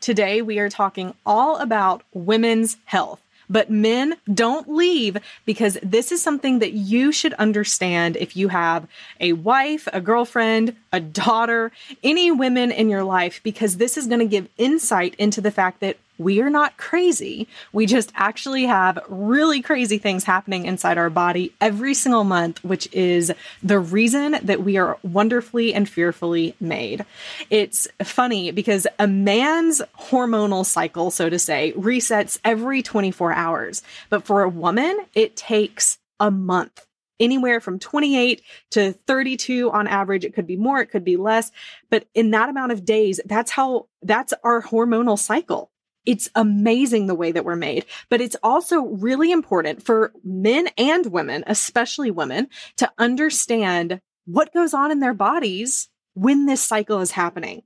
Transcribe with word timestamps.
Today, 0.00 0.42
we 0.42 0.58
are 0.58 0.68
talking 0.68 1.14
all 1.26 1.56
about 1.56 2.02
women's 2.12 2.76
health. 2.84 3.20
But 3.50 3.70
men, 3.70 4.16
don't 4.32 4.70
leave 4.70 5.16
because 5.46 5.78
this 5.82 6.12
is 6.12 6.22
something 6.22 6.58
that 6.58 6.72
you 6.72 7.12
should 7.12 7.32
understand 7.34 8.16
if 8.16 8.36
you 8.36 8.48
have 8.48 8.86
a 9.20 9.32
wife, 9.32 9.88
a 9.92 10.00
girlfriend, 10.00 10.76
a 10.92 11.00
daughter, 11.00 11.72
any 12.02 12.30
women 12.30 12.70
in 12.70 12.90
your 12.90 13.04
life, 13.04 13.40
because 13.42 13.78
this 13.78 13.96
is 13.96 14.06
going 14.06 14.20
to 14.20 14.26
give 14.26 14.48
insight 14.58 15.14
into 15.14 15.40
the 15.40 15.50
fact 15.50 15.80
that 15.80 15.96
we 16.18 16.40
are 16.40 16.50
not 16.50 16.76
crazy. 16.76 17.46
We 17.72 17.86
just 17.86 18.12
actually 18.14 18.64
have 18.64 18.98
really 19.08 19.62
crazy 19.62 19.98
things 19.98 20.24
happening 20.24 20.64
inside 20.64 20.98
our 20.98 21.10
body 21.10 21.52
every 21.60 21.94
single 21.94 22.24
month, 22.24 22.62
which 22.64 22.92
is 22.92 23.32
the 23.62 23.78
reason 23.78 24.36
that 24.42 24.62
we 24.62 24.76
are 24.76 24.98
wonderfully 25.02 25.72
and 25.72 25.88
fearfully 25.88 26.54
made. 26.60 27.04
It's 27.50 27.86
funny 28.02 28.50
because 28.50 28.86
a 28.98 29.06
man's 29.06 29.80
hormonal 29.98 30.66
cycle, 30.66 31.10
so 31.10 31.30
to 31.30 31.38
say, 31.38 31.72
resets 31.76 32.38
every 32.44 32.82
24 32.82 33.32
hours. 33.32 33.82
But 34.10 34.24
for 34.24 34.42
a 34.42 34.48
woman, 34.48 34.98
it 35.14 35.36
takes 35.36 35.98
a 36.18 36.30
month 36.30 36.84
anywhere 37.20 37.60
from 37.60 37.78
28 37.78 38.42
to 38.72 38.92
32 38.92 39.70
on 39.70 39.86
average. 39.86 40.24
It 40.24 40.34
could 40.34 40.46
be 40.46 40.56
more, 40.56 40.80
it 40.80 40.86
could 40.86 41.04
be 41.04 41.16
less. 41.16 41.50
But 41.90 42.06
in 42.14 42.30
that 42.32 42.48
amount 42.48 42.72
of 42.72 42.84
days, 42.84 43.20
that's 43.24 43.50
how, 43.50 43.86
that's 44.02 44.34
our 44.44 44.62
hormonal 44.62 45.18
cycle. 45.18 45.70
It's 46.08 46.30
amazing 46.34 47.06
the 47.06 47.14
way 47.14 47.32
that 47.32 47.44
we're 47.44 47.54
made, 47.54 47.84
but 48.08 48.22
it's 48.22 48.36
also 48.42 48.80
really 48.80 49.30
important 49.30 49.82
for 49.82 50.10
men 50.24 50.66
and 50.78 51.04
women, 51.04 51.44
especially 51.46 52.10
women, 52.10 52.48
to 52.78 52.90
understand 52.96 54.00
what 54.24 54.54
goes 54.54 54.72
on 54.72 54.90
in 54.90 55.00
their 55.00 55.12
bodies 55.12 55.90
when 56.14 56.46
this 56.46 56.62
cycle 56.62 57.00
is 57.00 57.10
happening. 57.10 57.60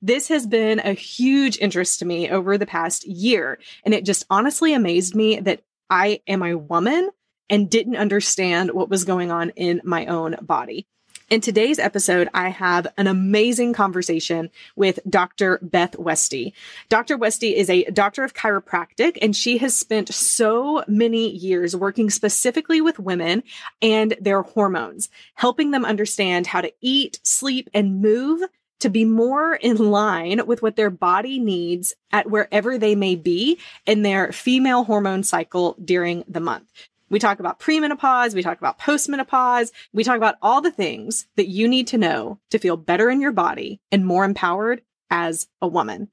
This 0.00 0.28
has 0.28 0.46
been 0.46 0.78
a 0.78 0.92
huge 0.92 1.58
interest 1.58 1.98
to 1.98 2.04
me 2.04 2.30
over 2.30 2.56
the 2.56 2.66
past 2.66 3.04
year. 3.04 3.58
And 3.84 3.92
it 3.92 4.04
just 4.04 4.24
honestly 4.30 4.74
amazed 4.74 5.16
me 5.16 5.40
that 5.40 5.62
I 5.90 6.20
am 6.28 6.44
a 6.44 6.56
woman 6.56 7.10
and 7.50 7.68
didn't 7.68 7.96
understand 7.96 8.70
what 8.70 8.88
was 8.88 9.02
going 9.02 9.32
on 9.32 9.50
in 9.56 9.80
my 9.82 10.06
own 10.06 10.36
body. 10.40 10.86
In 11.28 11.42
today's 11.42 11.78
episode, 11.78 12.30
I 12.32 12.48
have 12.48 12.86
an 12.96 13.06
amazing 13.06 13.74
conversation 13.74 14.48
with 14.76 14.98
Dr. 15.06 15.58
Beth 15.60 15.92
Westie. 15.92 16.54
Dr. 16.88 17.18
Westie 17.18 17.52
is 17.52 17.68
a 17.68 17.84
doctor 17.84 18.24
of 18.24 18.32
chiropractic, 18.32 19.18
and 19.20 19.36
she 19.36 19.58
has 19.58 19.78
spent 19.78 20.08
so 20.08 20.82
many 20.88 21.28
years 21.28 21.76
working 21.76 22.08
specifically 22.08 22.80
with 22.80 22.98
women 22.98 23.42
and 23.82 24.16
their 24.18 24.40
hormones, 24.40 25.10
helping 25.34 25.70
them 25.70 25.84
understand 25.84 26.46
how 26.46 26.62
to 26.62 26.72
eat, 26.80 27.20
sleep, 27.22 27.68
and 27.74 28.00
move 28.00 28.40
to 28.80 28.88
be 28.88 29.04
more 29.04 29.54
in 29.54 29.76
line 29.76 30.46
with 30.46 30.62
what 30.62 30.76
their 30.76 30.88
body 30.88 31.38
needs 31.38 31.92
at 32.10 32.30
wherever 32.30 32.78
they 32.78 32.94
may 32.94 33.16
be 33.16 33.58
in 33.84 34.00
their 34.00 34.32
female 34.32 34.84
hormone 34.84 35.22
cycle 35.22 35.76
during 35.84 36.24
the 36.26 36.40
month. 36.40 36.88
We 37.10 37.18
talk 37.18 37.40
about 37.40 37.58
premenopause, 37.58 38.34
we 38.34 38.42
talk 38.42 38.58
about 38.58 38.78
postmenopause, 38.78 39.72
we 39.92 40.04
talk 40.04 40.16
about 40.16 40.36
all 40.42 40.60
the 40.60 40.70
things 40.70 41.26
that 41.36 41.48
you 41.48 41.66
need 41.68 41.86
to 41.88 41.98
know 41.98 42.38
to 42.50 42.58
feel 42.58 42.76
better 42.76 43.10
in 43.10 43.20
your 43.20 43.32
body 43.32 43.80
and 43.90 44.04
more 44.04 44.24
empowered 44.24 44.82
as 45.10 45.48
a 45.62 45.68
woman. 45.68 46.08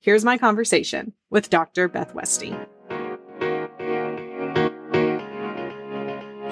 Here's 0.00 0.24
my 0.24 0.38
conversation 0.38 1.12
with 1.30 1.50
Dr. 1.50 1.88
Beth 1.88 2.14
Westie. 2.14 2.68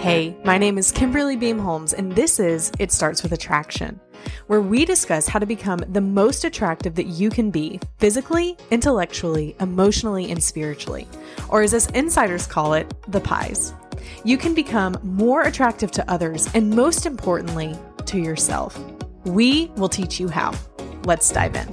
Hey, 0.01 0.35
my 0.45 0.57
name 0.57 0.79
is 0.79 0.93
Kimberly 0.93 1.37
Beam 1.37 1.59
Holmes, 1.59 1.93
and 1.93 2.17
this 2.17 2.41
is 2.41 2.73
It 2.79 2.91
Starts 2.91 3.23
with 3.23 3.33
Attraction, 3.33 4.01
where 4.47 4.63
we 4.63 4.87
discuss 4.87 5.29
how 5.29 5.39
to 5.39 5.45
become 5.45 5.81
the 5.91 6.01
most 6.01 6.43
attractive 6.45 6.95
that 6.95 7.09
you 7.09 7.29
can 7.29 7.51
be 7.51 7.79
physically, 7.99 8.57
intellectually, 8.71 9.55
emotionally, 9.61 10.31
and 10.31 10.43
spiritually, 10.43 11.07
or 11.51 11.61
as 11.61 11.75
us 11.75 11.91
insiders 11.91 12.47
call 12.47 12.73
it, 12.73 12.91
the 13.09 13.21
pies. 13.21 13.75
You 14.25 14.39
can 14.39 14.55
become 14.55 14.99
more 15.03 15.43
attractive 15.43 15.91
to 15.91 16.11
others 16.11 16.49
and, 16.55 16.71
most 16.71 17.05
importantly, 17.05 17.79
to 18.07 18.19
yourself. 18.19 18.83
We 19.27 19.67
will 19.77 19.91
teach 19.91 20.19
you 20.19 20.29
how. 20.29 20.55
Let's 21.05 21.31
dive 21.31 21.55
in. 21.57 21.69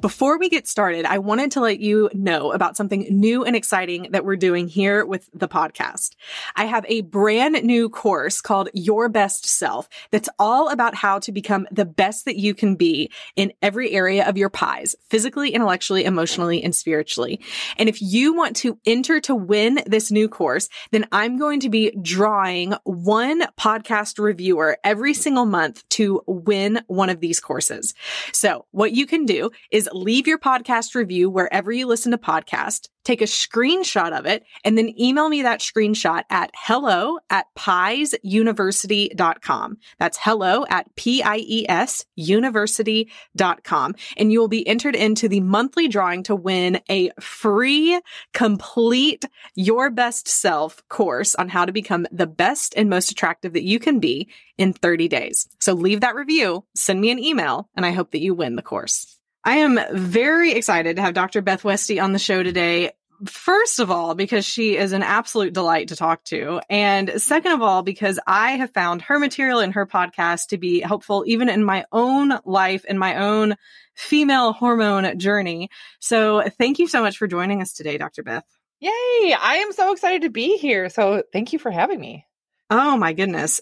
Before 0.00 0.38
we 0.38 0.48
get 0.48 0.66
started, 0.66 1.04
I 1.04 1.18
wanted 1.18 1.50
to 1.52 1.60
let 1.60 1.78
you 1.78 2.08
know 2.14 2.52
about 2.52 2.74
something 2.74 3.06
new 3.10 3.44
and 3.44 3.54
exciting 3.54 4.08
that 4.12 4.24
we're 4.24 4.36
doing 4.36 4.66
here 4.66 5.04
with 5.04 5.28
the 5.34 5.48
podcast. 5.48 6.14
I 6.56 6.64
have 6.64 6.86
a 6.88 7.02
brand 7.02 7.62
new 7.64 7.90
course 7.90 8.40
called 8.40 8.70
Your 8.72 9.10
Best 9.10 9.44
Self 9.44 9.90
that's 10.10 10.30
all 10.38 10.70
about 10.70 10.94
how 10.94 11.18
to 11.18 11.32
become 11.32 11.68
the 11.70 11.84
best 11.84 12.24
that 12.24 12.36
you 12.36 12.54
can 12.54 12.76
be 12.76 13.10
in 13.36 13.52
every 13.60 13.90
area 13.90 14.26
of 14.26 14.38
your 14.38 14.48
pies, 14.48 14.96
physically, 15.10 15.50
intellectually, 15.50 16.06
emotionally, 16.06 16.62
and 16.62 16.74
spiritually. 16.74 17.38
And 17.76 17.86
if 17.86 18.00
you 18.00 18.34
want 18.34 18.56
to 18.56 18.78
enter 18.86 19.20
to 19.20 19.34
win 19.34 19.80
this 19.84 20.10
new 20.10 20.30
course, 20.30 20.70
then 20.92 21.06
I'm 21.12 21.38
going 21.38 21.60
to 21.60 21.68
be 21.68 21.90
drawing 22.00 22.72
one 22.84 23.42
podcast 23.58 24.18
reviewer 24.18 24.78
every 24.82 25.12
single 25.12 25.44
month 25.44 25.86
to 25.90 26.22
win 26.26 26.80
one 26.86 27.10
of 27.10 27.20
these 27.20 27.38
courses. 27.38 27.92
So 28.32 28.64
what 28.70 28.92
you 28.92 29.06
can 29.06 29.26
do 29.26 29.50
is 29.70 29.89
leave 29.92 30.26
your 30.26 30.38
podcast 30.38 30.94
review 30.94 31.30
wherever 31.30 31.72
you 31.72 31.86
listen 31.86 32.12
to 32.12 32.18
podcast, 32.18 32.88
take 33.04 33.22
a 33.22 33.24
screenshot 33.24 34.16
of 34.16 34.26
it, 34.26 34.44
and 34.64 34.76
then 34.76 34.92
email 35.00 35.28
me 35.28 35.42
that 35.42 35.60
screenshot 35.60 36.24
at 36.30 36.50
hello 36.54 37.18
at 37.30 37.46
piesuniversity.com. 37.56 39.78
That's 39.98 40.18
hello 40.20 40.66
at 40.68 40.94
P-I-E-S 40.96 42.04
university.com. 42.16 43.94
And 44.16 44.32
you 44.32 44.40
will 44.40 44.48
be 44.48 44.66
entered 44.66 44.96
into 44.96 45.28
the 45.28 45.40
monthly 45.40 45.86
drawing 45.88 46.22
to 46.24 46.34
win 46.34 46.80
a 46.90 47.10
free, 47.20 48.00
complete 48.34 49.24
your 49.54 49.90
best 49.90 50.28
self 50.28 50.82
course 50.88 51.34
on 51.34 51.48
how 51.48 51.64
to 51.64 51.72
become 51.72 52.06
the 52.12 52.26
best 52.26 52.74
and 52.76 52.90
most 52.90 53.10
attractive 53.10 53.54
that 53.54 53.64
you 53.64 53.78
can 53.78 54.00
be 54.00 54.28
in 54.58 54.72
30 54.72 55.08
days. 55.08 55.48
So 55.58 55.72
leave 55.72 56.02
that 56.02 56.14
review, 56.14 56.64
send 56.74 57.00
me 57.00 57.10
an 57.10 57.18
email, 57.18 57.70
and 57.74 57.86
I 57.86 57.92
hope 57.92 58.10
that 58.12 58.20
you 58.20 58.34
win 58.34 58.56
the 58.56 58.62
course. 58.62 59.19
I 59.44 59.58
am 59.58 59.80
very 59.92 60.52
excited 60.52 60.96
to 60.96 61.02
have 61.02 61.14
Dr. 61.14 61.40
Beth 61.40 61.62
Westie 61.62 62.02
on 62.02 62.12
the 62.12 62.18
show 62.18 62.42
today. 62.42 62.92
First 63.26 63.80
of 63.80 63.90
all, 63.90 64.14
because 64.14 64.46
she 64.46 64.76
is 64.76 64.92
an 64.92 65.02
absolute 65.02 65.52
delight 65.52 65.88
to 65.88 65.96
talk 65.96 66.24
to. 66.24 66.60
And 66.70 67.20
second 67.20 67.52
of 67.52 67.60
all, 67.60 67.82
because 67.82 68.18
I 68.26 68.52
have 68.52 68.72
found 68.72 69.02
her 69.02 69.18
material 69.18 69.60
and 69.60 69.74
her 69.74 69.86
podcast 69.86 70.48
to 70.48 70.58
be 70.58 70.80
helpful 70.80 71.24
even 71.26 71.50
in 71.50 71.62
my 71.62 71.84
own 71.92 72.38
life 72.44 72.84
and 72.88 72.98
my 72.98 73.16
own 73.16 73.56
female 73.94 74.54
hormone 74.54 75.18
journey. 75.18 75.68
So 75.98 76.42
thank 76.58 76.78
you 76.78 76.86
so 76.86 77.02
much 77.02 77.18
for 77.18 77.26
joining 77.26 77.60
us 77.60 77.74
today, 77.74 77.98
Dr. 77.98 78.22
Beth. 78.22 78.44
Yay! 78.80 78.90
I 78.90 79.62
am 79.66 79.72
so 79.72 79.92
excited 79.92 80.22
to 80.22 80.30
be 80.30 80.56
here. 80.56 80.88
So 80.88 81.22
thank 81.30 81.52
you 81.52 81.58
for 81.58 81.70
having 81.70 82.00
me. 82.00 82.24
Oh 82.70 82.96
my 82.96 83.12
goodness. 83.12 83.60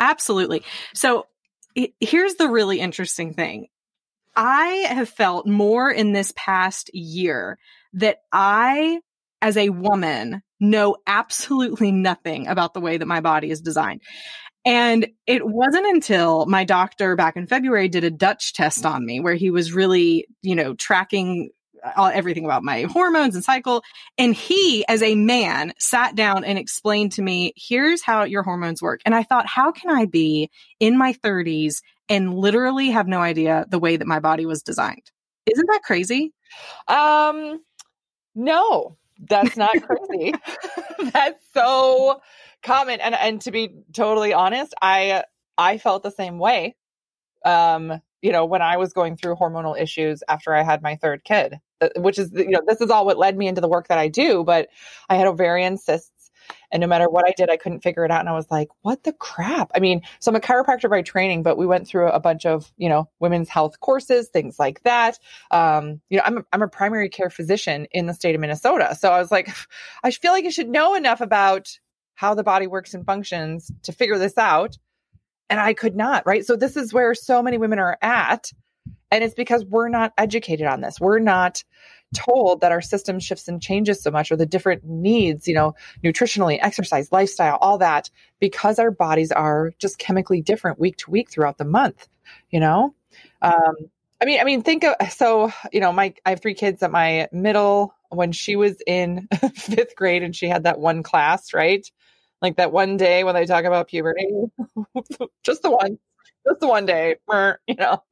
Absolutely. 0.00 0.62
So 0.94 1.26
here's 2.00 2.36
the 2.36 2.48
really 2.48 2.80
interesting 2.80 3.34
thing. 3.34 3.68
I 4.36 4.86
have 4.88 5.08
felt 5.08 5.46
more 5.46 5.90
in 5.90 6.12
this 6.12 6.32
past 6.36 6.94
year 6.94 7.58
that 7.94 8.18
I, 8.30 9.00
as 9.40 9.56
a 9.56 9.70
woman, 9.70 10.42
know 10.60 10.96
absolutely 11.06 11.90
nothing 11.90 12.46
about 12.46 12.74
the 12.74 12.80
way 12.80 12.98
that 12.98 13.06
my 13.06 13.20
body 13.20 13.50
is 13.50 13.60
designed. 13.60 14.02
And 14.66 15.06
it 15.26 15.46
wasn't 15.46 15.86
until 15.86 16.44
my 16.46 16.64
doctor 16.64 17.14
back 17.14 17.36
in 17.36 17.46
February 17.46 17.88
did 17.88 18.04
a 18.04 18.10
Dutch 18.10 18.52
test 18.52 18.84
on 18.84 19.06
me 19.06 19.20
where 19.20 19.34
he 19.34 19.50
was 19.50 19.72
really, 19.72 20.26
you 20.42 20.56
know, 20.56 20.74
tracking 20.74 21.50
uh, 21.84 21.92
all, 21.96 22.06
everything 22.08 22.44
about 22.44 22.64
my 22.64 22.82
hormones 22.82 23.36
and 23.36 23.44
cycle. 23.44 23.82
And 24.18 24.34
he, 24.34 24.84
as 24.88 25.02
a 25.02 25.14
man, 25.14 25.72
sat 25.78 26.16
down 26.16 26.42
and 26.44 26.58
explained 26.58 27.12
to 27.12 27.22
me, 27.22 27.52
here's 27.56 28.02
how 28.02 28.24
your 28.24 28.42
hormones 28.42 28.82
work. 28.82 29.00
And 29.06 29.14
I 29.14 29.22
thought, 29.22 29.46
how 29.46 29.70
can 29.70 29.90
I 29.90 30.06
be 30.06 30.50
in 30.80 30.98
my 30.98 31.12
30s 31.12 31.76
and 32.08 32.34
literally 32.34 32.90
have 32.90 33.08
no 33.08 33.20
idea 33.20 33.66
the 33.68 33.78
way 33.78 33.96
that 33.96 34.06
my 34.06 34.20
body 34.20 34.46
was 34.46 34.62
designed. 34.62 35.10
Isn't 35.46 35.66
that 35.70 35.82
crazy? 35.82 36.32
Um, 36.88 37.60
no, 38.34 38.96
that's 39.28 39.56
not 39.56 39.74
crazy. 39.82 40.34
that's 41.12 41.44
so 41.54 42.20
common. 42.62 43.00
And 43.00 43.14
and 43.14 43.40
to 43.42 43.50
be 43.50 43.70
totally 43.92 44.32
honest, 44.32 44.74
I 44.80 45.24
I 45.56 45.78
felt 45.78 46.02
the 46.02 46.10
same 46.10 46.38
way. 46.38 46.76
Um, 47.44 48.00
you 48.22 48.32
know, 48.32 48.44
when 48.44 48.62
I 48.62 48.76
was 48.76 48.92
going 48.92 49.16
through 49.16 49.36
hormonal 49.36 49.80
issues 49.80 50.22
after 50.28 50.54
I 50.54 50.62
had 50.62 50.82
my 50.82 50.96
third 50.96 51.22
kid, 51.22 51.60
uh, 51.80 51.90
which 51.96 52.18
is, 52.18 52.32
you 52.32 52.50
know, 52.50 52.62
this 52.66 52.80
is 52.80 52.90
all 52.90 53.06
what 53.06 53.18
led 53.18 53.36
me 53.36 53.46
into 53.46 53.60
the 53.60 53.68
work 53.68 53.88
that 53.88 53.98
I 53.98 54.08
do. 54.08 54.42
But 54.42 54.68
I 55.08 55.16
had 55.16 55.26
ovarian 55.26 55.76
cysts. 55.76 56.10
And 56.72 56.80
no 56.80 56.86
matter 56.86 57.08
what 57.08 57.26
I 57.26 57.32
did, 57.36 57.50
I 57.50 57.56
couldn't 57.56 57.80
figure 57.80 58.04
it 58.04 58.10
out. 58.10 58.20
And 58.20 58.28
I 58.28 58.32
was 58.32 58.50
like, 58.50 58.68
what 58.82 59.04
the 59.04 59.12
crap? 59.12 59.70
I 59.74 59.80
mean, 59.80 60.02
so 60.20 60.30
I'm 60.30 60.36
a 60.36 60.40
chiropractor 60.40 60.90
by 60.90 61.02
training, 61.02 61.42
but 61.42 61.56
we 61.56 61.66
went 61.66 61.86
through 61.86 62.08
a 62.08 62.20
bunch 62.20 62.46
of, 62.46 62.72
you 62.76 62.88
know, 62.88 63.08
women's 63.20 63.48
health 63.48 63.80
courses, 63.80 64.28
things 64.28 64.58
like 64.58 64.82
that. 64.82 65.18
Um, 65.50 66.00
you 66.10 66.18
know, 66.18 66.22
I'm 66.26 66.38
a, 66.38 66.44
I'm 66.52 66.62
a 66.62 66.68
primary 66.68 67.08
care 67.08 67.30
physician 67.30 67.86
in 67.92 68.06
the 68.06 68.14
state 68.14 68.34
of 68.34 68.40
Minnesota. 68.40 68.96
So 68.98 69.10
I 69.10 69.18
was 69.18 69.30
like, 69.30 69.48
I 70.04 70.10
feel 70.10 70.32
like 70.32 70.44
I 70.44 70.50
should 70.50 70.68
know 70.68 70.94
enough 70.94 71.20
about 71.20 71.68
how 72.14 72.34
the 72.34 72.42
body 72.42 72.66
works 72.66 72.94
and 72.94 73.04
functions 73.04 73.70
to 73.82 73.92
figure 73.92 74.18
this 74.18 74.38
out 74.38 74.78
and 75.48 75.60
I 75.60 75.74
could 75.74 75.96
not, 75.96 76.26
right? 76.26 76.44
So 76.44 76.56
this 76.56 76.76
is 76.76 76.92
where 76.92 77.14
so 77.14 77.42
many 77.42 77.58
women 77.58 77.78
are 77.78 77.98
at. 78.02 78.50
And 79.10 79.22
it's 79.22 79.34
because 79.34 79.64
we're 79.64 79.88
not 79.88 80.12
educated 80.18 80.66
on 80.66 80.80
this. 80.80 81.00
We're 81.00 81.20
not 81.20 81.62
told 82.16 82.62
that 82.62 82.72
our 82.72 82.80
system 82.80 83.20
shifts 83.20 83.46
and 83.46 83.60
changes 83.60 84.02
so 84.02 84.10
much 84.10 84.32
or 84.32 84.36
the 84.36 84.46
different 84.46 84.84
needs, 84.84 85.46
you 85.46 85.54
know, 85.54 85.74
nutritionally, 86.02 86.58
exercise, 86.60 87.12
lifestyle, 87.12 87.58
all 87.60 87.78
that, 87.78 88.10
because 88.40 88.78
our 88.78 88.90
bodies 88.90 89.30
are 89.32 89.72
just 89.78 89.98
chemically 89.98 90.40
different 90.40 90.78
week 90.78 90.96
to 90.96 91.10
week 91.10 91.30
throughout 91.30 91.58
the 91.58 91.64
month, 91.64 92.08
you 92.50 92.60
know? 92.60 92.94
Um, 93.42 93.74
I 94.20 94.24
mean, 94.24 94.40
I 94.40 94.44
mean, 94.44 94.62
think 94.62 94.84
of 94.84 94.94
so, 95.12 95.52
you 95.72 95.80
know, 95.80 95.92
my 95.92 96.14
I 96.24 96.30
have 96.30 96.40
three 96.40 96.54
kids 96.54 96.82
at 96.82 96.90
my 96.90 97.28
middle 97.32 97.94
when 98.08 98.32
she 98.32 98.56
was 98.56 98.76
in 98.86 99.28
fifth 99.54 99.94
grade 99.94 100.22
and 100.22 100.34
she 100.34 100.48
had 100.48 100.64
that 100.64 100.78
one 100.78 101.02
class, 101.02 101.52
right? 101.52 101.86
Like 102.40 102.56
that 102.56 102.72
one 102.72 102.96
day 102.96 103.24
when 103.24 103.34
they 103.34 103.44
talk 103.44 103.64
about 103.64 103.88
puberty, 103.88 104.28
just 105.42 105.62
the 105.62 105.70
one, 105.70 105.98
just 106.46 106.60
the 106.60 106.66
one 106.66 106.86
day, 106.86 107.16
you 107.66 107.74
know. 107.74 108.02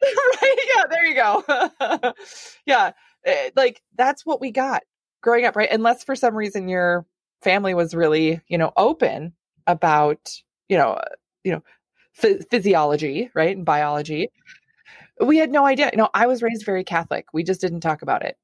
right? 0.42 0.56
Yeah, 0.74 0.82
there 0.90 1.06
you 1.06 1.14
go. 1.14 2.12
yeah, 2.66 2.92
eh, 3.24 3.50
like 3.56 3.82
that's 3.96 4.24
what 4.24 4.40
we 4.40 4.50
got 4.50 4.82
growing 5.22 5.44
up, 5.44 5.56
right? 5.56 5.70
Unless 5.70 6.04
for 6.04 6.14
some 6.16 6.34
reason 6.34 6.68
your 6.68 7.06
family 7.42 7.74
was 7.74 7.94
really, 7.94 8.40
you 8.48 8.58
know, 8.58 8.72
open 8.76 9.32
about, 9.66 10.30
you 10.68 10.78
know, 10.78 11.00
you 11.44 11.52
know, 11.52 11.62
physiology, 12.14 13.30
right, 13.34 13.56
and 13.56 13.64
biology. 13.64 14.30
We 15.20 15.38
had 15.38 15.50
no 15.50 15.66
idea. 15.66 15.90
You 15.92 15.98
know, 15.98 16.10
I 16.14 16.26
was 16.26 16.42
raised 16.42 16.64
very 16.64 16.84
Catholic. 16.84 17.26
We 17.32 17.42
just 17.42 17.60
didn't 17.60 17.80
talk 17.80 18.02
about 18.02 18.24
it. 18.24 18.36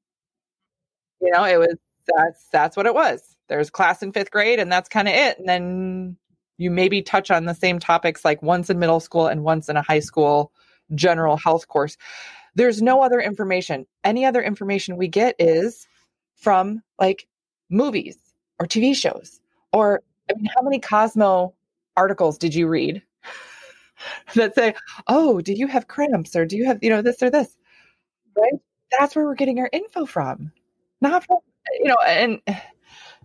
You 1.21 1.31
know, 1.31 1.45
it 1.45 1.57
was 1.57 1.75
that's 2.07 2.47
that's 2.51 2.77
what 2.77 2.85
it 2.85 2.93
was 2.93 3.35
there's 3.47 3.69
class 3.69 4.01
in 4.01 4.11
fifth 4.11 4.31
grade 4.31 4.59
and 4.59 4.71
that's 4.71 4.89
kind 4.89 5.07
of 5.07 5.13
it. 5.13 5.39
And 5.39 5.47
then 5.47 6.17
you 6.57 6.71
maybe 6.71 7.01
touch 7.01 7.31
on 7.31 7.45
the 7.45 7.53
same 7.53 7.79
topics 7.79 8.25
like 8.25 8.41
once 8.41 8.69
in 8.69 8.79
middle 8.79 8.99
school 8.99 9.27
and 9.27 9.43
once 9.43 9.69
in 9.69 9.77
a 9.77 9.81
high 9.81 9.99
school 9.99 10.51
general 10.93 11.37
health 11.37 11.67
course. 11.67 11.97
There's 12.55 12.81
no 12.81 13.01
other 13.01 13.19
information. 13.19 13.85
Any 14.03 14.25
other 14.25 14.41
information 14.41 14.97
we 14.97 15.07
get 15.07 15.35
is 15.39 15.87
from 16.35 16.81
like 16.99 17.27
movies 17.69 18.17
or 18.59 18.65
TV 18.65 18.95
shows. 18.95 19.41
Or, 19.73 20.03
I 20.29 20.35
mean, 20.35 20.49
how 20.55 20.61
many 20.61 20.79
Cosmo 20.79 21.53
articles 21.97 22.37
did 22.37 22.55
you 22.55 22.67
read 22.67 23.01
that 24.35 24.55
say, 24.55 24.75
oh, 25.07 25.41
do 25.41 25.53
you 25.53 25.67
have 25.67 25.87
cramps 25.87 26.35
or 26.35 26.45
do 26.45 26.55
you 26.55 26.65
have, 26.65 26.79
you 26.81 26.89
know, 26.89 27.01
this 27.01 27.21
or 27.21 27.29
this? 27.29 27.57
Right? 28.37 28.53
That's 28.97 29.15
where 29.15 29.25
we're 29.25 29.35
getting 29.35 29.59
our 29.59 29.69
info 29.73 30.05
from. 30.05 30.51
Not 31.01 31.25
from, 31.25 31.39
you 31.79 31.85
know, 31.85 31.97
and 32.05 32.39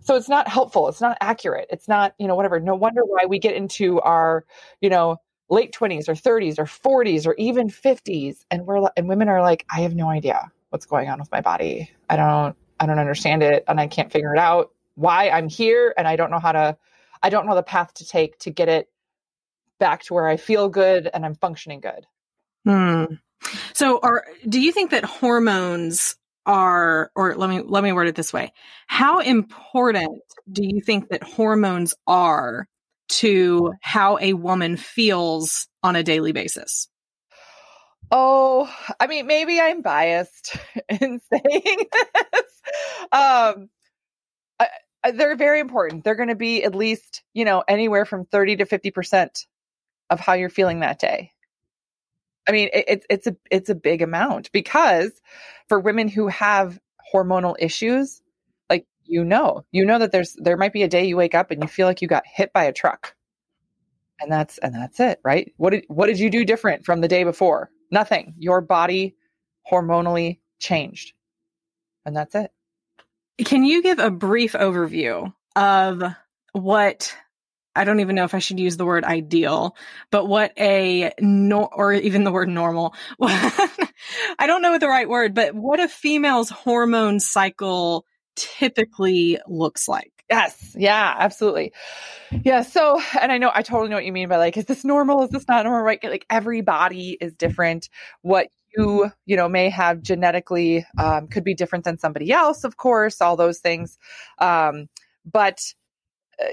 so 0.03 0.15
it's 0.15 0.29
not 0.29 0.47
helpful 0.47 0.87
it's 0.87 0.99
not 0.99 1.15
accurate 1.21 1.67
it's 1.69 1.87
not 1.87 2.15
you 2.17 2.27
know 2.27 2.33
whatever 2.35 2.59
no 2.59 2.75
wonder 2.75 3.03
why 3.05 3.25
we 3.27 3.37
get 3.37 3.55
into 3.55 4.01
our 4.01 4.45
you 4.81 4.89
know 4.89 5.17
late 5.51 5.73
20s 5.73 6.07
or 6.07 6.13
30s 6.13 6.57
or 6.57 6.65
40s 6.65 7.27
or 7.27 7.35
even 7.37 7.69
50s 7.69 8.45
and 8.49 8.65
we're 8.65 8.89
and 8.97 9.07
women 9.07 9.29
are 9.29 9.41
like 9.41 9.65
i 9.69 9.81
have 9.81 9.93
no 9.93 10.09
idea 10.09 10.51
what's 10.69 10.85
going 10.85 11.09
on 11.09 11.19
with 11.19 11.29
my 11.31 11.41
body. 11.41 11.91
I 12.09 12.15
don't 12.15 12.55
i 12.79 12.85
don't 12.85 12.97
understand 12.97 13.43
it 13.43 13.63
and 13.67 13.79
i 13.79 13.87
can't 13.87 14.11
figure 14.11 14.33
it 14.33 14.39
out 14.39 14.71
why 14.95 15.29
i'm 15.29 15.49
here 15.49 15.93
and 15.97 16.07
i 16.07 16.15
don't 16.15 16.31
know 16.31 16.39
how 16.39 16.53
to 16.53 16.77
i 17.21 17.29
don't 17.29 17.45
know 17.45 17.55
the 17.55 17.63
path 17.63 17.93
to 17.95 18.07
take 18.07 18.39
to 18.39 18.49
get 18.49 18.69
it 18.69 18.89
back 19.77 20.03
to 20.03 20.13
where 20.13 20.27
i 20.27 20.37
feel 20.37 20.69
good 20.69 21.09
and 21.13 21.25
i'm 21.25 21.35
functioning 21.35 21.81
good. 21.81 22.07
Hmm. 22.65 23.15
so 23.73 23.99
are 24.01 24.25
do 24.47 24.59
you 24.59 24.71
think 24.71 24.91
that 24.91 25.03
hormones 25.03 26.15
are 26.45 27.11
or 27.15 27.35
let 27.35 27.49
me 27.49 27.61
let 27.61 27.83
me 27.83 27.91
word 27.91 28.07
it 28.07 28.15
this 28.15 28.33
way. 28.33 28.51
How 28.87 29.19
important 29.19 30.21
do 30.51 30.63
you 30.63 30.81
think 30.81 31.09
that 31.09 31.23
hormones 31.23 31.93
are 32.07 32.67
to 33.11 33.73
how 33.81 34.17
a 34.19 34.33
woman 34.33 34.77
feels 34.77 35.67
on 35.83 35.95
a 35.95 36.03
daily 36.03 36.31
basis. 36.31 36.87
Oh 38.13 38.69
i 38.99 39.07
mean 39.07 39.25
maybe 39.25 39.61
i'm 39.61 39.81
biased 39.81 40.57
in 40.89 41.21
saying 41.31 41.85
this. 41.93 42.61
Um 43.11 43.69
I, 44.59 45.11
they're 45.11 45.35
very 45.35 45.59
important. 45.59 46.03
They're 46.03 46.15
going 46.15 46.29
to 46.29 46.35
be 46.35 46.63
at 46.63 46.75
least 46.75 47.23
you 47.33 47.45
know 47.45 47.63
anywhere 47.67 48.05
from 48.05 48.25
30 48.25 48.57
to 48.57 48.65
50% 48.65 49.45
of 50.09 50.19
how 50.19 50.33
you're 50.33 50.49
feeling 50.49 50.81
that 50.81 50.99
day. 50.99 51.31
I 52.47 52.51
mean, 52.51 52.69
it's 52.73 53.05
it's 53.09 53.27
a 53.27 53.35
it's 53.49 53.69
a 53.69 53.75
big 53.75 54.01
amount 54.01 54.51
because 54.51 55.11
for 55.69 55.79
women 55.79 56.07
who 56.07 56.27
have 56.27 56.79
hormonal 57.13 57.55
issues, 57.59 58.21
you 59.11 59.25
know, 59.25 59.65
you 59.73 59.83
know 59.83 59.99
that 59.99 60.13
there's 60.13 60.33
there 60.39 60.55
might 60.55 60.71
be 60.71 60.83
a 60.83 60.87
day 60.87 61.03
you 61.03 61.17
wake 61.17 61.35
up 61.35 61.51
and 61.51 61.61
you 61.61 61.67
feel 61.67 61.85
like 61.85 62.01
you 62.01 62.07
got 62.07 62.23
hit 62.25 62.53
by 62.53 62.63
a 62.63 62.71
truck, 62.71 63.13
and 64.21 64.31
that's 64.31 64.57
and 64.57 64.73
that's 64.73 65.01
it, 65.01 65.19
right? 65.21 65.51
What 65.57 65.71
did 65.71 65.83
what 65.89 66.05
did 66.05 66.17
you 66.17 66.29
do 66.29 66.45
different 66.45 66.85
from 66.85 67.01
the 67.01 67.09
day 67.09 67.25
before? 67.25 67.69
Nothing. 67.91 68.35
Your 68.37 68.61
body 68.61 69.17
hormonally 69.69 70.39
changed, 70.59 71.13
and 72.05 72.15
that's 72.15 72.35
it. 72.35 72.51
Can 73.43 73.65
you 73.65 73.83
give 73.83 73.99
a 73.99 74.09
brief 74.09 74.53
overview 74.53 75.33
of 75.57 76.03
what 76.53 77.13
I 77.75 77.83
don't 77.83 77.99
even 77.99 78.15
know 78.15 78.23
if 78.23 78.33
I 78.33 78.39
should 78.39 78.61
use 78.61 78.77
the 78.77 78.85
word 78.85 79.03
ideal, 79.03 79.75
but 80.09 80.25
what 80.25 80.53
a 80.57 81.11
no, 81.19 81.65
or 81.65 81.91
even 81.91 82.23
the 82.23 82.31
word 82.31 82.47
normal. 82.47 82.95
I 83.21 84.45
don't 84.45 84.61
know 84.61 84.77
the 84.77 84.87
right 84.87 85.09
word, 85.09 85.33
but 85.33 85.53
what 85.53 85.81
a 85.81 85.89
female's 85.89 86.49
hormone 86.49 87.19
cycle 87.19 88.05
typically 88.35 89.37
looks 89.47 89.87
like. 89.87 90.11
Yes. 90.29 90.75
Yeah, 90.77 91.15
absolutely. 91.19 91.73
Yeah. 92.43 92.61
So, 92.61 93.01
and 93.19 93.31
I 93.31 93.37
know, 93.37 93.51
I 93.53 93.61
totally 93.63 93.89
know 93.89 93.97
what 93.97 94.05
you 94.05 94.13
mean 94.13 94.29
by 94.29 94.37
like, 94.37 94.55
is 94.55 94.65
this 94.65 94.85
normal? 94.85 95.23
Is 95.23 95.29
this 95.29 95.47
not 95.47 95.65
normal? 95.65 95.81
Right. 95.83 96.01
Like 96.03 96.25
every 96.29 96.61
body 96.61 97.17
is 97.19 97.33
different. 97.33 97.89
What 98.21 98.47
you, 98.77 99.11
you 99.25 99.35
know, 99.35 99.49
may 99.49 99.69
have 99.69 100.01
genetically, 100.01 100.85
um, 100.97 101.27
could 101.27 101.43
be 101.43 101.53
different 101.53 101.83
than 101.83 101.97
somebody 101.97 102.31
else, 102.31 102.63
of 102.63 102.77
course, 102.77 103.19
all 103.19 103.35
those 103.35 103.59
things. 103.59 103.97
Um, 104.39 104.87
but 105.25 105.59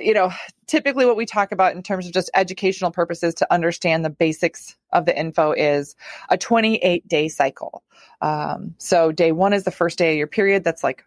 you 0.00 0.14
know, 0.14 0.31
typically 0.67 1.07
what 1.07 1.17
we 1.17 1.26
talk 1.26 1.52
about 1.52 1.75
in 1.75 1.83
terms 1.83 2.07
of 2.07 2.12
just 2.12 2.31
educational 2.35 2.91
purposes 2.91 3.35
to 3.35 3.52
understand 3.52 4.05
the 4.05 4.11
basics 4.11 4.76
of 4.93 5.07
the 5.07 5.19
info 5.19 5.52
is 5.52 5.95
a 6.29 6.37
28 6.37 7.07
day 7.09 7.29
cycle. 7.29 7.83
Um, 8.21 8.75
so 8.79 9.12
day 9.12 9.33
one 9.33 9.52
is 9.52 9.64
the 9.64 9.71
first 9.71 9.99
day 9.99 10.12
of 10.12 10.19
your 10.19 10.26
period. 10.26 10.64
That's 10.64 10.85
like 10.85 11.05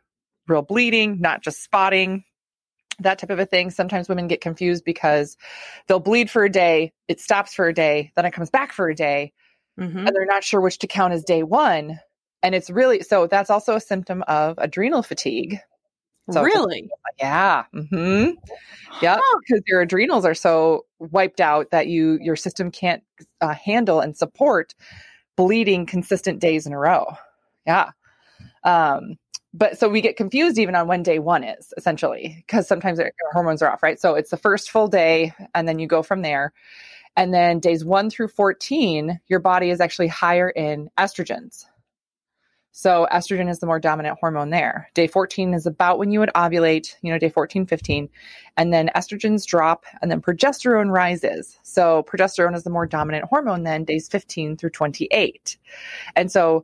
real 0.52 0.62
bleeding, 0.62 1.20
not 1.20 1.42
just 1.42 1.64
spotting, 1.64 2.24
that 3.00 3.20
type 3.20 3.30
of 3.30 3.40
a 3.40 3.46
thing. 3.46 3.72
Sometimes 3.72 4.10
women 4.10 4.28
get 4.28 4.42
confused 4.42 4.84
because 4.84 5.38
they'll 5.88 6.00
bleed 6.00 6.30
for 6.30 6.44
a 6.44 6.50
day, 6.50 6.94
it 7.08 7.20
stops 7.20 7.54
for 7.54 7.68
a 7.68 7.74
day, 7.74 8.12
then 8.16 8.26
it 8.26 8.32
comes 8.32 8.50
back 8.50 8.74
for 8.74 8.90
a 8.90 8.96
day, 8.96 9.34
mm-hmm. 9.80 9.98
and 9.98 10.08
they're 10.08 10.26
not 10.26 10.44
sure 10.44 10.62
which 10.62 10.80
to 10.80 10.88
count 10.88 11.14
as 11.14 11.24
day 11.24 11.44
one. 11.44 12.00
And 12.44 12.56
it's 12.56 12.70
really 12.70 13.02
so 13.02 13.28
that's 13.28 13.50
also 13.50 13.76
a 13.76 13.82
symptom 13.82 14.24
of 14.28 14.56
adrenal 14.58 15.04
fatigue 15.04 15.60
so 16.30 16.44
really? 16.44 16.90
Yeah. 17.20 17.66
Mm-hmm. 17.74 18.32
Yeah. 19.02 19.20
Because 19.40 19.64
your 19.68 19.82
adrenals 19.82 20.26
are 20.26 20.34
so 20.34 20.86
wiped 21.00 21.42
out 21.42 21.72
that 21.72 21.88
you 21.88 22.20
your 22.22 22.36
system 22.36 22.72
can't 22.72 23.04
uh, 23.42 23.54
handle 23.54 24.00
and 24.00 24.16
support 24.16 24.76
bleeding 25.36 25.86
consistent 25.86 26.40
days 26.40 26.66
in 26.68 26.74
a 26.74 26.78
row. 26.78 27.06
Yeah. 27.66 27.92
Um, 28.64 29.18
but 29.54 29.78
so 29.78 29.90
we 29.90 30.02
get 30.02 30.16
confused 30.16 30.58
even 30.58 30.76
on 30.76 30.88
when 30.88 31.04
day 31.04 31.20
one 31.20 31.44
is 31.44 31.74
essentially 31.76 32.44
because 32.48 32.68
sometimes 32.68 33.00
our 33.00 33.12
hormones 33.34 33.62
are 33.62 33.72
off, 33.72 33.84
right? 33.84 34.00
So 34.00 34.16
it's 34.16 34.32
the 34.32 34.38
first 34.38 34.72
full 34.72 34.88
day, 34.88 35.34
and 35.54 35.68
then 35.68 35.80
you 35.80 35.88
go 35.88 36.04
from 36.04 36.22
there. 36.22 36.54
And 37.18 37.34
then 37.34 37.60
days 37.60 37.84
one 37.84 38.10
through 38.10 38.30
14, 38.30 39.20
your 39.28 39.40
body 39.40 39.70
is 39.70 39.82
actually 39.82 40.08
higher 40.08 40.50
in 40.50 40.90
estrogens. 40.98 41.66
So 42.74 43.06
estrogen 43.12 43.50
is 43.50 43.60
the 43.60 43.66
more 43.66 43.82
dominant 43.82 44.18
hormone 44.22 44.50
there. 44.50 44.90
Day 44.94 45.08
14 45.08 45.54
is 45.54 45.66
about 45.66 46.00
when 46.00 46.12
you 46.12 46.20
would 46.20 46.32
ovulate, 46.36 46.96
you 47.02 47.12
know, 47.12 47.20
day 47.20 47.30
14, 47.30 47.66
15. 47.66 48.08
And 48.56 48.74
then 48.74 48.90
estrogens 48.96 49.46
drop 49.46 49.86
and 50.02 50.10
then 50.10 50.22
progesterone 50.22 50.90
rises. 50.90 51.60
So 51.64 52.04
progesterone 52.04 52.56
is 52.56 52.64
the 52.64 52.70
more 52.70 52.86
dominant 52.86 53.26
hormone 53.26 53.64
then 53.64 53.84
days 53.84 54.08
15 54.08 54.56
through 54.56 54.70
28. 54.70 55.58
And 56.16 56.32
so 56.32 56.64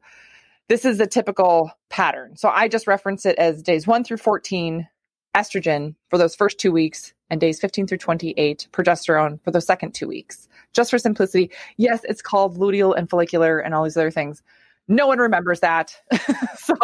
this 0.69 0.85
is 0.85 0.99
a 0.99 1.07
typical 1.07 1.71
pattern. 1.89 2.35
So 2.35 2.49
I 2.49 2.67
just 2.67 2.87
reference 2.87 3.25
it 3.25 3.37
as 3.37 3.63
days 3.63 3.87
1 3.87 4.03
through 4.03 4.17
14 4.17 4.87
estrogen 5.35 5.95
for 6.09 6.17
those 6.17 6.35
first 6.35 6.59
2 6.59 6.71
weeks 6.71 7.13
and 7.29 7.41
days 7.41 7.59
15 7.59 7.87
through 7.87 7.97
28, 7.97 8.67
progesterone 8.71 9.41
for 9.43 9.51
the 9.51 9.61
second 9.61 9.93
two 9.93 10.07
weeks. 10.07 10.47
Just 10.73 10.91
for 10.91 10.97
simplicity, 10.97 11.51
yes, 11.77 12.01
it's 12.03 12.21
called 12.21 12.57
luteal 12.57 12.95
and 12.97 13.09
follicular 13.09 13.59
and 13.59 13.73
all 13.73 13.83
these 13.83 13.97
other 13.97 14.11
things. 14.11 14.41
No 14.87 15.07
one 15.07 15.19
remembers 15.19 15.59
that. 15.59 15.95
so 16.57 16.75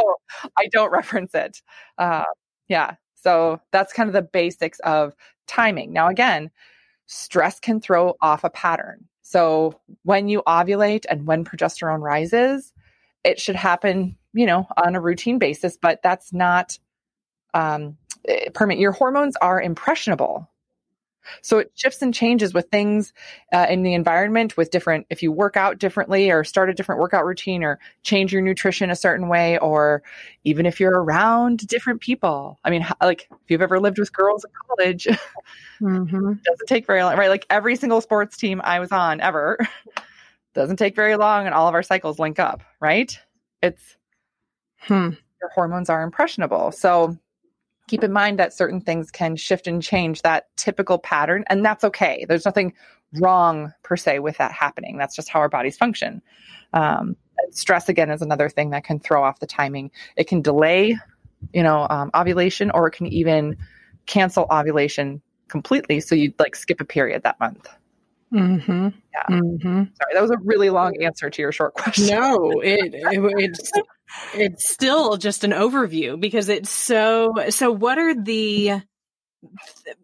I 0.57 0.67
don't 0.71 0.91
reference 0.91 1.33
it. 1.33 1.61
Uh, 1.97 2.25
yeah. 2.67 2.95
So 3.15 3.61
that's 3.71 3.93
kind 3.93 4.09
of 4.09 4.13
the 4.13 4.21
basics 4.21 4.79
of 4.81 5.15
timing. 5.47 5.93
Now, 5.93 6.09
again, 6.09 6.51
stress 7.05 7.59
can 7.59 7.79
throw 7.79 8.15
off 8.21 8.43
a 8.43 8.49
pattern. 8.49 9.05
So 9.21 9.79
when 10.03 10.27
you 10.27 10.43
ovulate 10.45 11.05
and 11.09 11.25
when 11.25 11.45
progesterone 11.45 12.01
rises, 12.01 12.73
it 13.23 13.39
should 13.39 13.55
happen, 13.55 14.17
you 14.33 14.45
know, 14.45 14.67
on 14.77 14.95
a 14.95 15.01
routine 15.01 15.39
basis, 15.39 15.77
but 15.77 16.01
that's 16.03 16.33
not 16.33 16.77
um, 17.53 17.97
eh, 18.27 18.49
permanent. 18.53 18.81
Your 18.81 18.91
hormones 18.91 19.35
are 19.37 19.61
impressionable. 19.61 20.49
So 21.41 21.59
it 21.59 21.71
shifts 21.73 22.01
and 22.01 22.13
changes 22.13 22.53
with 22.53 22.67
things 22.69 23.13
uh, 23.53 23.67
in 23.69 23.83
the 23.83 23.93
environment 23.93 24.57
with 24.57 24.71
different, 24.71 25.05
if 25.09 25.23
you 25.23 25.31
work 25.31 25.55
out 25.55 25.77
differently 25.79 26.29
or 26.29 26.43
start 26.43 26.69
a 26.69 26.73
different 26.73 26.99
workout 26.99 27.25
routine 27.25 27.63
or 27.63 27.79
change 28.03 28.33
your 28.33 28.41
nutrition 28.41 28.89
a 28.89 28.95
certain 28.95 29.29
way, 29.29 29.57
or 29.59 30.03
even 30.43 30.65
if 30.65 30.81
you're 30.81 31.01
around 31.01 31.65
different 31.67 32.01
people. 32.01 32.59
I 32.65 32.69
mean, 32.69 32.85
like 33.01 33.29
if 33.31 33.49
you've 33.49 33.61
ever 33.61 33.79
lived 33.79 33.99
with 33.99 34.11
girls 34.11 34.43
in 34.43 34.51
college, 34.67 35.05
mm-hmm. 35.81 36.33
doesn't 36.43 36.67
take 36.67 36.85
very 36.85 37.03
long, 37.03 37.15
right? 37.15 37.29
Like 37.29 37.45
every 37.49 37.77
single 37.77 38.01
sports 38.01 38.35
team 38.35 38.59
I 38.63 38.81
was 38.81 38.91
on 38.91 39.21
ever 39.21 39.57
doesn't 40.53 40.77
take 40.77 40.95
very 40.95 41.15
long 41.15 41.45
and 41.45 41.53
all 41.53 41.67
of 41.67 41.73
our 41.73 41.83
cycles 41.83 42.19
link 42.19 42.39
up, 42.39 42.61
right? 42.79 43.17
It's 43.61 43.97
hmm. 44.79 45.11
your 45.41 45.49
hormones 45.53 45.89
are 45.89 46.03
impressionable. 46.03 46.71
So 46.71 47.17
keep 47.87 48.03
in 48.03 48.11
mind 48.11 48.39
that 48.39 48.53
certain 48.53 48.81
things 48.81 49.11
can 49.11 49.35
shift 49.35 49.67
and 49.67 49.81
change 49.81 50.21
that 50.21 50.47
typical 50.57 50.97
pattern, 50.99 51.43
and 51.49 51.65
that's 51.65 51.83
okay. 51.83 52.25
There's 52.27 52.45
nothing 52.45 52.73
wrong 53.19 53.73
per 53.83 53.95
se 53.95 54.19
with 54.19 54.37
that 54.37 54.51
happening. 54.51 54.97
That's 54.97 55.15
just 55.15 55.29
how 55.29 55.39
our 55.39 55.49
bodies 55.49 55.77
function. 55.77 56.21
Um, 56.73 57.15
stress 57.51 57.89
again 57.89 58.09
is 58.09 58.21
another 58.21 58.49
thing 58.49 58.71
that 58.71 58.83
can 58.83 58.99
throw 58.99 59.23
off 59.23 59.39
the 59.39 59.45
timing. 59.45 59.91
It 60.17 60.27
can 60.27 60.41
delay, 60.41 60.97
you 61.53 61.63
know, 61.63 61.87
um, 61.89 62.09
ovulation, 62.15 62.71
or 62.71 62.87
it 62.87 62.91
can 62.91 63.07
even 63.07 63.57
cancel 64.05 64.47
ovulation 64.51 65.21
completely. 65.47 65.99
So 65.99 66.15
you'd 66.15 66.39
like 66.39 66.55
skip 66.55 66.81
a 66.81 66.85
period 66.85 67.23
that 67.23 67.39
month. 67.39 67.67
Mm-hmm. 68.33 68.87
Yeah. 69.13 69.35
Mm-hmm. 69.35 69.73
Sorry, 69.73 70.13
that 70.13 70.21
was 70.21 70.31
a 70.31 70.37
really 70.43 70.69
long 70.69 71.01
answer 71.01 71.29
to 71.29 71.41
your 71.41 71.51
short 71.51 71.73
question. 71.75 72.07
No, 72.07 72.59
it, 72.63 72.93
it 72.93 73.33
it's 73.37 73.71
it's 74.33 74.69
still 74.69 75.17
just 75.17 75.43
an 75.43 75.51
overview 75.51 76.19
because 76.19 76.49
it's 76.49 76.69
so 76.69 77.33
so 77.49 77.71
what 77.71 77.97
are 77.97 78.13
the 78.13 78.81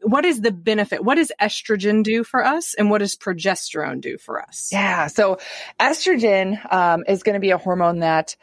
what 0.01 0.25
is 0.25 0.41
the 0.41 0.51
benefit 0.51 1.03
what 1.03 1.15
does 1.15 1.31
estrogen 1.41 2.03
do 2.03 2.23
for 2.23 2.43
us 2.43 2.73
and 2.73 2.89
what 2.89 2.97
does 2.97 3.15
progesterone 3.15 4.01
do 4.01 4.17
for 4.17 4.41
us 4.41 4.69
yeah 4.71 5.07
so 5.07 5.37
estrogen 5.79 6.59
um, 6.73 7.03
is 7.07 7.23
going 7.23 7.35
to 7.35 7.39
be 7.39 7.51
a 7.51 7.57
hormone 7.57 7.99
that 7.99 8.35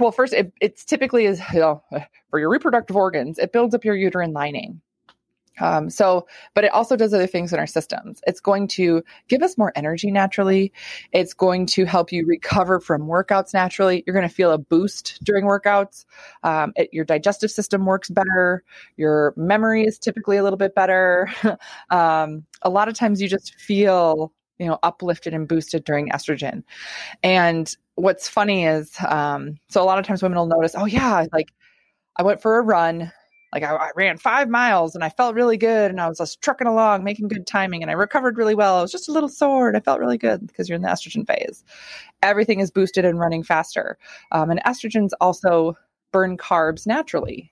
well 0.00 0.10
first 0.10 0.32
it, 0.32 0.52
it's 0.60 0.84
typically 0.84 1.26
is 1.26 1.40
you 1.52 1.60
know, 1.60 1.82
for 2.30 2.40
your 2.40 2.50
reproductive 2.50 2.96
organs 2.96 3.38
it 3.38 3.52
builds 3.52 3.74
up 3.74 3.84
your 3.84 3.94
uterine 3.94 4.32
lining 4.32 4.80
um, 5.60 5.90
so, 5.90 6.26
but 6.54 6.64
it 6.64 6.72
also 6.72 6.96
does 6.96 7.14
other 7.14 7.26
things 7.26 7.52
in 7.52 7.58
our 7.58 7.66
systems. 7.66 8.20
It's 8.26 8.40
going 8.40 8.68
to 8.68 9.02
give 9.28 9.42
us 9.42 9.56
more 9.56 9.72
energy 9.74 10.10
naturally. 10.10 10.72
It's 11.12 11.34
going 11.34 11.66
to 11.66 11.84
help 11.84 12.12
you 12.12 12.26
recover 12.26 12.80
from 12.80 13.02
workouts 13.02 13.54
naturally. 13.54 14.02
You're 14.06 14.14
going 14.14 14.28
to 14.28 14.34
feel 14.34 14.52
a 14.52 14.58
boost 14.58 15.22
during 15.24 15.44
workouts. 15.44 16.04
Um, 16.42 16.72
it, 16.76 16.90
your 16.92 17.04
digestive 17.04 17.50
system 17.50 17.86
works 17.86 18.10
better. 18.10 18.62
Your 18.96 19.32
memory 19.36 19.84
is 19.84 19.98
typically 19.98 20.36
a 20.36 20.42
little 20.42 20.58
bit 20.58 20.74
better. 20.74 21.30
um, 21.90 22.44
a 22.62 22.70
lot 22.70 22.88
of 22.88 22.94
times 22.94 23.20
you 23.20 23.28
just 23.28 23.54
feel, 23.54 24.32
you 24.58 24.66
know, 24.66 24.78
uplifted 24.82 25.34
and 25.34 25.48
boosted 25.48 25.84
during 25.84 26.10
estrogen. 26.10 26.62
And 27.22 27.74
what's 27.94 28.28
funny 28.28 28.66
is, 28.66 28.94
um, 29.08 29.58
so 29.68 29.82
a 29.82 29.84
lot 29.84 29.98
of 29.98 30.06
times 30.06 30.22
women 30.22 30.38
will 30.38 30.46
notice, 30.46 30.74
oh 30.76 30.86
yeah, 30.86 31.26
like 31.32 31.52
I 32.16 32.22
went 32.22 32.40
for 32.40 32.58
a 32.58 32.62
run 32.62 33.12
like 33.56 33.70
I, 33.70 33.74
I, 33.74 33.90
ran 33.96 34.18
five 34.18 34.50
miles 34.50 34.94
and 34.94 35.02
I 35.02 35.08
felt 35.08 35.34
really 35.34 35.56
good 35.56 35.90
and 35.90 35.98
I 35.98 36.08
was 36.08 36.18
just 36.18 36.42
trucking 36.42 36.66
along, 36.66 37.04
making 37.04 37.28
good 37.28 37.46
timing 37.46 37.80
and 37.80 37.90
I 37.90 37.94
recovered 37.94 38.36
really 38.36 38.54
well. 38.54 38.76
I 38.76 38.82
was 38.82 38.92
just 38.92 39.08
a 39.08 39.12
little 39.12 39.30
sore 39.30 39.68
and 39.68 39.76
I 39.76 39.80
felt 39.80 39.98
really 39.98 40.18
good 40.18 40.46
because 40.46 40.68
you're 40.68 40.76
in 40.76 40.82
the 40.82 40.88
estrogen 40.88 41.26
phase. 41.26 41.64
Everything 42.22 42.60
is 42.60 42.70
boosted 42.70 43.06
and 43.06 43.18
running 43.18 43.42
faster. 43.42 43.96
Um, 44.30 44.50
and 44.50 44.62
estrogens 44.64 45.12
also 45.22 45.74
burn 46.12 46.36
carbs 46.36 46.86
naturally. 46.86 47.50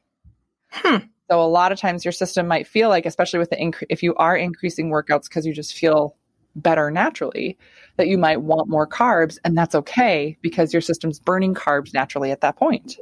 Hmm. 0.71 1.07
So 1.31 1.41
a 1.41 1.49
lot 1.49 1.73
of 1.73 1.79
times 1.79 2.05
your 2.05 2.13
system 2.13 2.47
might 2.47 2.67
feel 2.67 2.91
like, 2.91 3.07
especially 3.07 3.39
with 3.39 3.49
the 3.49 3.57
incre- 3.57 3.87
if 3.89 4.03
you 4.03 4.15
are 4.17 4.37
increasing 4.37 4.91
workouts 4.91 5.25
because 5.25 5.47
you 5.47 5.55
just 5.55 5.73
feel 5.73 6.17
better 6.55 6.91
naturally, 6.91 7.57
that 7.97 8.09
you 8.09 8.19
might 8.19 8.43
want 8.43 8.69
more 8.69 8.87
carbs, 8.87 9.39
and 9.43 9.57
that's 9.57 9.75
okay 9.75 10.37
because 10.43 10.75
your 10.75 10.83
system's 10.83 11.19
burning 11.19 11.55
carbs 11.55 11.95
naturally 11.95 12.31
at 12.31 12.43
that 12.43 12.57
point. 12.57 12.99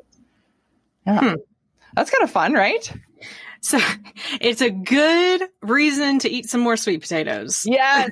Yeah. 1.05 1.31
Hmm. 1.31 1.35
That's 1.95 2.11
kind 2.11 2.23
of 2.23 2.31
fun, 2.31 2.53
right? 2.55 2.93
So 3.61 3.79
it's 4.41 4.61
a 4.61 4.71
good 4.71 5.49
reason 5.63 6.19
to 6.21 6.31
eat 6.31 6.49
some 6.49 6.61
more 6.61 6.77
sweet 6.77 7.01
potatoes. 7.01 7.65
Yes. 7.65 8.11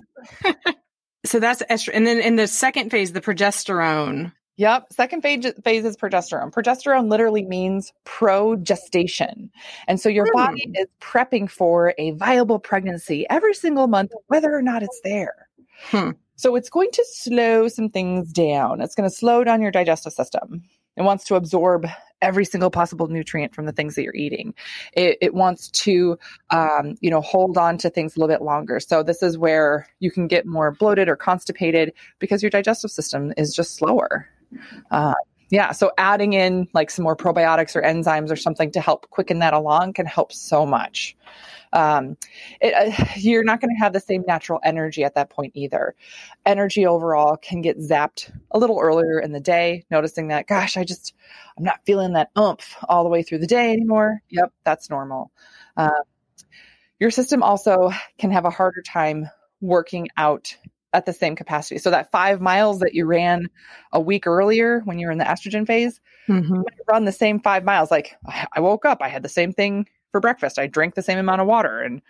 so 1.24 1.40
that's 1.40 1.62
estrogen. 1.64 1.94
And 1.94 2.06
then 2.06 2.20
in 2.20 2.36
the 2.36 2.46
second 2.46 2.90
phase, 2.90 3.12
the 3.12 3.20
progesterone. 3.20 4.32
Yep. 4.56 4.92
Second 4.92 5.22
phase, 5.22 5.52
phase 5.64 5.84
is 5.86 5.96
progesterone. 5.96 6.52
Progesterone 6.52 7.08
literally 7.08 7.44
means 7.44 7.92
progestation. 8.04 9.48
And 9.88 9.98
so 9.98 10.08
your 10.08 10.26
mm. 10.26 10.32
body 10.32 10.70
is 10.74 10.86
prepping 11.00 11.50
for 11.50 11.94
a 11.96 12.10
viable 12.12 12.58
pregnancy 12.58 13.26
every 13.30 13.54
single 13.54 13.86
month, 13.86 14.12
whether 14.26 14.54
or 14.54 14.60
not 14.60 14.82
it's 14.82 15.00
there. 15.02 15.48
Hmm. 15.84 16.10
So 16.36 16.56
it's 16.56 16.68
going 16.68 16.90
to 16.92 17.04
slow 17.08 17.68
some 17.68 17.88
things 17.88 18.32
down. 18.32 18.82
It's 18.82 18.94
going 18.94 19.08
to 19.08 19.14
slow 19.14 19.44
down 19.44 19.62
your 19.62 19.70
digestive 19.70 20.12
system. 20.12 20.62
It 20.96 21.02
wants 21.02 21.24
to 21.26 21.36
absorb 21.36 21.86
every 22.22 22.44
single 22.44 22.70
possible 22.70 23.08
nutrient 23.08 23.54
from 23.54 23.66
the 23.66 23.72
things 23.72 23.94
that 23.94 24.02
you're 24.02 24.14
eating. 24.14 24.54
It, 24.92 25.18
it 25.20 25.34
wants 25.34 25.70
to, 25.70 26.18
um, 26.50 26.96
you 27.00 27.10
know, 27.10 27.20
hold 27.20 27.58
on 27.58 27.78
to 27.78 27.90
things 27.90 28.16
a 28.16 28.20
little 28.20 28.34
bit 28.34 28.42
longer. 28.42 28.80
So 28.80 29.02
this 29.02 29.22
is 29.22 29.38
where 29.38 29.86
you 30.00 30.10
can 30.10 30.26
get 30.26 30.46
more 30.46 30.70
bloated 30.70 31.08
or 31.08 31.16
constipated 31.16 31.92
because 32.18 32.42
your 32.42 32.50
digestive 32.50 32.90
system 32.90 33.32
is 33.36 33.54
just 33.54 33.76
slower. 33.76 34.28
Uh, 34.90 35.14
yeah, 35.50 35.72
so 35.72 35.92
adding 35.98 36.32
in 36.32 36.68
like 36.72 36.90
some 36.90 37.02
more 37.02 37.16
probiotics 37.16 37.76
or 37.76 37.82
enzymes 37.82 38.30
or 38.30 38.36
something 38.36 38.70
to 38.72 38.80
help 38.80 39.08
quicken 39.10 39.40
that 39.40 39.52
along 39.52 39.92
can 39.92 40.06
help 40.06 40.32
so 40.32 40.64
much 40.64 41.16
um, 41.72 42.16
it, 42.60 42.74
uh, 42.74 43.04
you're 43.16 43.44
not 43.44 43.60
going 43.60 43.74
to 43.74 43.78
have 43.82 43.92
the 43.92 44.00
same 44.00 44.24
natural 44.26 44.60
energy 44.64 45.04
at 45.04 45.14
that 45.14 45.30
point 45.30 45.52
either. 45.54 45.94
Energy 46.46 46.86
overall 46.86 47.36
can 47.36 47.60
get 47.60 47.78
zapped 47.78 48.30
a 48.50 48.58
little 48.58 48.78
earlier 48.80 49.20
in 49.20 49.32
the 49.32 49.40
day, 49.40 49.84
noticing 49.90 50.28
that, 50.28 50.46
gosh, 50.46 50.76
I 50.76 50.84
just, 50.84 51.14
I'm 51.56 51.64
not 51.64 51.80
feeling 51.86 52.14
that 52.14 52.30
oomph 52.38 52.76
all 52.88 53.04
the 53.04 53.10
way 53.10 53.22
through 53.22 53.38
the 53.38 53.46
day 53.46 53.72
anymore. 53.72 54.22
Yep, 54.30 54.52
that's 54.64 54.90
normal. 54.90 55.30
Uh, 55.76 55.90
your 56.98 57.10
system 57.10 57.42
also 57.42 57.90
can 58.18 58.30
have 58.30 58.44
a 58.44 58.50
harder 58.50 58.82
time 58.82 59.28
working 59.60 60.08
out 60.16 60.56
at 60.92 61.06
the 61.06 61.12
same 61.12 61.36
capacity. 61.36 61.78
So 61.78 61.90
that 61.90 62.10
five 62.10 62.40
miles 62.40 62.80
that 62.80 62.94
you 62.94 63.06
ran 63.06 63.48
a 63.92 64.00
week 64.00 64.26
earlier 64.26 64.80
when 64.80 64.98
you 64.98 65.06
were 65.06 65.12
in 65.12 65.18
the 65.18 65.24
estrogen 65.24 65.66
phase, 65.66 66.00
mm-hmm. 66.28 66.62
run 66.88 67.04
the 67.04 67.12
same 67.12 67.40
five 67.40 67.64
miles. 67.64 67.90
Like 67.90 68.16
I 68.52 68.60
woke 68.60 68.84
up, 68.84 68.98
I 69.00 69.08
had 69.08 69.22
the 69.22 69.28
same 69.28 69.52
thing 69.52 69.86
for 70.10 70.20
breakfast. 70.20 70.58
I 70.58 70.66
drank 70.66 70.94
the 70.94 71.02
same 71.02 71.18
amount 71.18 71.40
of 71.40 71.46
water 71.46 71.80
and 71.80 72.02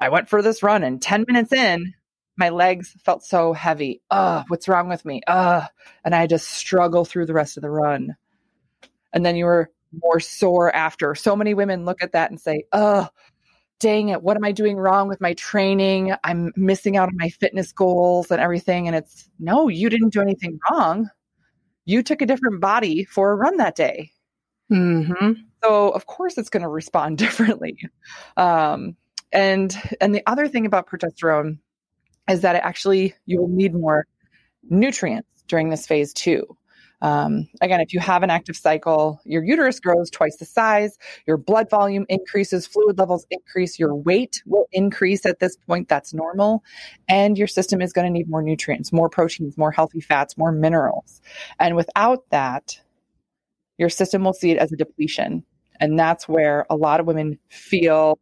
I 0.00 0.08
went 0.08 0.28
for 0.28 0.42
this 0.42 0.62
run 0.62 0.82
and 0.82 1.00
10 1.00 1.24
minutes 1.28 1.52
in, 1.52 1.94
my 2.36 2.48
legs 2.48 2.96
felt 3.04 3.24
so 3.24 3.52
heavy. 3.52 4.02
Ugh, 4.10 4.44
what's 4.48 4.68
wrong 4.68 4.88
with 4.88 5.04
me? 5.04 5.22
Ugh. 5.26 5.68
And 6.04 6.14
I 6.14 6.26
just 6.26 6.48
struggle 6.48 7.04
through 7.04 7.26
the 7.26 7.32
rest 7.32 7.56
of 7.56 7.62
the 7.62 7.70
run. 7.70 8.16
And 9.12 9.24
then 9.24 9.36
you 9.36 9.44
were 9.44 9.70
more 10.02 10.18
sore 10.18 10.74
after. 10.74 11.14
So 11.14 11.36
many 11.36 11.54
women 11.54 11.84
look 11.84 12.02
at 12.02 12.12
that 12.12 12.30
and 12.30 12.40
say, 12.40 12.64
ugh, 12.72 13.08
dang 13.80 14.08
it, 14.08 14.22
what 14.22 14.36
am 14.36 14.44
I 14.44 14.52
doing 14.52 14.76
wrong 14.76 15.08
with 15.08 15.20
my 15.20 15.34
training? 15.34 16.14
I'm 16.24 16.52
missing 16.56 16.96
out 16.96 17.08
on 17.08 17.16
my 17.16 17.28
fitness 17.28 17.72
goals 17.72 18.30
and 18.30 18.40
everything. 18.40 18.86
And 18.86 18.96
it's 18.96 19.28
no, 19.38 19.68
you 19.68 19.88
didn't 19.90 20.12
do 20.12 20.20
anything 20.20 20.58
wrong. 20.70 21.10
You 21.84 22.02
took 22.02 22.22
a 22.22 22.26
different 22.26 22.60
body 22.60 23.04
for 23.04 23.30
a 23.30 23.36
run 23.36 23.58
that 23.58 23.74
day. 23.74 24.10
Mm-hmm. 24.72 25.32
So 25.62 25.90
of 25.90 26.06
course 26.06 26.38
it's 26.38 26.50
going 26.50 26.62
to 26.62 26.68
respond 26.68 27.18
differently. 27.18 27.78
Um, 28.36 28.96
and 29.32 29.76
and 30.00 30.14
the 30.14 30.22
other 30.26 30.48
thing 30.48 30.64
about 30.64 30.88
progesterone 30.88 31.58
is 32.30 32.40
that 32.42 32.56
it 32.56 32.62
actually 32.64 33.14
you 33.26 33.40
will 33.40 33.48
need 33.48 33.74
more 33.74 34.06
nutrients 34.62 35.28
during 35.46 35.68
this 35.68 35.86
phase 35.86 36.12
too. 36.12 36.56
Um, 37.04 37.46
again, 37.60 37.82
if 37.82 37.92
you 37.92 38.00
have 38.00 38.22
an 38.22 38.30
active 38.30 38.56
cycle, 38.56 39.20
your 39.26 39.44
uterus 39.44 39.78
grows 39.78 40.08
twice 40.08 40.38
the 40.38 40.46
size, 40.46 40.96
your 41.26 41.36
blood 41.36 41.68
volume 41.68 42.06
increases, 42.08 42.66
fluid 42.66 42.98
levels 42.98 43.26
increase, 43.30 43.78
your 43.78 43.94
weight 43.94 44.42
will 44.46 44.68
increase 44.72 45.26
at 45.26 45.38
this 45.38 45.54
point. 45.68 45.90
That's 45.90 46.14
normal. 46.14 46.64
And 47.06 47.36
your 47.36 47.46
system 47.46 47.82
is 47.82 47.92
going 47.92 48.06
to 48.06 48.10
need 48.10 48.30
more 48.30 48.40
nutrients, 48.40 48.90
more 48.90 49.10
proteins, 49.10 49.58
more 49.58 49.70
healthy 49.70 50.00
fats, 50.00 50.38
more 50.38 50.50
minerals. 50.50 51.20
And 51.60 51.76
without 51.76 52.24
that, 52.30 52.80
your 53.76 53.90
system 53.90 54.24
will 54.24 54.32
see 54.32 54.52
it 54.52 54.56
as 54.56 54.72
a 54.72 54.76
depletion. 54.76 55.44
And 55.80 55.98
that's 55.98 56.26
where 56.26 56.64
a 56.70 56.76
lot 56.76 57.00
of 57.00 57.06
women 57.06 57.38
feel 57.50 58.18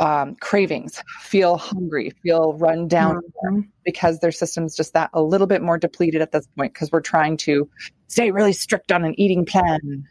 um, 0.00 0.36
cravings, 0.36 1.02
feel 1.20 1.56
hungry, 1.56 2.10
feel 2.22 2.54
run 2.54 2.88
down 2.88 3.20
Mm-hmm. 3.44 3.60
because 3.84 4.20
their 4.20 4.32
system's 4.32 4.74
just 4.74 4.94
that 4.94 5.10
a 5.12 5.22
little 5.22 5.46
bit 5.46 5.60
more 5.60 5.78
depleted 5.78 6.22
at 6.22 6.32
this 6.32 6.46
point 6.56 6.72
because 6.72 6.90
we're 6.90 7.00
trying 7.00 7.36
to 7.38 7.68
stay 8.08 8.30
really 8.30 8.52
strict 8.52 8.90
on 8.90 9.04
an 9.04 9.18
eating 9.20 9.44
plan 9.44 10.04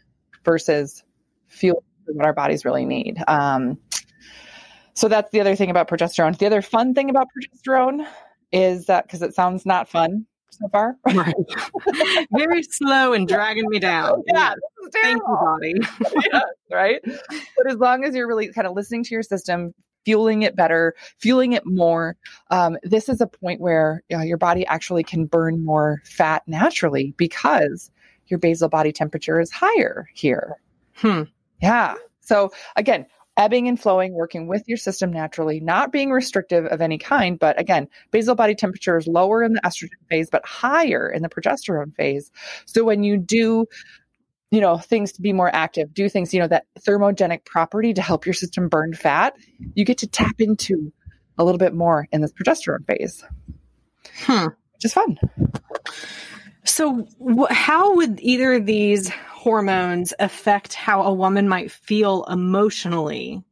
versus 0.44 1.02
fuel 1.48 1.82
what 2.06 2.24
our 2.24 2.32
bodies 2.32 2.64
really 2.64 2.84
need. 2.84 3.22
Um, 3.26 3.78
so 4.94 5.08
that's 5.08 5.30
the 5.32 5.40
other 5.40 5.56
thing 5.56 5.70
about 5.70 5.88
progesterone. 5.88 6.38
The 6.38 6.46
other 6.46 6.62
fun 6.62 6.94
thing 6.94 7.10
about 7.10 7.26
progesterone 7.36 8.06
is 8.52 8.86
that 8.86 9.06
because 9.06 9.22
it 9.22 9.34
sounds 9.34 9.66
not 9.66 9.88
fun 9.88 10.26
so 10.58 10.68
far. 10.68 10.96
Right. 11.14 11.34
Very 12.32 12.62
slow 12.62 13.12
and 13.12 13.28
dragging 13.28 13.68
me 13.68 13.78
down. 13.78 14.22
yeah, 14.26 14.54
Thank 14.92 15.22
you, 15.22 15.36
body. 15.40 15.74
right? 16.72 17.00
But 17.04 17.66
as 17.70 17.76
long 17.76 18.04
as 18.04 18.14
you're 18.14 18.26
really 18.26 18.52
kind 18.52 18.66
of 18.66 18.74
listening 18.74 19.04
to 19.04 19.14
your 19.14 19.22
system, 19.22 19.74
fueling 20.04 20.42
it 20.42 20.56
better, 20.56 20.94
fueling 21.18 21.52
it 21.52 21.64
more, 21.64 22.16
um, 22.50 22.76
this 22.82 23.08
is 23.08 23.20
a 23.20 23.26
point 23.26 23.60
where 23.60 24.02
you 24.08 24.16
know, 24.16 24.22
your 24.22 24.36
body 24.36 24.66
actually 24.66 25.02
can 25.02 25.26
burn 25.26 25.64
more 25.64 26.02
fat 26.04 26.42
naturally 26.46 27.14
because 27.16 27.90
your 28.26 28.38
basal 28.38 28.68
body 28.68 28.92
temperature 28.92 29.40
is 29.40 29.50
higher 29.50 30.08
here. 30.14 30.56
Hmm. 30.94 31.22
Yeah. 31.62 31.94
So 32.20 32.50
again, 32.76 33.06
ebbing 33.36 33.68
and 33.68 33.80
flowing, 33.80 34.12
working 34.12 34.46
with 34.46 34.62
your 34.68 34.76
system 34.76 35.12
naturally, 35.12 35.60
not 35.60 35.90
being 35.90 36.10
restrictive 36.10 36.66
of 36.66 36.80
any 36.80 36.98
kind. 36.98 37.38
But 37.38 37.58
again, 37.58 37.88
basal 38.10 38.34
body 38.34 38.54
temperature 38.54 38.96
is 38.96 39.06
lower 39.06 39.42
in 39.42 39.54
the 39.54 39.60
estrogen 39.62 39.90
phase, 40.08 40.30
but 40.30 40.46
higher 40.46 41.10
in 41.10 41.22
the 41.22 41.28
progesterone 41.28 41.94
phase. 41.94 42.30
So 42.66 42.84
when 42.84 43.02
you 43.02 43.18
do, 43.18 43.66
you 44.50 44.60
know, 44.60 44.78
things 44.78 45.12
to 45.12 45.22
be 45.22 45.32
more 45.32 45.52
active, 45.52 45.92
do 45.92 46.08
things, 46.08 46.32
you 46.32 46.40
know, 46.40 46.48
that 46.48 46.66
thermogenic 46.80 47.44
property 47.44 47.92
to 47.94 48.02
help 48.02 48.24
your 48.24 48.34
system 48.34 48.68
burn 48.68 48.94
fat, 48.94 49.34
you 49.74 49.84
get 49.84 49.98
to 49.98 50.06
tap 50.06 50.40
into 50.40 50.92
a 51.36 51.44
little 51.44 51.58
bit 51.58 51.74
more 51.74 52.06
in 52.12 52.20
this 52.20 52.32
progesterone 52.32 52.86
phase, 52.86 53.24
Hmm. 54.26 54.46
which 54.74 54.84
is 54.84 54.92
fun. 54.92 55.18
So, 56.64 57.06
wh- 57.20 57.52
how 57.52 57.96
would 57.96 58.20
either 58.20 58.54
of 58.54 58.66
these 58.66 59.10
hormones 59.10 60.14
affect 60.18 60.74
how 60.74 61.02
a 61.02 61.12
woman 61.12 61.48
might 61.48 61.70
feel 61.70 62.24
emotionally 62.24 63.42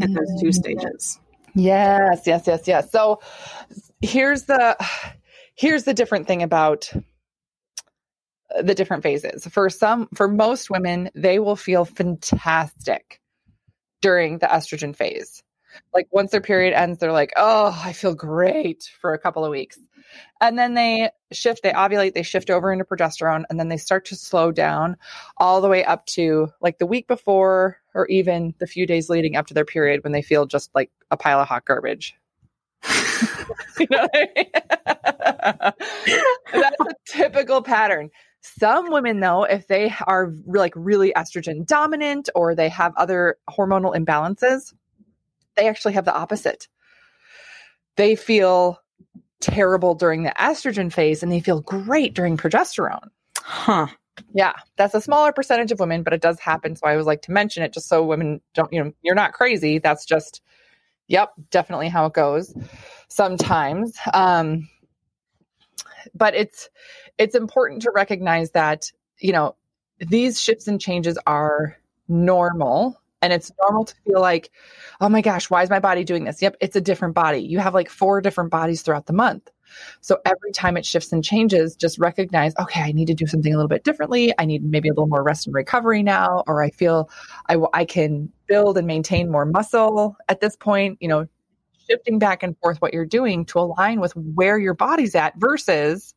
at 0.00 0.08
those 0.12 0.40
two 0.40 0.48
mm. 0.48 0.54
stages? 0.54 1.20
Yes, 1.54 2.22
yes, 2.26 2.46
yes, 2.46 2.66
yes. 2.66 2.90
So 2.90 3.20
here's 4.00 4.44
the 4.44 4.76
here's 5.54 5.84
the 5.84 5.94
different 5.94 6.26
thing 6.26 6.42
about 6.42 6.90
uh, 8.56 8.62
the 8.62 8.74
different 8.74 9.02
phases. 9.02 9.46
For 9.46 9.68
some 9.68 10.08
for 10.14 10.28
most 10.28 10.70
women, 10.70 11.10
they 11.14 11.38
will 11.38 11.56
feel 11.56 11.84
fantastic 11.84 13.20
during 14.00 14.38
the 14.38 14.46
estrogen 14.46 14.96
phase. 14.96 15.42
Like 15.94 16.08
once 16.10 16.30
their 16.30 16.40
period 16.40 16.74
ends, 16.74 16.98
they're 16.98 17.12
like, 17.12 17.32
"Oh, 17.36 17.78
I 17.84 17.92
feel 17.92 18.14
great" 18.14 18.90
for 19.00 19.12
a 19.12 19.18
couple 19.18 19.44
of 19.44 19.50
weeks. 19.50 19.78
And 20.40 20.58
then 20.58 20.74
they 20.74 21.10
shift, 21.32 21.62
they 21.62 21.72
ovulate, 21.72 22.14
they 22.14 22.22
shift 22.22 22.50
over 22.50 22.72
into 22.72 22.84
progesterone, 22.84 23.44
and 23.48 23.58
then 23.58 23.68
they 23.68 23.76
start 23.76 24.04
to 24.06 24.16
slow 24.16 24.52
down 24.52 24.96
all 25.38 25.60
the 25.60 25.68
way 25.68 25.84
up 25.84 26.06
to 26.06 26.48
like 26.60 26.78
the 26.78 26.86
week 26.86 27.06
before 27.06 27.78
or 27.94 28.06
even 28.06 28.54
the 28.58 28.66
few 28.66 28.86
days 28.86 29.08
leading 29.08 29.36
up 29.36 29.46
to 29.46 29.54
their 29.54 29.64
period 29.64 30.02
when 30.04 30.12
they 30.12 30.22
feel 30.22 30.46
just 30.46 30.70
like 30.74 30.90
a 31.10 31.16
pile 31.16 31.40
of 31.40 31.48
hot 31.48 31.64
garbage. 31.64 32.14
you 33.78 33.86
know 33.90 34.06
I 34.14 34.28
mean? 34.36 34.46
That's 36.52 36.80
a 36.80 36.94
typical 37.06 37.62
pattern. 37.62 38.10
Some 38.42 38.90
women, 38.90 39.20
though, 39.20 39.44
if 39.44 39.68
they 39.68 39.92
are 40.06 40.32
like 40.46 40.72
really 40.74 41.12
estrogen 41.16 41.64
dominant 41.64 42.28
or 42.34 42.54
they 42.54 42.68
have 42.68 42.92
other 42.96 43.36
hormonal 43.48 43.94
imbalances, 43.94 44.74
they 45.56 45.68
actually 45.68 45.94
have 45.94 46.04
the 46.04 46.14
opposite. 46.14 46.66
They 47.96 48.16
feel 48.16 48.81
terrible 49.42 49.94
during 49.94 50.22
the 50.22 50.32
estrogen 50.38 50.90
phase 50.92 51.22
and 51.22 51.30
they 51.30 51.40
feel 51.40 51.60
great 51.60 52.14
during 52.14 52.36
progesterone. 52.36 53.08
Huh. 53.38 53.88
Yeah, 54.34 54.52
that's 54.76 54.94
a 54.94 55.00
smaller 55.00 55.32
percentage 55.32 55.72
of 55.72 55.80
women, 55.80 56.02
but 56.02 56.12
it 56.12 56.20
does 56.22 56.38
happen. 56.38 56.76
So 56.76 56.86
I 56.86 56.92
always 56.92 57.06
like 57.06 57.22
to 57.22 57.32
mention 57.32 57.62
it 57.62 57.72
just 57.72 57.88
so 57.88 58.04
women 58.04 58.40
don't, 58.54 58.72
you 58.72 58.82
know, 58.82 58.92
you're 59.02 59.14
not 59.14 59.32
crazy. 59.32 59.78
That's 59.78 60.06
just, 60.06 60.42
yep, 61.08 61.32
definitely 61.50 61.88
how 61.88 62.06
it 62.06 62.12
goes 62.12 62.54
sometimes. 63.08 63.96
Um, 64.14 64.68
but 66.14 66.34
it's 66.34 66.68
it's 67.18 67.34
important 67.34 67.82
to 67.82 67.90
recognize 67.90 68.50
that 68.52 68.90
you 69.18 69.32
know 69.32 69.54
these 69.98 70.40
shifts 70.40 70.66
and 70.68 70.80
changes 70.80 71.18
are 71.26 71.76
normal 72.08 73.00
and 73.22 73.32
it's 73.32 73.50
normal 73.60 73.84
to 73.84 73.94
feel 74.04 74.20
like 74.20 74.50
oh 75.00 75.08
my 75.08 75.20
gosh 75.20 75.48
why 75.48 75.62
is 75.62 75.70
my 75.70 75.78
body 75.78 76.04
doing 76.04 76.24
this? 76.24 76.42
Yep 76.42 76.56
it's 76.60 76.76
a 76.76 76.80
different 76.80 77.14
body. 77.14 77.38
You 77.38 77.58
have 77.58 77.74
like 77.74 77.88
four 77.88 78.20
different 78.20 78.50
bodies 78.50 78.82
throughout 78.82 79.06
the 79.06 79.12
month. 79.12 79.50
So 80.02 80.18
every 80.26 80.52
time 80.52 80.76
it 80.76 80.84
shifts 80.84 81.12
and 81.12 81.24
changes 81.24 81.76
just 81.76 81.98
recognize 81.98 82.52
okay 82.60 82.82
i 82.82 82.92
need 82.92 83.06
to 83.06 83.14
do 83.14 83.26
something 83.26 83.52
a 83.52 83.56
little 83.56 83.68
bit 83.68 83.84
differently. 83.84 84.34
I 84.38 84.44
need 84.44 84.64
maybe 84.64 84.88
a 84.88 84.92
little 84.92 85.06
more 85.06 85.22
rest 85.22 85.46
and 85.46 85.54
recovery 85.54 86.02
now 86.02 86.42
or 86.46 86.62
i 86.62 86.70
feel 86.70 87.08
i, 87.48 87.56
I 87.72 87.84
can 87.84 88.30
build 88.46 88.76
and 88.76 88.86
maintain 88.86 89.30
more 89.30 89.46
muscle 89.46 90.16
at 90.28 90.40
this 90.40 90.56
point 90.56 90.98
you 91.00 91.08
know 91.08 91.26
shifting 91.88 92.18
back 92.18 92.42
and 92.42 92.56
forth 92.58 92.80
what 92.80 92.94
you're 92.94 93.06
doing 93.06 93.44
to 93.46 93.58
align 93.58 94.00
with 94.00 94.12
where 94.16 94.58
your 94.58 94.74
body's 94.74 95.14
at 95.14 95.34
versus 95.36 96.14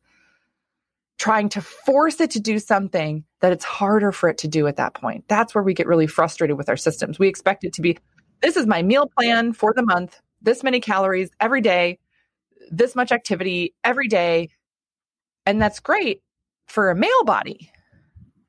trying 1.18 1.48
to 1.48 1.62
force 1.62 2.20
it 2.20 2.30
to 2.32 2.40
do 2.40 2.58
something 2.58 3.24
that 3.40 3.52
it's 3.52 3.64
harder 3.64 4.12
for 4.12 4.28
it 4.28 4.38
to 4.38 4.48
do 4.48 4.66
at 4.66 4.76
that 4.76 4.94
point. 4.94 5.24
That's 5.28 5.54
where 5.54 5.64
we 5.64 5.74
get 5.74 5.86
really 5.86 6.06
frustrated 6.06 6.56
with 6.56 6.68
our 6.68 6.76
systems. 6.76 7.18
We 7.18 7.28
expect 7.28 7.64
it 7.64 7.72
to 7.74 7.82
be 7.82 7.98
this 8.42 8.56
is 8.56 8.66
my 8.66 8.82
meal 8.82 9.08
plan 9.18 9.52
for 9.54 9.72
the 9.74 9.82
month, 9.82 10.20
this 10.42 10.62
many 10.62 10.80
calories 10.80 11.30
every 11.40 11.62
day, 11.62 11.98
this 12.70 12.94
much 12.94 13.12
activity 13.12 13.74
every 13.82 14.08
day. 14.08 14.50
And 15.46 15.60
that's 15.60 15.80
great 15.80 16.22
for 16.66 16.90
a 16.90 16.96
male 16.96 17.24
body. 17.24 17.70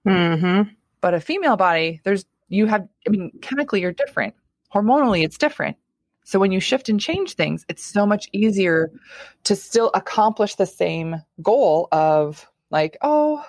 Mm-hmm. 0.06 0.70
But 1.00 1.14
a 1.14 1.20
female 1.22 1.58
body, 1.58 2.02
there's 2.04 2.26
you 2.50 2.66
have 2.66 2.88
I 3.08 3.10
mean 3.10 3.32
chemically 3.42 3.82
you're 3.82 3.94
different. 3.94 4.34
Hormonally 4.74 5.24
it's 5.24 5.38
different. 5.38 5.78
So 6.26 6.40
when 6.40 6.52
you 6.52 6.60
shift 6.60 6.90
and 6.90 7.00
change 7.00 7.36
things, 7.36 7.66
it's 7.70 7.86
so 7.86 8.06
much 8.06 8.28
easier 8.34 8.92
to 9.46 9.56
still 9.56 9.92
accomplish 9.94 10.56
the 10.56 10.66
same 10.66 11.22
goal 11.42 11.88
of 11.94 12.46
like, 12.70 12.98
oh, 13.02 13.44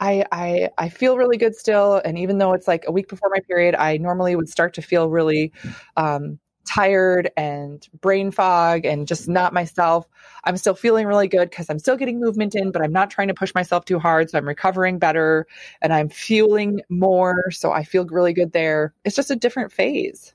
I 0.00 0.24
I 0.30 0.70
I 0.78 0.88
feel 0.88 1.16
really 1.16 1.38
good 1.38 1.56
still, 1.56 2.00
and 2.04 2.18
even 2.18 2.38
though 2.38 2.52
it's 2.52 2.68
like 2.68 2.84
a 2.86 2.92
week 2.92 3.08
before 3.08 3.30
my 3.30 3.40
period, 3.40 3.74
I 3.74 3.96
normally 3.96 4.36
would 4.36 4.48
start 4.48 4.74
to 4.74 4.82
feel 4.82 5.08
really 5.08 5.52
um, 5.96 6.38
tired 6.66 7.30
and 7.36 7.88
brain 8.00 8.30
fog 8.30 8.84
and 8.84 9.06
just 9.06 9.28
not 9.28 9.54
myself. 9.54 10.06
I'm 10.44 10.56
still 10.56 10.74
feeling 10.74 11.06
really 11.06 11.28
good 11.28 11.48
because 11.48 11.70
I'm 11.70 11.78
still 11.78 11.96
getting 11.96 12.20
movement 12.20 12.54
in, 12.54 12.72
but 12.72 12.82
I'm 12.82 12.92
not 12.92 13.10
trying 13.10 13.28
to 13.28 13.34
push 13.34 13.54
myself 13.54 13.84
too 13.84 13.98
hard, 13.98 14.28
so 14.28 14.38
I'm 14.38 14.48
recovering 14.48 14.98
better 14.98 15.46
and 15.80 15.92
I'm 15.92 16.08
fueling 16.08 16.82
more, 16.88 17.50
so 17.50 17.72
I 17.72 17.84
feel 17.84 18.04
really 18.06 18.32
good 18.32 18.52
there. 18.52 18.92
It's 19.04 19.16
just 19.16 19.30
a 19.30 19.36
different 19.36 19.72
phase. 19.72 20.34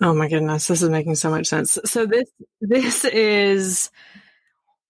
Oh 0.00 0.14
my 0.14 0.28
goodness, 0.28 0.66
this 0.66 0.82
is 0.82 0.88
making 0.88 1.16
so 1.16 1.30
much 1.30 1.46
sense. 1.46 1.78
So 1.84 2.06
this 2.06 2.28
this 2.60 3.04
is 3.04 3.90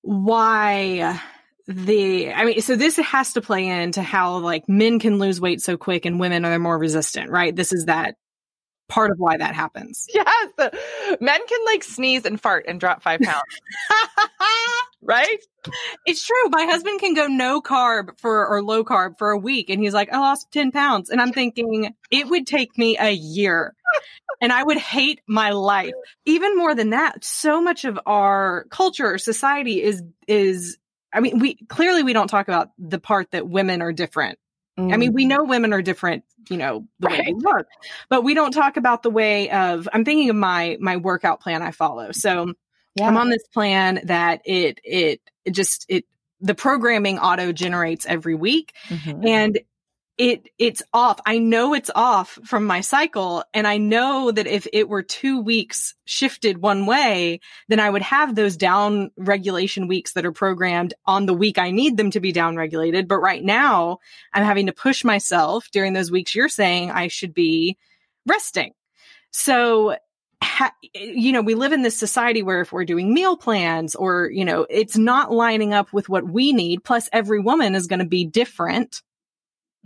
why 0.03 1.21
the 1.69 2.33
I 2.33 2.47
mean, 2.47 2.61
so 2.63 2.77
this 2.77 2.97
has 2.97 3.35
to 3.35 3.43
play 3.43 3.67
into 3.67 4.03
how 4.03 4.39
like 4.39 4.69
men 4.69 4.99
can 4.99 5.19
lose 5.19 5.39
weight 5.39 5.61
so 5.61 5.77
quick 5.77 6.07
and 6.07 6.19
women 6.19 6.47
are 6.47 6.59
more 6.59 6.79
resistant, 6.79 7.31
right? 7.31 7.55
This 7.55 7.73
is 7.75 7.85
that 7.85 8.15
part 8.89 9.11
of 9.11 9.19
why 9.19 9.37
that 9.37 9.55
happens. 9.55 10.07
Yes, 10.15 10.71
men 11.21 11.41
can 11.47 11.65
like 11.67 11.85
sneeze 11.85 12.25
and 12.25 12.41
fart 12.41 12.65
and 12.67 12.81
drop 12.81 13.03
five 13.03 13.21
pounds, 13.21 13.43
right? 15.03 15.39
It's 16.07 16.27
true. 16.27 16.49
My 16.51 16.65
husband 16.65 17.01
can 17.01 17.15
go 17.15 17.27
no 17.27 17.61
carb 17.61 18.19
for 18.19 18.47
or 18.47 18.63
low 18.63 18.83
carb 18.83 19.19
for 19.19 19.31
a 19.31 19.39
week 19.39 19.69
and 19.69 19.81
he's 19.81 19.95
like, 19.95 20.13
I 20.13 20.19
lost 20.19 20.51
10 20.53 20.73
pounds. 20.73 21.11
And 21.11 21.21
I'm 21.21 21.33
thinking 21.33 21.95
it 22.11 22.29
would 22.29 22.47
take 22.47 22.77
me 22.79 22.97
a 22.99 23.11
year 23.11 23.75
and 24.41 24.53
I 24.53 24.63
would 24.63 24.79
hate 24.79 25.21
my 25.29 25.51
life. 25.51 25.93
Even 26.25 26.57
more 26.57 26.75
than 26.75 26.91
that, 26.91 27.23
so 27.25 27.61
much 27.61 27.85
of 27.85 27.99
our 28.07 28.65
culture, 28.71 29.19
society 29.19 29.83
is, 29.83 30.03
is, 30.27 30.79
I 31.12 31.21
mean, 31.21 31.38
we 31.38 31.57
clearly 31.68 32.03
we 32.03 32.12
don't 32.12 32.29
talk 32.29 32.49
about 32.49 32.71
the 32.79 32.99
part 32.99 33.31
that 33.31 33.49
women 33.49 33.83
are 33.83 33.92
different. 33.92 34.38
I 34.81 34.97
mean, 34.97 35.12
we 35.12 35.25
know 35.25 35.42
women 35.42 35.73
are 35.73 35.83
different, 35.83 36.23
you 36.49 36.57
know, 36.57 36.87
the 37.01 37.09
way 37.09 37.23
they 37.27 37.33
look, 37.33 37.66
but 38.09 38.23
we 38.23 38.33
don't 38.33 38.53
talk 38.53 38.77
about 38.77 39.03
the 39.03 39.11
way 39.11 39.51
of, 39.51 39.88
I'm 39.92 40.05
thinking 40.05 40.31
of 40.31 40.37
my, 40.37 40.77
my 40.79 40.99
workout 40.99 41.40
plan 41.40 41.62
I 41.62 41.73
follow. 41.73 42.12
So 42.12 42.53
yeah. 42.94 43.09
I'm 43.09 43.16
on 43.16 43.29
this 43.29 43.42
plan 43.53 44.03
that 44.05 44.40
it, 44.44 44.79
it, 44.85 45.21
it 45.44 45.51
just, 45.51 45.85
it, 45.88 46.05
the 46.40 46.55
programming 46.55 47.18
auto 47.18 47.51
generates 47.51 48.07
every 48.07 48.37
week 48.37 48.73
Mhm. 48.88 49.27
and 49.27 49.59
it 50.19 50.49
it's 50.59 50.83
off. 50.93 51.21
I 51.25 51.39
know 51.39 51.75
it's 51.75 51.91
off 51.95 52.39
from 52.45 52.67
my 52.67 52.81
cycle 52.81 53.45
and 53.55 53.67
I 53.67 53.79
know 53.79 54.33
that 54.33 54.49
if 54.49 54.67
it 54.73 54.89
were 54.89 55.03
2 55.03 55.41
weeks 55.41 55.95
shifted 56.05 56.59
one 56.59 56.87
way, 56.87 57.41
then 57.69 57.79
I 57.79 57.89
would 57.89 58.03
have 58.03 58.35
those 58.35 58.57
down 58.57 59.13
regulation 59.17 59.87
weeks 59.87 60.15
that 60.15 60.27
are 60.27 60.33
programmed 60.33 60.93
on 61.07 61.27
the 61.27 61.35
week 61.35 61.57
I 61.57 61.71
need 61.71 61.97
them 61.97 62.11
to 62.11 62.21
be 62.21 62.33
down 62.33 62.57
regulated, 62.57 63.07
but 63.07 63.19
right 63.19 63.43
now 63.43 63.99
I'm 64.35 64.45
having 64.45 64.67
to 64.67 64.73
push 64.73 65.05
myself 65.05 65.69
during 65.73 65.93
those 65.93 66.11
weeks 66.11 66.35
you're 66.35 66.49
saying 66.49 66.91
I 66.91 67.07
should 67.07 67.33
be 67.33 67.79
resting. 68.27 68.73
So, 69.31 69.97
ha- 70.43 70.75
you 70.95 71.33
know, 71.33 71.43
we 71.43 71.55
live 71.55 71.73
in 71.73 71.83
this 71.83 71.97
society 71.97 72.43
where 72.43 72.61
if 72.61 72.73
we're 72.73 72.85
doing 72.85 73.15
meal 73.15 73.37
plans 73.37 73.95
or, 73.95 74.31
you 74.31 74.45
know, 74.45 74.67
it's 74.69 74.97
not 74.97 75.31
lining 75.31 75.73
up 75.73 75.93
with 75.93 76.09
what 76.09 76.29
we 76.29 76.53
need, 76.53 76.83
plus 76.83 77.09
every 77.13 77.39
woman 77.39 77.77
is 77.77 77.87
going 77.87 78.01
to 78.01 78.05
be 78.05 78.25
different 78.25 79.03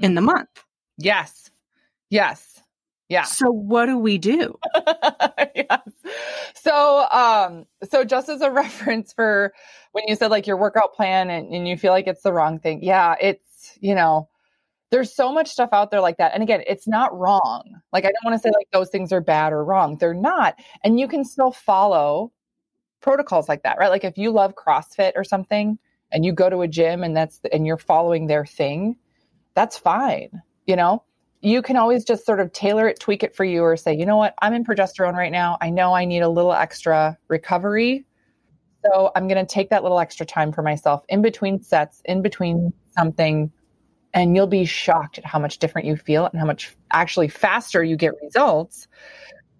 in 0.02 0.14
the 0.14 0.20
month. 0.20 0.48
Yes. 0.98 1.50
Yes. 2.10 2.60
Yeah. 3.08 3.24
So 3.24 3.50
what 3.50 3.86
do 3.86 3.98
we 3.98 4.18
do? 4.18 4.58
yes. 5.54 5.90
So, 6.54 7.06
um, 7.10 7.66
so 7.90 8.04
just 8.04 8.28
as 8.28 8.40
a 8.40 8.50
reference 8.62 9.12
for 9.12 9.52
when 9.92 10.04
you 10.06 10.16
said 10.16 10.30
like 10.30 10.46
your 10.46 10.56
workout 10.56 10.94
plan 10.94 11.30
and, 11.30 11.54
and 11.54 11.68
you 11.68 11.76
feel 11.76 11.92
like 11.92 12.06
it's 12.06 12.22
the 12.22 12.32
wrong 12.32 12.58
thing. 12.58 12.82
Yeah. 12.82 13.14
It's, 13.20 13.78
you 13.80 13.94
know, 13.94 14.28
there's 14.90 15.14
so 15.14 15.32
much 15.32 15.48
stuff 15.48 15.70
out 15.72 15.90
there 15.90 16.00
like 16.00 16.18
that. 16.18 16.32
And 16.34 16.42
again, 16.42 16.62
it's 16.66 16.86
not 16.86 17.18
wrong. 17.18 17.80
Like, 17.92 18.04
I 18.04 18.08
don't 18.08 18.24
want 18.24 18.34
to 18.34 18.46
say 18.46 18.52
like 18.54 18.68
those 18.72 18.90
things 18.90 19.12
are 19.12 19.22
bad 19.22 19.52
or 19.52 19.64
wrong. 19.64 19.96
They're 19.96 20.14
not. 20.14 20.56
And 20.84 21.00
you 21.00 21.08
can 21.08 21.24
still 21.24 21.52
follow 21.52 22.32
protocols 23.00 23.48
like 23.48 23.62
that, 23.62 23.78
right? 23.78 23.90
Like 23.90 24.04
if 24.04 24.18
you 24.18 24.30
love 24.30 24.54
CrossFit 24.54 25.12
or 25.16 25.24
something 25.24 25.78
and 26.12 26.24
you 26.24 26.32
go 26.32 26.50
to 26.50 26.60
a 26.60 26.68
gym 26.68 27.02
and 27.02 27.16
that's, 27.16 27.40
and 27.52 27.66
you're 27.66 27.78
following 27.78 28.26
their 28.26 28.44
thing, 28.44 28.96
that's 29.54 29.78
fine. 29.78 30.42
You 30.66 30.76
know, 30.76 31.04
you 31.40 31.60
can 31.60 31.76
always 31.76 32.04
just 32.04 32.24
sort 32.24 32.40
of 32.40 32.52
tailor 32.52 32.88
it, 32.88 33.00
tweak 33.00 33.22
it 33.22 33.34
for 33.34 33.44
you, 33.44 33.62
or 33.62 33.76
say, 33.76 33.94
you 33.96 34.06
know 34.06 34.16
what, 34.16 34.34
I'm 34.40 34.54
in 34.54 34.64
progesterone 34.64 35.14
right 35.14 35.32
now. 35.32 35.58
I 35.60 35.70
know 35.70 35.92
I 35.92 36.04
need 36.04 36.20
a 36.20 36.28
little 36.28 36.52
extra 36.52 37.18
recovery. 37.28 38.06
So 38.84 39.10
I'm 39.14 39.28
going 39.28 39.44
to 39.44 39.52
take 39.52 39.70
that 39.70 39.82
little 39.82 39.98
extra 39.98 40.26
time 40.26 40.52
for 40.52 40.62
myself 40.62 41.04
in 41.08 41.22
between 41.22 41.62
sets, 41.62 42.00
in 42.04 42.22
between 42.22 42.72
something. 42.96 43.52
And 44.14 44.36
you'll 44.36 44.46
be 44.46 44.64
shocked 44.64 45.18
at 45.18 45.24
how 45.24 45.38
much 45.38 45.58
different 45.58 45.86
you 45.86 45.96
feel 45.96 46.26
and 46.26 46.38
how 46.38 46.46
much 46.46 46.76
actually 46.92 47.28
faster 47.28 47.82
you 47.82 47.96
get 47.96 48.12
results 48.22 48.86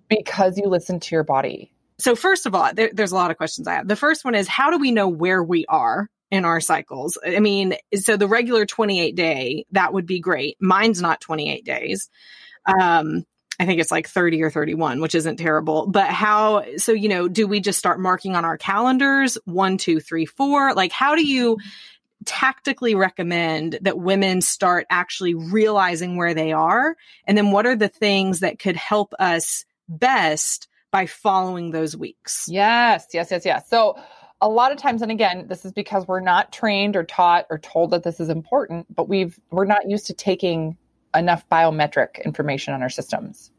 because 0.09 0.59
you 0.59 0.67
listen 0.69 1.01
to 1.01 1.15
your 1.15 1.25
body. 1.25 1.73
So, 1.99 2.15
first 2.15 2.47
of 2.47 2.55
all, 2.55 2.71
there, 2.75 2.91
there's 2.93 3.13
a 3.13 3.15
lot 3.15 3.31
of 3.31 3.37
questions 3.39 3.67
I 3.67 3.75
have. 3.75 3.89
The 3.89 3.97
first 3.97 4.25
one 4.25 4.35
is 4.35 4.49
how 4.49 4.71
do 4.71 4.79
we 4.79 4.91
know 4.91 5.09
where 5.09 5.43
we 5.43 5.65
are 5.67 6.11
in 6.33 6.47
our 6.47 6.61
cycles. 6.61 7.19
I 7.25 7.41
mean, 7.41 7.75
so 7.95 8.17
the 8.17 8.27
regular 8.27 8.65
28 8.65 9.15
day, 9.15 9.67
that 9.73 9.93
would 9.93 10.07
be 10.07 10.19
great. 10.19 10.57
Mine's 10.59 11.03
not 11.03 11.21
28 11.21 11.63
days. 11.63 12.09
Um, 12.65 13.27
I 13.61 13.67
think 13.67 13.83
it's 13.83 13.91
like 13.91 14.09
30 14.09 14.43
or 14.43 14.51
31, 14.51 15.03
which 15.03 15.15
isn't 15.15 15.37
terrible. 15.37 15.87
But 15.87 16.09
how, 16.09 16.65
so, 16.79 16.93
you 16.93 17.11
know, 17.11 17.29
do 17.29 17.47
we 17.47 17.61
just 17.61 17.79
start 17.79 18.01
marking 18.01 18.35
on 18.35 18.47
our 18.47 18.57
calendars 18.57 19.37
one, 19.45 19.77
two, 19.77 20.01
three, 20.01 20.25
four? 20.25 20.73
Like, 20.73 20.91
how 20.91 21.15
do 21.15 21.25
you 21.25 21.59
tactically 22.25 22.95
recommend 22.95 23.79
that 23.83 23.99
women 23.99 24.41
start 24.41 24.87
actually 24.89 25.35
realizing 25.35 26.17
where 26.17 26.33
they 26.33 26.53
are? 26.53 26.97
And 27.27 27.37
then 27.37 27.51
what 27.53 27.67
are 27.67 27.77
the 27.77 27.89
things 27.89 28.41
that 28.41 28.59
could 28.59 28.77
help 28.77 29.13
us 29.19 29.67
best 29.87 30.67
by 30.91 31.05
following 31.05 31.73
those 31.73 31.95
weeks? 31.95 32.47
Yes, 32.49 33.05
yes, 33.13 33.31
yes, 33.31 33.45
yes. 33.45 33.69
So, 33.69 33.99
a 34.43 34.49
lot 34.49 34.73
of 34.73 34.77
times 34.77 35.01
and 35.01 35.11
again 35.11 35.47
this 35.49 35.65
is 35.65 35.73
because 35.73 36.07
we're 36.07 36.21
not 36.21 36.53
trained 36.53 36.97
or 36.97 37.05
taught 37.05 37.47
or 37.49 37.59
told 37.59 37.93
that 37.93 38.03
this 38.03 38.21
is 38.21 38.29
important 38.29 38.95
but 38.95 39.09
we've 39.09 39.39
we're 39.51 39.65
not 39.65 39.89
used 39.89 40.07
to 40.07 40.13
taking 40.13 40.77
enough 41.15 41.49
biometric 41.49 42.23
information 42.25 42.75
on 42.75 42.83
our 42.83 42.91
systems 42.91 43.51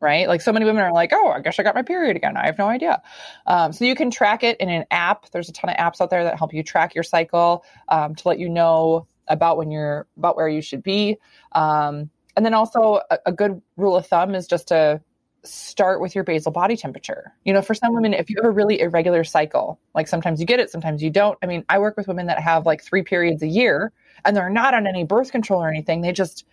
right? 0.00 0.28
Like 0.28 0.40
so 0.40 0.52
many 0.52 0.64
women 0.64 0.84
are 0.84 0.92
like 0.92 1.10
oh 1.12 1.28
i 1.28 1.40
guess 1.40 1.58
i 1.58 1.64
got 1.64 1.74
my 1.74 1.82
period 1.82 2.16
again. 2.16 2.36
I 2.36 2.46
have 2.46 2.56
no 2.56 2.68
idea. 2.68 3.02
Um, 3.48 3.72
so 3.72 3.84
you 3.84 3.96
can 3.96 4.12
track 4.12 4.44
it 4.44 4.56
in 4.58 4.68
an 4.68 4.84
app. 4.92 5.28
There's 5.30 5.48
a 5.48 5.52
ton 5.52 5.70
of 5.70 5.76
apps 5.76 6.00
out 6.00 6.08
there 6.08 6.22
that 6.22 6.38
help 6.38 6.54
you 6.54 6.62
track 6.62 6.94
your 6.94 7.02
cycle 7.02 7.64
um, 7.88 8.14
to 8.14 8.28
let 8.28 8.38
you 8.38 8.48
know 8.48 9.08
about 9.26 9.56
when 9.56 9.72
you're 9.72 10.06
about 10.16 10.36
where 10.36 10.48
you 10.48 10.62
should 10.62 10.84
be. 10.84 11.16
Um, 11.52 12.10
and 12.36 12.46
then 12.46 12.54
also 12.54 13.00
a, 13.10 13.18
a 13.26 13.32
good 13.32 13.60
rule 13.76 13.96
of 13.96 14.06
thumb 14.06 14.36
is 14.36 14.46
just 14.46 14.68
to 14.68 15.00
start 15.44 16.00
with 16.00 16.14
your 16.14 16.24
basal 16.24 16.52
body 16.52 16.76
temperature. 16.76 17.32
You 17.44 17.52
know, 17.52 17.62
for 17.62 17.74
some 17.74 17.94
women, 17.94 18.12
if 18.12 18.28
you 18.28 18.36
have 18.36 18.44
a 18.44 18.50
really 18.50 18.80
irregular 18.80 19.24
cycle, 19.24 19.80
like 19.94 20.08
sometimes 20.08 20.40
you 20.40 20.46
get 20.46 20.60
it, 20.60 20.70
sometimes 20.70 21.02
you 21.02 21.10
don't. 21.10 21.38
I 21.42 21.46
mean, 21.46 21.64
I 21.68 21.78
work 21.78 21.96
with 21.96 22.08
women 22.08 22.26
that 22.26 22.40
have 22.40 22.66
like 22.66 22.82
three 22.82 23.02
periods 23.02 23.42
a 23.42 23.46
year 23.46 23.92
and 24.24 24.36
they're 24.36 24.50
not 24.50 24.74
on 24.74 24.86
any 24.86 25.04
birth 25.04 25.30
control 25.30 25.62
or 25.62 25.68
anything. 25.68 26.00
They 26.00 26.12
just 26.12 26.44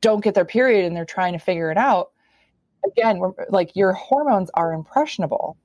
don't 0.00 0.22
get 0.22 0.34
their 0.34 0.44
period 0.44 0.84
and 0.84 0.96
they're 0.96 1.04
trying 1.04 1.32
to 1.32 1.38
figure 1.38 1.70
it 1.70 1.78
out. 1.78 2.10
Again, 2.86 3.20
like 3.50 3.74
your 3.74 3.92
hormones 3.92 4.50
are 4.54 4.72
impressionable. 4.72 5.56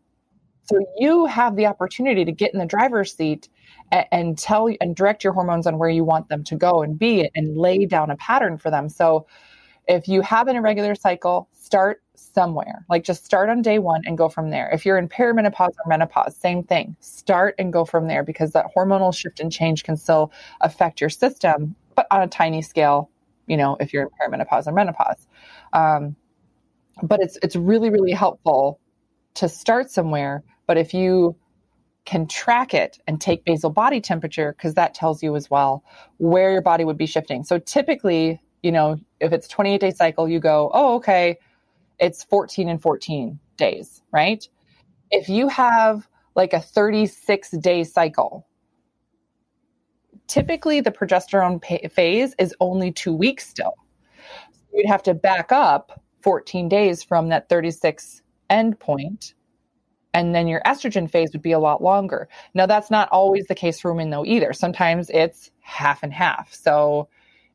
So 0.63 0.79
you 0.97 1.25
have 1.25 1.55
the 1.55 1.65
opportunity 1.65 2.23
to 2.23 2.31
get 2.31 2.53
in 2.53 2.59
the 2.59 2.65
driver's 2.65 3.13
seat 3.15 3.49
and, 3.91 4.05
and 4.11 4.37
tell 4.37 4.69
and 4.79 4.95
direct 4.95 5.23
your 5.23 5.33
hormones 5.33 5.67
on 5.67 5.77
where 5.77 5.89
you 5.89 6.03
want 6.03 6.29
them 6.29 6.43
to 6.45 6.55
go 6.55 6.81
and 6.81 6.97
be 6.97 7.29
and 7.35 7.57
lay 7.57 7.85
down 7.85 8.09
a 8.09 8.15
pattern 8.15 8.57
for 8.57 8.71
them. 8.71 8.87
So 8.87 9.27
if 9.87 10.07
you 10.07 10.21
have 10.21 10.47
an 10.47 10.55
irregular 10.55 10.95
cycle, 10.95 11.49
start 11.53 12.02
somewhere. 12.15 12.85
Like 12.89 13.03
just 13.03 13.25
start 13.25 13.49
on 13.49 13.61
day 13.61 13.79
one 13.79 14.03
and 14.05 14.17
go 14.17 14.29
from 14.29 14.49
there. 14.49 14.69
If 14.71 14.85
you're 14.85 14.97
in 14.97 15.09
perimenopause 15.09 15.69
or 15.69 15.87
menopause, 15.87 16.35
same 16.35 16.63
thing. 16.63 16.95
Start 16.99 17.55
and 17.57 17.73
go 17.73 17.85
from 17.85 18.07
there 18.07 18.23
because 18.23 18.51
that 18.51 18.67
hormonal 18.75 19.15
shift 19.15 19.39
and 19.39 19.51
change 19.51 19.83
can 19.83 19.97
still 19.97 20.31
affect 20.61 21.01
your 21.01 21.09
system, 21.09 21.75
but 21.95 22.07
on 22.11 22.21
a 22.21 22.27
tiny 22.27 22.61
scale, 22.61 23.09
you 23.47 23.57
know, 23.57 23.77
if 23.79 23.93
you're 23.93 24.03
in 24.03 24.09
perimenopause 24.09 24.67
or 24.67 24.71
menopause. 24.71 25.27
Um, 25.73 26.15
but 27.01 27.19
it's 27.21 27.37
it's 27.41 27.55
really, 27.55 27.89
really 27.89 28.11
helpful 28.11 28.79
to 29.35 29.49
start 29.49 29.89
somewhere. 29.89 30.43
But 30.67 30.77
if 30.77 30.93
you 30.93 31.35
can 32.05 32.27
track 32.27 32.73
it 32.73 32.99
and 33.07 33.19
take 33.19 33.45
basal 33.45 33.69
body 33.69 34.01
temperature, 34.01 34.53
because 34.55 34.75
that 34.75 34.93
tells 34.93 35.23
you 35.23 35.35
as 35.35 35.49
well 35.49 35.83
where 36.17 36.51
your 36.51 36.61
body 36.61 36.83
would 36.83 36.97
be 36.97 37.05
shifting. 37.05 37.43
So 37.43 37.59
typically, 37.59 38.41
you 38.61 38.71
know, 38.71 38.97
if 39.19 39.33
it's 39.33 39.47
28 39.47 39.79
day 39.79 39.91
cycle, 39.91 40.27
you 40.27 40.39
go, 40.39 40.69
oh, 40.73 40.95
okay, 40.95 41.37
it's 42.03 42.23
14 42.25 42.67
and 42.67 42.81
14 42.81 43.39
days, 43.55 44.01
right? 44.11 44.47
If 45.09 45.29
you 45.29 45.47
have 45.47 46.07
like 46.35 46.53
a 46.53 46.59
36 46.59 47.51
day 47.51 47.83
cycle, 47.85 48.45
typically 50.27 50.81
the 50.81 50.91
progesterone 50.91 51.63
phase 51.91 52.35
is 52.37 52.53
only 52.59 52.91
two 52.91 53.13
weeks 53.13 53.47
still. 53.47 53.73
So 54.51 54.59
you'd 54.73 54.89
have 54.89 55.03
to 55.03 55.13
back 55.13 55.51
up 55.51 56.01
14 56.23 56.67
days 56.67 57.03
from 57.03 57.29
that 57.29 57.47
36 57.47 58.21
end 58.49 58.79
point, 58.79 59.33
and 60.13 60.35
then 60.35 60.47
your 60.47 60.61
estrogen 60.65 61.09
phase 61.09 61.31
would 61.31 61.41
be 61.41 61.53
a 61.53 61.59
lot 61.59 61.81
longer. 61.81 62.27
Now, 62.53 62.65
that's 62.65 62.91
not 62.91 63.09
always 63.11 63.47
the 63.47 63.55
case 63.55 63.79
for 63.79 63.93
women, 63.93 64.09
though, 64.09 64.25
either. 64.25 64.51
Sometimes 64.53 65.09
it's 65.09 65.51
half 65.61 66.03
and 66.03 66.13
half. 66.13 66.53
So 66.53 67.07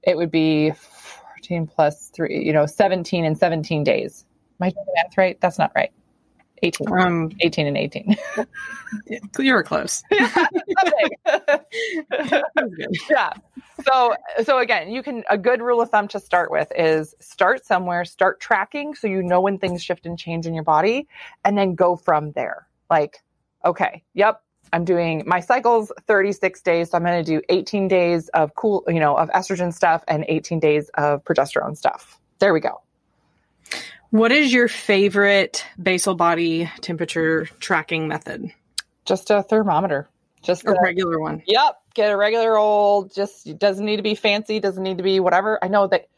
it 0.02 0.16
would 0.16 0.30
be 0.30 0.72
14 0.72 1.66
plus 1.66 2.10
three, 2.10 2.44
you 2.44 2.52
know, 2.52 2.66
17 2.66 3.24
and 3.24 3.36
17 3.38 3.84
days. 3.84 4.24
Am 4.60 4.66
I 4.66 4.70
doing 4.70 4.86
math 4.96 5.16
right? 5.16 5.40
That's 5.40 5.58
not 5.58 5.72
right. 5.74 5.92
18. 6.62 6.92
Um, 6.92 7.30
18 7.40 7.66
and 7.66 7.76
18. 7.76 8.16
you 9.38 9.52
were 9.52 9.62
close. 9.62 10.02
yeah. 13.10 13.32
So, 13.86 14.14
so 14.42 14.58
again, 14.58 14.90
you 14.90 15.02
can, 15.02 15.22
a 15.30 15.38
good 15.38 15.60
rule 15.60 15.80
of 15.80 15.90
thumb 15.90 16.08
to 16.08 16.18
start 16.20 16.50
with 16.50 16.72
is 16.76 17.14
start 17.20 17.64
somewhere, 17.64 18.04
start 18.04 18.40
tracking 18.40 18.94
so 18.94 19.06
you 19.06 19.22
know 19.22 19.40
when 19.40 19.58
things 19.58 19.82
shift 19.82 20.04
and 20.06 20.18
change 20.18 20.46
in 20.46 20.54
your 20.54 20.64
body, 20.64 21.06
and 21.44 21.56
then 21.56 21.74
go 21.74 21.94
from 21.96 22.32
there. 22.32 22.66
Like, 22.90 23.22
okay, 23.64 24.02
yep, 24.14 24.42
I'm 24.72 24.84
doing 24.84 25.22
my 25.26 25.40
cycles 25.40 25.92
36 26.06 26.60
days. 26.62 26.90
So 26.90 26.98
I'm 26.98 27.04
going 27.04 27.24
to 27.24 27.30
do 27.30 27.40
18 27.48 27.88
days 27.88 28.28
of 28.30 28.54
cool, 28.54 28.84
you 28.88 29.00
know, 29.00 29.16
of 29.16 29.28
estrogen 29.30 29.72
stuff 29.72 30.02
and 30.08 30.24
18 30.28 30.60
days 30.60 30.90
of 30.94 31.24
progesterone 31.24 31.76
stuff. 31.76 32.20
There 32.38 32.52
we 32.52 32.60
go. 32.60 32.80
What 34.10 34.32
is 34.32 34.52
your 34.52 34.68
favorite 34.68 35.64
basal 35.80 36.14
body 36.14 36.70
temperature 36.80 37.44
tracking 37.60 38.08
method? 38.08 38.52
Just 39.04 39.30
a 39.30 39.42
thermometer. 39.42 40.08
Just 40.42 40.64
a, 40.64 40.70
a 40.70 40.82
regular 40.82 41.20
one. 41.20 41.42
Yep. 41.46 41.76
Get 41.94 42.12
a 42.12 42.16
regular 42.16 42.56
old, 42.56 43.12
just 43.12 43.58
doesn't 43.58 43.84
need 43.84 43.96
to 43.96 44.02
be 44.02 44.14
fancy, 44.14 44.60
doesn't 44.60 44.82
need 44.82 44.98
to 44.98 45.02
be 45.02 45.20
whatever. 45.20 45.58
I 45.62 45.68
know 45.68 45.88
that 45.88 46.08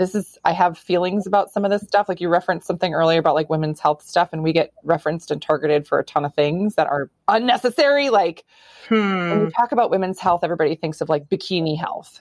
this 0.00 0.14
is 0.14 0.38
I 0.44 0.52
have 0.52 0.78
feelings 0.78 1.26
about 1.26 1.50
some 1.50 1.64
of 1.64 1.70
this 1.70 1.82
stuff. 1.82 2.08
Like 2.08 2.20
you 2.20 2.28
referenced 2.28 2.66
something 2.66 2.94
earlier 2.94 3.18
about 3.18 3.34
like 3.34 3.50
women's 3.50 3.80
health 3.80 4.02
stuff, 4.02 4.30
and 4.32 4.42
we 4.42 4.52
get 4.52 4.72
referenced 4.82 5.30
and 5.30 5.42
targeted 5.42 5.86
for 5.86 5.98
a 5.98 6.04
ton 6.04 6.24
of 6.24 6.34
things 6.34 6.76
that 6.76 6.86
are 6.86 7.10
unnecessary. 7.28 8.10
Like 8.10 8.44
hmm. 8.88 8.94
when 9.30 9.44
we 9.44 9.50
talk 9.50 9.72
about 9.72 9.90
women's 9.90 10.18
health, 10.18 10.42
everybody 10.42 10.74
thinks 10.74 11.00
of 11.00 11.08
like 11.08 11.28
bikini 11.28 11.78
health. 11.78 12.18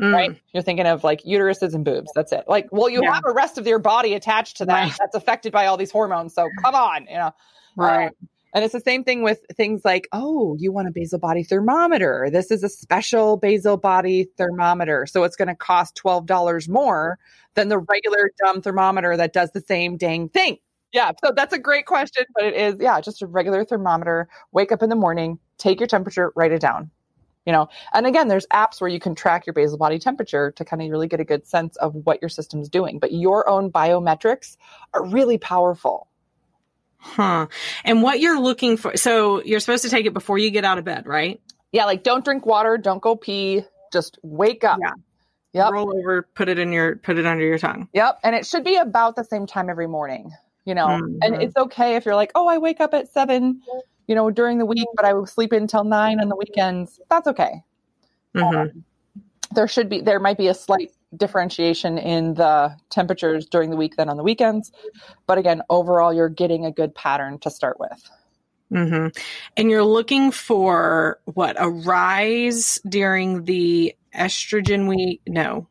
Mm. 0.00 0.12
Right? 0.12 0.42
You're 0.52 0.62
thinking 0.62 0.86
of 0.86 1.04
like 1.04 1.22
uteruses 1.22 1.74
and 1.74 1.84
boobs. 1.84 2.10
That's 2.14 2.32
it. 2.32 2.44
Like, 2.46 2.68
well, 2.70 2.88
you 2.88 3.02
yeah. 3.02 3.14
have 3.14 3.24
a 3.26 3.32
rest 3.32 3.56
of 3.56 3.66
your 3.66 3.78
body 3.78 4.14
attached 4.14 4.58
to 4.58 4.66
that 4.66 4.72
right. 4.72 4.96
that's 4.98 5.14
affected 5.14 5.52
by 5.52 5.66
all 5.66 5.76
these 5.76 5.90
hormones. 5.90 6.34
So 6.34 6.48
come 6.62 6.74
on, 6.74 7.06
you 7.06 7.16
know. 7.16 7.32
Right. 7.76 8.08
Um, 8.08 8.28
and 8.56 8.64
it's 8.64 8.72
the 8.72 8.80
same 8.80 9.04
thing 9.04 9.22
with 9.22 9.40
things 9.54 9.84
like, 9.84 10.08
oh, 10.12 10.56
you 10.58 10.72
want 10.72 10.88
a 10.88 10.90
basal 10.90 11.18
body 11.18 11.42
thermometer. 11.42 12.30
This 12.32 12.50
is 12.50 12.62
a 12.64 12.70
special 12.70 13.36
basal 13.36 13.76
body 13.76 14.28
thermometer. 14.38 15.04
So 15.06 15.24
it's 15.24 15.36
going 15.36 15.48
to 15.48 15.54
cost 15.54 16.00
$12 16.02 16.68
more 16.68 17.18
than 17.54 17.68
the 17.68 17.78
regular 17.78 18.30
dumb 18.42 18.62
thermometer 18.62 19.14
that 19.16 19.34
does 19.34 19.50
the 19.52 19.60
same 19.60 19.98
dang 19.98 20.30
thing. 20.30 20.56
Yeah. 20.92 21.12
So 21.22 21.32
that's 21.36 21.52
a 21.52 21.58
great 21.58 21.84
question, 21.84 22.24
but 22.34 22.44
it 22.44 22.54
is, 22.54 22.76
yeah, 22.80 22.98
just 23.02 23.20
a 23.20 23.26
regular 23.26 23.64
thermometer. 23.64 24.28
Wake 24.52 24.72
up 24.72 24.82
in 24.82 24.88
the 24.88 24.96
morning, 24.96 25.38
take 25.58 25.78
your 25.78 25.86
temperature, 25.86 26.32
write 26.34 26.52
it 26.52 26.62
down. 26.62 26.90
You 27.46 27.52
know 27.52 27.68
and 27.94 28.06
again 28.06 28.28
there's 28.28 28.46
apps 28.48 28.80
where 28.80 28.88
you 28.90 29.00
can 29.00 29.14
track 29.14 29.46
your 29.46 29.54
basal 29.54 29.78
body 29.78 29.98
temperature 29.98 30.50
to 30.52 30.64
kind 30.64 30.82
of 30.82 30.90
really 30.90 31.08
get 31.08 31.20
a 31.20 31.24
good 31.24 31.46
sense 31.46 31.76
of 31.76 31.94
what 32.04 32.20
your 32.20 32.28
system's 32.28 32.68
doing 32.68 32.98
but 32.98 33.12
your 33.12 33.48
own 33.48 33.70
biometrics 33.70 34.56
are 34.92 35.04
really 35.06 35.38
powerful 35.38 36.08
Huh. 36.98 37.46
And 37.84 38.02
what 38.02 38.18
you're 38.20 38.40
looking 38.40 38.76
for, 38.76 38.96
so 38.96 39.40
you're 39.44 39.60
supposed 39.60 39.84
to 39.84 39.90
take 39.90 40.06
it 40.06 40.12
before 40.14 40.38
you 40.38 40.50
get 40.50 40.64
out 40.64 40.78
of 40.78 40.84
bed, 40.84 41.06
right? 41.06 41.40
yeah 41.72 41.84
like 41.84 42.02
don't 42.02 42.24
drink 42.24 42.46
water 42.46 42.78
don't 42.78 43.02
go 43.02 43.14
pee 43.16 43.62
just 43.92 44.18
wake 44.22 44.64
up 44.64 44.78
Yeah. 44.80 44.92
yep 45.52 45.72
Roll 45.72 45.96
over, 45.98 46.22
put 46.34 46.48
it 46.48 46.58
in 46.58 46.72
your, 46.72 46.96
put 46.96 47.18
it 47.18 47.26
under 47.26 47.44
your 47.44 47.58
tongue. 47.58 47.88
yep 47.92 48.18
and 48.24 48.34
it 48.34 48.46
should 48.46 48.64
be 48.64 48.76
about 48.76 49.14
the 49.14 49.22
same 49.24 49.46
time 49.46 49.68
every 49.68 49.86
morning 49.86 50.32
you 50.64 50.74
know 50.74 50.88
and 50.88 51.34
Mhm. 51.34 51.42
it's 51.42 51.56
okay 51.56 51.96
if 51.96 52.06
you're 52.06 52.14
like 52.16 52.32
oh 52.34 52.48
i 52.48 52.58
wake 52.58 52.80
up 52.80 52.94
at 52.94 53.12
seven 53.12 53.60
you 54.06 54.14
know 54.14 54.30
during 54.30 54.58
the 54.58 54.66
week 54.66 54.86
but 54.94 55.04
i 55.04 55.12
will 55.12 55.26
sleep 55.26 55.52
until 55.52 55.84
nine 55.84 56.20
on 56.20 56.28
the 56.28 56.36
weekends 56.36 57.00
that's 57.08 57.26
okay 57.26 57.62
Mhm. 58.34 58.54
Um, 58.54 58.84
there 59.54 59.68
should 59.68 59.88
be 59.88 60.00
there 60.00 60.20
might 60.20 60.36
be 60.36 60.48
a 60.48 60.54
slight 60.54 60.90
differentiation 61.16 61.98
in 61.98 62.34
the 62.34 62.76
temperatures 62.90 63.46
during 63.46 63.70
the 63.70 63.76
week 63.76 63.96
than 63.96 64.08
on 64.08 64.16
the 64.16 64.22
weekends 64.22 64.72
but 65.26 65.38
again 65.38 65.62
overall 65.70 66.12
you're 66.12 66.28
getting 66.28 66.66
a 66.66 66.72
good 66.72 66.94
pattern 66.94 67.38
to 67.38 67.50
start 67.50 67.78
with 67.80 68.10
hmm 68.70 69.06
And 69.56 69.70
you're 69.70 69.84
looking 69.84 70.30
for 70.32 71.20
what 71.24 71.56
a 71.58 71.70
rise 71.70 72.80
during 72.88 73.44
the 73.44 73.94
estrogen 74.14 74.88
week? 74.88 75.20
No. 75.26 75.68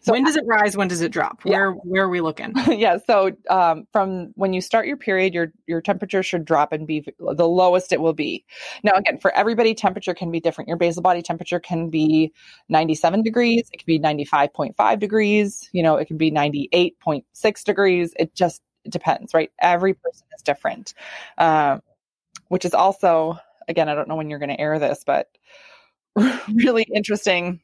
So- 0.00 0.12
when 0.12 0.24
does 0.24 0.36
it 0.36 0.44
rise? 0.46 0.76
When 0.76 0.88
does 0.88 1.00
it 1.00 1.12
drop? 1.12 1.40
Yeah. 1.44 1.52
Where 1.52 1.72
where 1.72 2.04
are 2.04 2.08
we 2.08 2.20
looking? 2.20 2.52
yeah 2.68 2.98
so 3.06 3.32
um, 3.50 3.86
from 3.92 4.32
when 4.34 4.52
you 4.52 4.60
start 4.60 4.86
your 4.86 4.96
period 4.96 5.34
your 5.34 5.52
your 5.66 5.80
temperature 5.80 6.22
should 6.22 6.44
drop 6.44 6.72
and 6.72 6.86
be 6.86 7.04
the 7.18 7.48
lowest 7.48 7.92
it 7.92 8.00
will 8.00 8.12
be 8.12 8.44
now 8.82 8.92
again 8.94 9.18
for 9.18 9.34
everybody 9.34 9.74
temperature 9.74 10.14
can 10.14 10.30
be 10.30 10.40
different 10.40 10.68
your 10.68 10.76
basal 10.76 11.02
body 11.02 11.22
temperature 11.22 11.60
can 11.60 11.90
be 11.90 12.32
97 12.68 13.22
degrees 13.22 13.68
it 13.72 13.78
can 13.78 13.86
be 13.86 13.98
95.5 13.98 14.98
degrees 14.98 15.68
you 15.72 15.82
know 15.82 15.96
it 15.96 16.06
can 16.06 16.16
be 16.16 16.30
98.6 16.30 17.64
degrees 17.64 18.14
it 18.18 18.34
just 18.34 18.62
depends 18.88 19.34
right 19.34 19.50
every 19.60 19.94
person 19.94 20.26
is 20.36 20.42
different 20.42 20.94
um, 21.38 21.80
which 22.48 22.64
is 22.64 22.74
also 22.74 23.38
again 23.68 23.88
i 23.88 23.94
don't 23.94 24.08
know 24.08 24.16
when 24.16 24.30
you're 24.30 24.38
going 24.38 24.48
to 24.48 24.60
air 24.60 24.78
this 24.78 25.02
but 25.04 25.28
really 26.54 26.86
interesting 26.94 27.60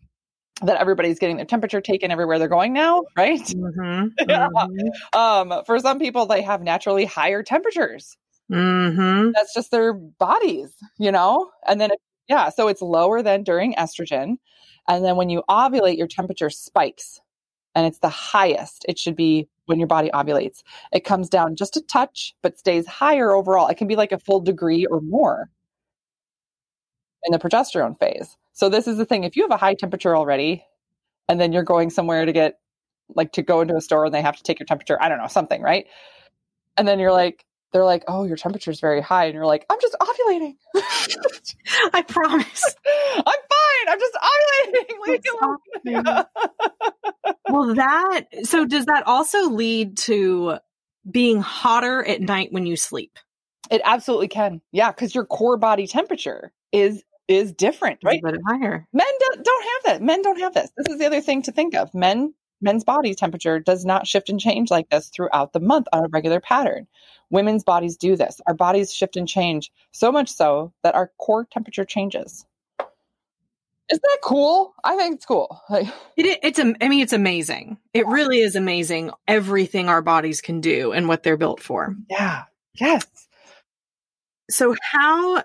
that 0.67 0.81
everybody's 0.81 1.19
getting 1.19 1.37
their 1.37 1.47
temperature 1.47 1.81
taken 1.81 2.11
everywhere 2.11 2.39
they're 2.39 2.49
going 2.49 2.73
now 2.73 3.03
right 3.17 3.41
hmm 3.49 4.07
Yeah. 4.29 4.49
um, 5.15 5.63
for 5.67 5.79
some 5.79 5.99
people, 5.99 6.27
they 6.27 6.43
have 6.43 6.63
naturally 6.63 7.05
higher 7.05 7.43
temperatures. 7.43 8.17
hmm 8.51 9.31
That's 9.35 9.55
just 9.55 9.71
their 9.71 9.93
bodies, 9.95 10.75
you 10.99 11.11
know? 11.13 11.51
And 11.67 11.81
then, 11.81 11.91
it, 11.93 11.99
yeah, 12.29 12.51
so 12.51 12.69
it's 12.69 12.83
lower 12.83 13.23
than 13.23 13.43
during 13.43 13.75
estrogen. 13.75 14.37
And 14.89 15.05
then 15.05 15.17
when 15.17 15.31
you 15.31 15.43
ovulate, 15.49 15.97
your 15.99 16.07
temperature 16.09 16.51
spikes 16.51 17.21
and 17.75 17.87
it's 17.87 17.99
the 17.99 18.09
highest 18.09 18.85
it 18.89 18.99
should 18.99 19.17
be 19.17 19.49
when 19.67 19.79
your 19.79 19.87
body 19.89 20.11
ovulates. 20.13 20.63
It 20.93 21.05
comes 21.05 21.29
down 21.29 21.57
just 21.57 21.77
a 21.77 21.81
touch, 21.83 22.35
but 22.43 22.59
stays 22.59 22.87
higher 22.87 23.33
overall. 23.33 23.69
It 23.69 23.77
can 23.77 23.89
be 23.89 23.97
like 23.97 24.13
a 24.13 24.19
full 24.19 24.41
degree 24.41 24.87
or 24.87 25.01
more 25.01 25.51
in 27.25 27.33
the 27.33 27.39
progesterone 27.39 27.99
phase. 27.99 28.37
So, 28.53 28.69
this 28.69 28.87
is 28.87 28.99
the 28.99 29.05
thing 29.05 29.25
if 29.25 29.37
you 29.37 29.43
have 29.43 29.51
a 29.51 29.57
high 29.57 29.75
temperature 29.75 30.17
already, 30.17 30.65
and 31.29 31.41
then 31.41 31.53
you're 31.53 31.63
going 31.63 31.91
somewhere 31.91 32.25
to 32.25 32.33
get 32.33 32.59
like 33.15 33.33
to 33.33 33.43
go 33.43 33.61
into 33.61 33.77
a 33.77 33.81
store 33.81 34.07
and 34.07 34.15
they 34.15 34.23
have 34.23 34.37
to 34.37 34.43
take 34.43 34.59
your 34.59 34.67
temperature, 34.67 35.01
I 35.01 35.09
don't 35.09 35.19
know, 35.19 35.29
something, 35.29 35.63
right? 35.63 35.87
And 36.77 36.87
then 36.87 36.99
you're 36.99 37.13
like, 37.13 37.45
they're 37.73 37.85
like, 37.85 38.05
oh, 38.07 38.25
your 38.25 38.37
temperature 38.37 38.71
is 38.71 38.81
very 38.81 39.01
high. 39.01 39.27
And 39.27 39.35
you're 39.35 39.47
like, 39.47 39.65
I'm 39.71 39.79
just 39.81 39.97
ovulating. 40.01 40.57
I 41.95 42.03
promise. 42.03 42.65
I'm 43.17 43.25
fine. 43.25 43.89
I'm 43.89 43.99
just 43.99 44.15
ovulating. 44.15 45.23
Leave 45.85 46.05
me. 46.05 47.33
Well, 47.49 47.75
that 47.75 48.25
so 48.45 48.67
does 48.67 48.87
that 48.87 49.07
also 49.07 49.51
lead 49.51 49.97
to 49.99 50.59
being 51.11 51.41
hotter 51.41 52.05
at 52.05 52.21
night 52.21 52.53
when 52.53 52.67
you 52.67 52.77
sleep? 52.77 53.19
It 53.71 53.81
absolutely 53.85 54.29
can. 54.29 54.61
Yeah, 54.71 54.91
because 54.91 55.15
your 55.15 55.25
core 55.25 55.57
body 55.57 55.87
temperature 55.87 56.53
is 56.73 57.03
is 57.37 57.53
different, 57.53 58.01
right? 58.05 58.23
Higher? 58.47 58.87
Men 58.93 59.07
do, 59.21 59.43
don't 59.43 59.65
have 59.65 59.83
that. 59.85 60.03
Men 60.03 60.23
don't 60.23 60.41
have 60.41 60.55
this. 60.55 60.71
This 60.77 60.89
is 60.89 60.99
the 60.99 61.07
other 61.07 61.21
thing 61.21 61.43
to 61.43 61.53
think 61.53 61.75
of. 61.75 61.95
Men 61.95 62.35
men's 62.61 62.85
body 62.85 63.15
temperature 63.15 63.59
does 63.59 63.85
not 63.85 64.07
shift 64.07 64.29
and 64.29 64.39
change 64.39 64.71
like 64.71 64.89
this 64.91 65.09
throughout 65.09 65.53
the 65.53 65.61
month 65.61 65.89
on 65.93 66.05
a 66.05 66.09
regular 66.09 66.41
pattern. 66.41 66.87
Women's 67.31 67.65
bodies 67.65 67.97
do 67.97 68.15
this. 68.17 68.41
Our 68.47 68.55
bodies 68.55 68.95
shift 68.95 69.17
and 69.17 69.27
change 69.27 69.73
so 69.91 70.13
much 70.13 70.29
so 70.29 70.73
that 70.83 70.95
our 70.95 71.11
core 71.19 71.45
temperature 71.51 71.85
changes. 71.85 72.47
Isn't 73.91 74.03
that 74.03 74.19
cool? 74.23 74.75
I 74.85 74.97
think 74.97 75.17
it's 75.17 75.27
cool. 75.27 75.61
Like, 75.69 75.89
It, 76.17 76.39
it's 76.43 76.59
I 76.61 76.89
mean 76.89 77.01
it's 77.03 77.13
amazing. 77.13 77.79
It 77.93 78.07
really 78.07 78.39
is 78.39 78.55
amazing 78.55 79.11
everything 79.27 79.89
our 79.89 80.01
bodies 80.03 80.41
can 80.41 80.61
do 80.61 80.93
and 80.93 81.09
what 81.09 81.23
they're 81.23 81.37
built 81.37 81.61
for. 81.61 81.95
yeah. 82.09 82.45
Yes. 82.75 83.05
So 84.51 84.75
how 84.81 85.43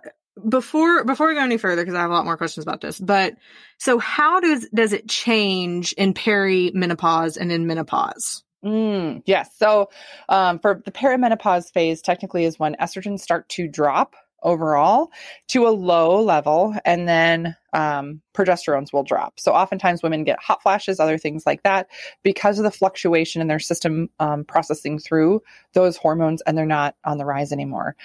before 0.48 1.04
before 1.04 1.28
we 1.28 1.36
go 1.36 1.42
any 1.42 1.58
further 1.58 1.82
because 1.84 1.96
I 1.96 2.02
have 2.02 2.10
a 2.10 2.14
lot 2.14 2.26
more 2.26 2.38
questions 2.38 2.66
about 2.66 2.82
this, 2.82 3.00
but 3.00 3.36
so 3.78 4.00
how 4.00 4.40
does 4.40 4.68
does 4.74 4.94
it 4.94 5.08
change 5.08 5.94
in 5.94 6.14
perimenopause 6.14 7.38
and 7.38 7.52
in 7.52 7.68
menopause? 7.68 8.44
Mm, 8.66 9.24
yes. 9.26 9.50
So 9.58 9.90
um, 10.30 10.60
for 10.60 10.82
the 10.84 10.92
perimenopause 10.92 11.72
phase, 11.72 12.02
technically 12.02 12.46
is 12.46 12.60
when 12.60 12.76
estrogens 12.76 13.20
start 13.20 13.48
to 13.50 13.68
drop 13.68 14.16
overall 14.48 15.12
to 15.50 15.68
a 15.68 15.70
low 15.70 16.22
level, 16.22 16.76
and 16.86 17.08
then 17.08 17.56
um, 17.74 18.22
progesterones 18.34 18.92
will 18.92 19.04
drop. 19.04 19.40
So 19.40 19.52
oftentimes 19.52 20.02
women 20.02 20.24
get 20.24 20.40
hot 20.40 20.64
flashes, 20.64 21.00
other 21.00 21.18
things 21.18 21.46
like 21.46 21.62
that, 21.64 21.88
because 22.24 22.58
of 22.58 22.64
the 22.64 22.72
fluctuation 22.72 23.42
in 23.42 23.48
their 23.48 23.60
system 23.60 24.10
um, 24.20 24.44
processing 24.46 24.98
through 24.98 25.44
those 25.74 25.98
hormones, 25.98 26.42
and 26.44 26.58
they're 26.58 26.66
not 26.66 26.96
on 27.06 27.18
the 27.18 27.26
rise 27.26 27.52
anymore. 27.52 27.96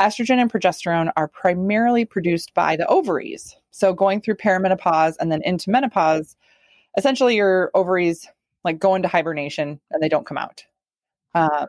Estrogen 0.00 0.40
and 0.40 0.52
progesterone 0.52 1.12
are 1.16 1.28
primarily 1.28 2.04
produced 2.04 2.52
by 2.52 2.76
the 2.76 2.86
ovaries. 2.88 3.56
So 3.70 3.94
going 3.94 4.20
through 4.20 4.34
perimenopause 4.34 5.14
and 5.18 5.32
then 5.32 5.40
into 5.44 5.70
menopause, 5.70 6.36
essentially 6.98 7.36
your 7.36 7.70
ovaries 7.74 8.28
like 8.64 8.78
go 8.78 8.94
into 8.94 9.08
hibernation 9.08 9.80
and 9.90 10.02
they 10.02 10.08
don't 10.08 10.26
come 10.26 10.38
out. 10.38 10.64
Um, 11.34 11.66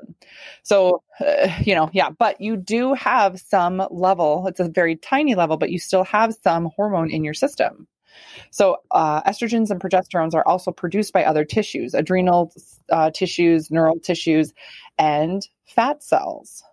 so, 0.64 1.04
uh, 1.20 1.48
you 1.62 1.76
know, 1.76 1.90
yeah, 1.94 2.10
but 2.10 2.42
you 2.42 2.58
do 2.58 2.94
have 2.94 3.40
some 3.40 3.86
level, 3.90 4.48
it's 4.48 4.60
a 4.60 4.70
very 4.70 4.96
tiny 4.96 5.36
level, 5.36 5.58
but 5.58 5.72
you 5.72 5.80
still 5.80 6.04
have 6.04 6.36
some 6.44 6.70
hormone 6.76 7.10
in 7.10 7.24
your 7.24 7.34
system. 7.34 7.88
So, 8.52 8.78
uh, 8.92 9.24
estrogens 9.24 9.72
and 9.72 9.82
progesterones 9.82 10.36
are 10.36 10.48
also 10.48 10.72
produced 10.72 11.14
by 11.14 11.24
other 11.24 11.46
tissues, 11.46 11.94
adrenal 11.94 12.54
uh, 12.92 13.12
tissues, 13.12 13.72
neural 13.72 14.00
tissues, 14.00 14.54
and 14.98 15.48
fat 15.66 16.04
cells. 16.04 16.64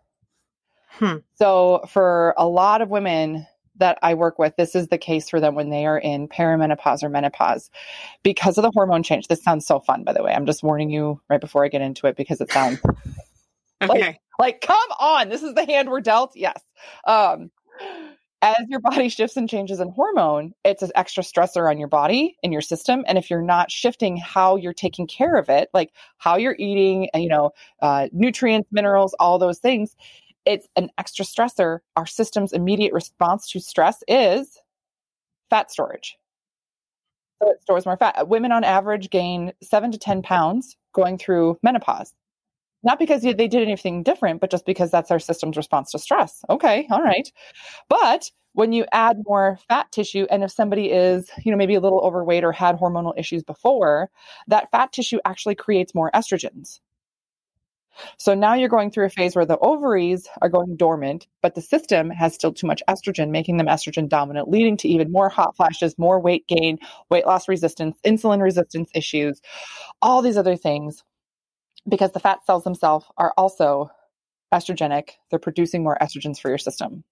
Hmm. 0.88 1.18
So, 1.34 1.84
for 1.88 2.34
a 2.36 2.46
lot 2.46 2.82
of 2.82 2.90
women 2.90 3.46
that 3.80 3.98
I 4.02 4.14
work 4.14 4.38
with, 4.38 4.56
this 4.56 4.74
is 4.74 4.88
the 4.88 4.98
case 4.98 5.28
for 5.28 5.40
them 5.40 5.54
when 5.54 5.70
they 5.70 5.84
are 5.86 5.98
in 5.98 6.28
perimenopause 6.28 7.02
or 7.02 7.08
menopause 7.08 7.70
because 8.22 8.56
of 8.56 8.62
the 8.62 8.70
hormone 8.72 9.02
change. 9.02 9.28
This 9.28 9.42
sounds 9.42 9.66
so 9.66 9.80
fun, 9.80 10.04
by 10.04 10.12
the 10.12 10.22
way. 10.22 10.32
I'm 10.32 10.46
just 10.46 10.62
warning 10.62 10.90
you 10.90 11.20
right 11.28 11.40
before 11.40 11.64
I 11.64 11.68
get 11.68 11.82
into 11.82 12.06
it 12.06 12.16
because 12.16 12.40
it 12.40 12.50
sounds 12.50 12.80
Okay. 13.82 14.20
like, 14.38 14.60
come 14.60 14.76
on, 14.98 15.28
this 15.28 15.42
is 15.42 15.54
the 15.54 15.64
hand 15.64 15.90
we're 15.90 16.00
dealt. 16.00 16.32
Yes. 16.36 16.62
Um, 17.06 17.50
as 18.42 18.64
your 18.68 18.80
body 18.80 19.08
shifts 19.08 19.36
and 19.36 19.48
changes 19.48 19.80
in 19.80 19.90
hormone, 19.90 20.52
it's 20.64 20.82
an 20.82 20.90
extra 20.94 21.22
stressor 21.22 21.68
on 21.68 21.78
your 21.78 21.88
body 21.88 22.36
and 22.42 22.52
your 22.52 22.62
system. 22.62 23.04
And 23.06 23.18
if 23.18 23.28
you're 23.28 23.42
not 23.42 23.70
shifting 23.70 24.16
how 24.16 24.56
you're 24.56 24.72
taking 24.72 25.06
care 25.06 25.36
of 25.36 25.48
it, 25.48 25.68
like 25.74 25.92
how 26.16 26.36
you're 26.36 26.56
eating, 26.58 27.08
you 27.14 27.28
know, 27.28 27.50
uh, 27.82 28.08
nutrients, 28.12 28.68
minerals, 28.72 29.14
all 29.20 29.38
those 29.38 29.58
things, 29.58 29.94
it's 30.44 30.68
an 30.76 30.90
extra 30.98 31.24
stressor. 31.24 31.80
Our 31.96 32.06
system's 32.06 32.52
immediate 32.52 32.92
response 32.92 33.48
to 33.50 33.60
stress 33.60 34.02
is 34.08 34.58
fat 35.50 35.70
storage. 35.70 36.16
So 37.42 37.50
it 37.50 37.62
stores 37.62 37.86
more 37.86 37.96
fat. 37.96 38.28
Women 38.28 38.52
on 38.52 38.64
average 38.64 39.10
gain 39.10 39.52
seven 39.62 39.90
to 39.92 39.98
10 39.98 40.22
pounds 40.22 40.76
going 40.92 41.18
through 41.18 41.58
menopause. 41.62 42.12
Not 42.82 42.98
because 42.98 43.22
they 43.22 43.34
did 43.34 43.56
anything 43.56 44.02
different, 44.02 44.40
but 44.40 44.50
just 44.50 44.64
because 44.64 44.90
that's 44.90 45.10
our 45.10 45.18
system's 45.18 45.56
response 45.56 45.90
to 45.92 45.98
stress. 45.98 46.42
Okay, 46.48 46.86
all 46.90 47.02
right. 47.02 47.30
But 47.88 48.30
when 48.54 48.72
you 48.72 48.86
add 48.92 49.18
more 49.26 49.58
fat 49.68 49.92
tissue, 49.92 50.26
and 50.30 50.42
if 50.42 50.50
somebody 50.50 50.90
is, 50.90 51.30
you 51.44 51.50
know, 51.50 51.58
maybe 51.58 51.74
a 51.74 51.80
little 51.80 52.00
overweight 52.00 52.42
or 52.42 52.52
had 52.52 52.78
hormonal 52.78 53.12
issues 53.18 53.42
before, 53.42 54.10
that 54.48 54.70
fat 54.70 54.92
tissue 54.92 55.18
actually 55.24 55.54
creates 55.54 55.94
more 55.94 56.10
estrogens. 56.12 56.80
So 58.16 58.34
now 58.34 58.54
you're 58.54 58.68
going 58.68 58.90
through 58.90 59.06
a 59.06 59.10
phase 59.10 59.34
where 59.34 59.46
the 59.46 59.58
ovaries 59.58 60.28
are 60.40 60.48
going 60.48 60.76
dormant, 60.76 61.26
but 61.42 61.54
the 61.54 61.62
system 61.62 62.10
has 62.10 62.34
still 62.34 62.52
too 62.52 62.66
much 62.66 62.82
estrogen, 62.88 63.30
making 63.30 63.56
them 63.56 63.66
estrogen 63.66 64.08
dominant, 64.08 64.48
leading 64.48 64.76
to 64.78 64.88
even 64.88 65.12
more 65.12 65.28
hot 65.28 65.56
flashes, 65.56 65.98
more 65.98 66.20
weight 66.20 66.46
gain, 66.46 66.78
weight 67.10 67.26
loss 67.26 67.48
resistance, 67.48 67.98
insulin 68.04 68.40
resistance 68.42 68.90
issues, 68.94 69.40
all 70.00 70.22
these 70.22 70.36
other 70.36 70.56
things, 70.56 71.04
because 71.88 72.12
the 72.12 72.20
fat 72.20 72.44
cells 72.46 72.64
themselves 72.64 73.06
are 73.16 73.32
also 73.36 73.90
estrogenic. 74.52 75.10
They're 75.30 75.38
producing 75.38 75.82
more 75.82 75.98
estrogens 76.00 76.40
for 76.40 76.48
your 76.48 76.58
system. 76.58 77.04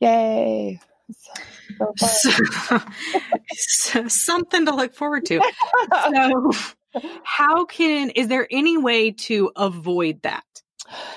Yay. 0.00 0.80
So 1.10 1.92
so, 3.52 4.08
something 4.08 4.66
to 4.66 4.74
look 4.74 4.94
forward 4.94 5.24
to. 5.26 5.40
So, 5.90 6.50
how 7.24 7.64
can, 7.64 8.10
is 8.10 8.28
there 8.28 8.46
any 8.50 8.76
way 8.76 9.10
to 9.10 9.50
avoid 9.56 10.22
that? 10.22 10.44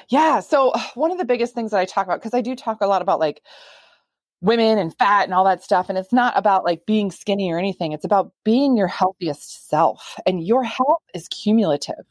Yeah. 0.09 0.39
So, 0.39 0.73
one 0.95 1.11
of 1.11 1.17
the 1.17 1.25
biggest 1.25 1.53
things 1.53 1.71
that 1.71 1.79
I 1.79 1.85
talk 1.85 2.05
about, 2.05 2.19
because 2.19 2.33
I 2.33 2.41
do 2.41 2.55
talk 2.55 2.81
a 2.81 2.87
lot 2.87 3.01
about 3.01 3.19
like 3.19 3.41
women 4.41 4.77
and 4.79 4.95
fat 4.97 5.25
and 5.25 5.33
all 5.33 5.45
that 5.45 5.63
stuff. 5.63 5.87
And 5.87 5.97
it's 5.97 6.11
not 6.11 6.37
about 6.37 6.65
like 6.65 6.85
being 6.85 7.11
skinny 7.11 7.51
or 7.51 7.59
anything, 7.59 7.91
it's 7.91 8.05
about 8.05 8.31
being 8.43 8.75
your 8.75 8.87
healthiest 8.87 9.69
self. 9.69 10.15
And 10.25 10.45
your 10.45 10.63
health 10.63 11.03
is 11.13 11.27
cumulative. 11.27 12.05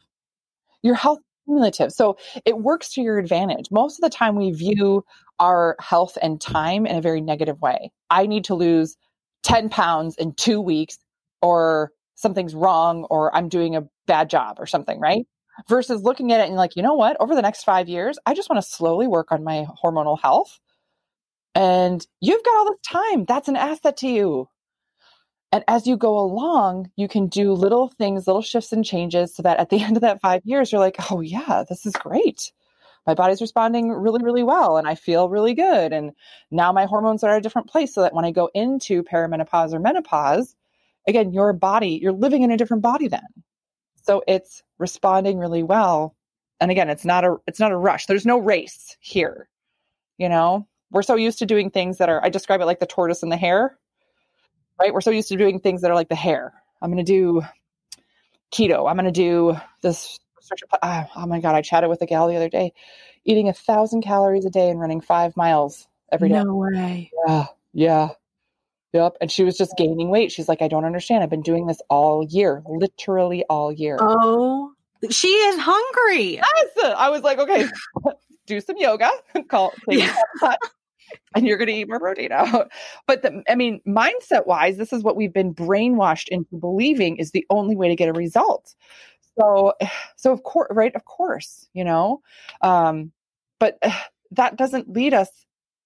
Your 0.82 0.94
health 0.94 1.18
is 1.18 1.44
cumulative. 1.46 1.92
So 1.92 2.16
it 2.44 2.58
works 2.58 2.92
to 2.94 3.02
your 3.02 3.18
advantage. 3.18 3.70
Most 3.70 3.98
of 3.98 4.02
the 4.02 4.16
time, 4.16 4.36
we 4.36 4.52
view 4.52 5.04
our 5.40 5.76
health 5.80 6.16
and 6.22 6.40
time 6.40 6.86
in 6.86 6.96
a 6.96 7.00
very 7.00 7.20
negative 7.20 7.60
way. 7.60 7.90
I 8.10 8.26
need 8.26 8.44
to 8.44 8.54
lose 8.54 8.96
10 9.42 9.68
pounds 9.70 10.16
in 10.16 10.34
two 10.34 10.60
weeks, 10.60 10.98
or 11.42 11.92
something's 12.20 12.54
wrong, 12.54 13.06
or 13.10 13.34
I'm 13.34 13.48
doing 13.48 13.76
a 13.76 13.88
bad 14.06 14.30
job 14.30 14.56
or 14.58 14.66
something, 14.66 15.00
right? 15.00 15.26
Versus 15.68 16.02
looking 16.02 16.32
at 16.32 16.40
it 16.40 16.48
and 16.48 16.56
like, 16.56 16.76
you 16.76 16.82
know 16.82 16.94
what? 16.94 17.16
Over 17.20 17.34
the 17.34 17.42
next 17.42 17.64
five 17.64 17.88
years, 17.88 18.18
I 18.26 18.34
just 18.34 18.48
want 18.48 18.62
to 18.62 18.68
slowly 18.68 19.06
work 19.06 19.32
on 19.32 19.44
my 19.44 19.66
hormonal 19.82 20.18
health. 20.20 20.58
And 21.54 22.06
you've 22.20 22.44
got 22.44 22.56
all 22.56 22.64
this 22.66 22.80
time. 22.86 23.24
That's 23.24 23.48
an 23.48 23.56
asset 23.56 23.98
to 23.98 24.08
you. 24.08 24.48
And 25.52 25.64
as 25.66 25.86
you 25.86 25.96
go 25.96 26.18
along, 26.18 26.90
you 26.96 27.08
can 27.08 27.26
do 27.26 27.52
little 27.52 27.88
things, 27.88 28.26
little 28.26 28.42
shifts 28.42 28.72
and 28.72 28.84
changes 28.84 29.34
so 29.34 29.42
that 29.42 29.58
at 29.58 29.68
the 29.68 29.80
end 29.82 29.96
of 29.96 30.02
that 30.02 30.20
five 30.20 30.42
years, 30.44 30.70
you're 30.70 30.80
like, 30.80 30.96
oh, 31.10 31.20
yeah, 31.20 31.64
this 31.68 31.86
is 31.86 31.92
great. 31.92 32.52
My 33.06 33.14
body's 33.14 33.40
responding 33.40 33.90
really, 33.90 34.22
really 34.22 34.42
well, 34.42 34.76
and 34.76 34.86
I 34.86 34.94
feel 34.94 35.28
really 35.28 35.54
good. 35.54 35.92
And 35.92 36.12
now 36.50 36.70
my 36.70 36.84
hormones 36.84 37.24
are 37.24 37.30
at 37.30 37.38
a 37.38 37.40
different 37.40 37.68
place 37.68 37.94
so 37.94 38.02
that 38.02 38.14
when 38.14 38.26
I 38.26 38.30
go 38.30 38.50
into 38.54 39.02
perimenopause 39.02 39.72
or 39.72 39.80
menopause, 39.80 40.54
again, 41.06 41.32
your 41.32 41.52
body, 41.52 41.98
you're 42.02 42.12
living 42.12 42.42
in 42.42 42.50
a 42.50 42.56
different 42.56 42.82
body 42.82 43.08
then. 43.08 43.26
So 44.02 44.22
it's 44.26 44.62
responding 44.78 45.38
really 45.38 45.62
well. 45.62 46.16
And 46.60 46.70
again, 46.70 46.90
it's 46.90 47.04
not 47.04 47.24
a 47.24 47.36
it's 47.46 47.60
not 47.60 47.72
a 47.72 47.76
rush. 47.76 48.06
There's 48.06 48.26
no 48.26 48.38
race 48.38 48.96
here. 49.00 49.48
You 50.18 50.28
know, 50.28 50.66
we're 50.90 51.02
so 51.02 51.14
used 51.16 51.38
to 51.38 51.46
doing 51.46 51.70
things 51.70 51.98
that 51.98 52.08
are 52.08 52.22
I 52.24 52.28
describe 52.28 52.60
it 52.60 52.66
like 52.66 52.80
the 52.80 52.86
tortoise 52.86 53.22
and 53.22 53.32
the 53.32 53.36
hare 53.36 53.78
right? 54.80 54.94
We're 54.94 55.00
so 55.00 55.10
used 55.10 55.28
to 55.28 55.36
doing 55.36 55.60
things 55.60 55.82
that 55.82 55.90
are 55.90 55.94
like 55.94 56.08
the 56.08 56.14
hare. 56.14 56.54
I'm 56.80 56.90
going 56.90 57.04
to 57.04 57.12
do 57.12 57.42
keto. 58.52 58.88
I'm 58.88 58.96
going 58.96 59.04
to 59.04 59.12
do 59.12 59.56
this. 59.82 60.18
Oh, 60.82 61.04
oh 61.16 61.26
my 61.26 61.40
God. 61.40 61.54
I 61.54 61.62
chatted 61.62 61.90
with 61.90 62.02
a 62.02 62.06
gal 62.06 62.26
the 62.26 62.36
other 62.36 62.48
day, 62.48 62.72
eating 63.24 63.48
a 63.48 63.52
thousand 63.52 64.02
calories 64.02 64.46
a 64.46 64.50
day 64.50 64.70
and 64.70 64.80
running 64.80 65.00
five 65.00 65.36
miles 65.36 65.86
every 66.10 66.30
day. 66.30 66.42
No 66.42 66.54
way. 66.56 67.12
Yeah. 67.26 67.46
Yeah. 67.72 68.08
Yep. 68.92 69.16
And 69.20 69.30
she 69.30 69.44
was 69.44 69.56
just 69.56 69.76
gaining 69.76 70.10
weight. 70.10 70.32
She's 70.32 70.48
like, 70.48 70.62
I 70.62 70.68
don't 70.68 70.84
understand. 70.84 71.22
I've 71.22 71.30
been 71.30 71.42
doing 71.42 71.66
this 71.66 71.80
all 71.88 72.26
year, 72.28 72.62
literally 72.66 73.44
all 73.48 73.72
year. 73.72 73.98
Oh, 74.00 74.72
she 75.10 75.28
is 75.28 75.58
hungry. 75.60 76.34
Yes. 76.34 76.94
I 76.96 77.08
was 77.10 77.22
like, 77.22 77.38
okay, 77.38 77.66
do 78.46 78.60
some 78.60 78.76
yoga, 78.78 79.10
call, 79.48 79.72
yeah 79.88 80.16
and 81.34 81.46
you're 81.46 81.56
going 81.56 81.68
to 81.68 81.74
eat 81.74 81.88
more 81.88 82.00
protein 82.00 82.32
out. 82.32 82.70
But 83.06 83.22
the, 83.22 83.42
I 83.48 83.54
mean, 83.54 83.80
mindset 83.86 84.46
wise, 84.46 84.76
this 84.76 84.92
is 84.92 85.02
what 85.02 85.16
we've 85.16 85.32
been 85.32 85.54
brainwashed 85.54 86.28
into 86.28 86.56
believing 86.56 87.16
is 87.16 87.30
the 87.30 87.46
only 87.50 87.76
way 87.76 87.88
to 87.88 87.96
get 87.96 88.08
a 88.08 88.12
result. 88.12 88.74
So, 89.38 89.74
so 90.16 90.32
of 90.32 90.42
course, 90.42 90.68
right? 90.70 90.94
Of 90.94 91.04
course, 91.04 91.68
you 91.72 91.84
know, 91.84 92.20
um, 92.62 93.12
but 93.58 93.78
that 94.32 94.56
doesn't 94.56 94.88
lead 94.88 95.14
us 95.14 95.30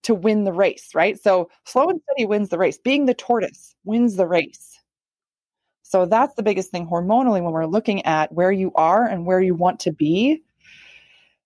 to 0.05 0.15
win 0.15 0.45
the 0.45 0.53
race, 0.53 0.95
right? 0.95 1.21
So 1.21 1.51
slow 1.65 1.89
and 1.89 2.01
steady 2.03 2.27
wins 2.27 2.49
the 2.49 2.59
race. 2.59 2.79
Being 2.79 3.07
the 3.07 3.15
tortoise 3.15 3.75
wins 3.85 4.17
the 4.17 4.27
race. 4.27 4.79
So 5.83 6.07
that's 6.07 6.35
the 6.35 6.43
biggest 6.43 6.71
thing 6.71 6.87
hormonally 6.87 7.43
when 7.43 7.53
we're 7.53 7.67
looking 7.67 8.07
at 8.07 8.33
where 8.33 8.53
you 8.53 8.73
are 8.75 9.07
and 9.07 9.27
where 9.27 9.41
you 9.41 9.55
want 9.55 9.81
to 9.81 9.93
be. 9.93 10.43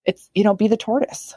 It's, 0.04 0.30
you 0.34 0.44
know, 0.44 0.54
be 0.54 0.68
the 0.68 0.76
tortoise. 0.76 1.34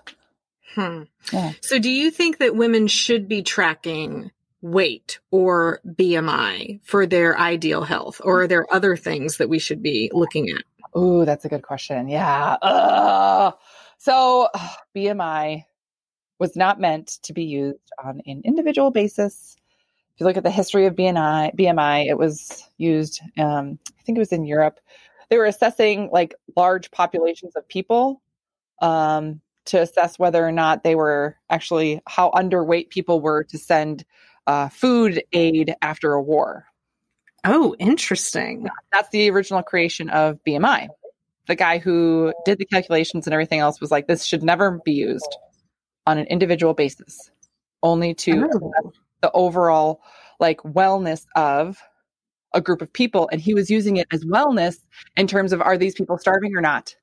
Hmm. 0.76 1.04
Yeah. 1.34 1.52
So, 1.62 1.80
do 1.80 1.90
you 1.90 2.12
think 2.12 2.38
that 2.38 2.56
women 2.56 2.88
should 2.88 3.28
be 3.28 3.42
tracking 3.42 4.32
weight 4.62 5.20
or 5.30 5.82
BMI 5.86 6.80
for 6.84 7.06
their 7.06 7.38
ideal 7.38 7.84
health, 7.84 8.22
or 8.24 8.44
are 8.44 8.48
there 8.48 8.74
other 8.74 8.96
things 8.96 9.38
that 9.38 9.50
we 9.50 9.60
should 9.60 9.84
be 9.84 10.10
looking 10.14 10.50
at? 10.50 10.64
Oh, 10.94 11.26
that's 11.26 11.44
a 11.44 11.50
good 11.50 11.64
question. 11.64 12.08
Yeah. 12.08 13.52
So, 13.98 14.48
BMI 14.96 15.66
was 16.42 16.56
not 16.56 16.80
meant 16.80 17.20
to 17.22 17.34
be 17.34 17.44
used 17.44 17.92
on 18.04 18.20
an 18.26 18.42
individual 18.44 18.90
basis. 18.90 19.56
If 20.16 20.20
you 20.20 20.26
look 20.26 20.38
at 20.38 20.44
the 20.44 20.50
history 20.50 20.88
of 20.88 20.96
BMI, 20.96 21.56
BMI, 21.56 22.08
it 22.08 22.18
was 22.18 22.68
used. 22.78 23.22
Um, 23.38 23.78
I 24.00 24.02
think 24.02 24.18
it 24.18 24.20
was 24.20 24.32
in 24.32 24.46
Europe. 24.46 24.80
They 25.30 25.38
were 25.38 25.46
assessing 25.46 26.10
like 26.12 26.34
large 26.56 26.90
populations 26.90 27.56
of 27.56 27.68
people 27.68 28.24
um, 28.82 29.40
to 29.66 29.82
assess 29.82 30.18
whether 30.18 30.44
or 30.44 30.52
not 30.52 30.84
they 30.84 30.96
were 30.96 31.38
actually 31.48 32.02
how 32.08 32.32
underweight 32.32 32.90
people 32.90 33.22
were 33.22 33.44
to 33.44 33.60
send 33.60 34.04
uh, 34.48 34.70
food 34.70 35.22
aid 35.34 35.76
after 35.84 36.14
a 36.14 36.22
war. 36.24 36.66
Oh, 37.46 37.76
interesting. 37.78 38.68
That's 38.92 39.10
the 39.10 39.30
original 39.30 39.62
creation 39.62 40.10
of 40.10 40.44
BMI. 40.44 40.88
The 41.46 41.56
guy 41.56 41.78
who 41.78 42.34
did 42.46 42.58
the 42.58 42.66
calculations 42.66 43.28
and 43.28 43.34
everything 43.36 43.60
else 43.60 43.80
was 43.80 43.92
like, 43.92 44.08
this 44.08 44.26
should 44.26 44.42
never 44.42 44.82
be 44.84 44.94
used 44.94 45.38
on 46.08 46.18
an 46.18 46.26
individual 46.28 46.74
basis, 46.74 47.32
only 47.84 48.14
to 48.16 48.50
oh. 48.54 48.92
the 49.22 49.32
overall 49.34 50.02
like 50.40 50.60
wellness 50.62 51.26
of 51.36 51.82
a 52.54 52.62
group 52.62 52.82
of 52.82 52.92
people. 52.92 53.30
And 53.32 53.40
he 53.40 53.54
was 53.54 53.70
using 53.70 53.98
it 53.98 54.08
as 54.12 54.26
wellness 54.26 54.78
in 55.16 55.28
terms 55.28 55.54
of 55.54 55.62
are 55.62 55.78
these 55.78 55.96
people 55.96 56.18
starving 56.18 56.56
or 56.56 56.62
not? 56.62 56.96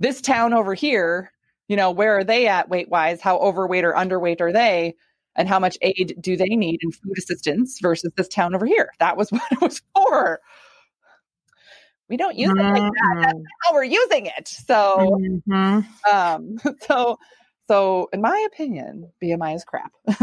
this 0.00 0.20
town 0.20 0.52
over 0.52 0.74
here, 0.74 1.32
you 1.68 1.76
know, 1.76 1.90
where 1.90 2.18
are 2.18 2.24
they 2.24 2.46
at 2.46 2.68
weight 2.68 2.88
wise? 2.88 3.20
How 3.20 3.38
overweight 3.38 3.84
or 3.84 3.92
underweight 3.92 4.40
are 4.40 4.52
they? 4.52 4.94
And 5.36 5.48
how 5.48 5.58
much 5.58 5.76
aid 5.82 6.16
do 6.20 6.36
they 6.36 6.48
need 6.48 6.80
in 6.82 6.92
food 6.92 7.18
assistance 7.18 7.78
versus 7.80 8.12
this 8.16 8.28
town 8.28 8.54
over 8.54 8.66
here? 8.66 8.90
That 9.00 9.16
was 9.16 9.30
what 9.32 9.42
it 9.50 9.60
was 9.60 9.82
for. 9.94 10.40
We 12.08 12.16
don't 12.16 12.36
use 12.36 12.50
mm-hmm. 12.50 12.76
it 12.76 12.80
like 12.80 12.92
that. 12.92 13.20
That's 13.22 13.34
mm-hmm. 13.34 13.44
how 13.62 13.74
we're 13.74 13.84
using 13.84 14.26
it. 14.26 14.46
So, 14.46 15.18
mm-hmm. 15.20 16.14
um, 16.14 16.58
so, 16.82 17.18
so 17.66 18.08
in 18.12 18.20
my 18.20 18.46
opinion, 18.52 19.10
BMI 19.22 19.54
is 19.54 19.64
crap. 19.64 19.92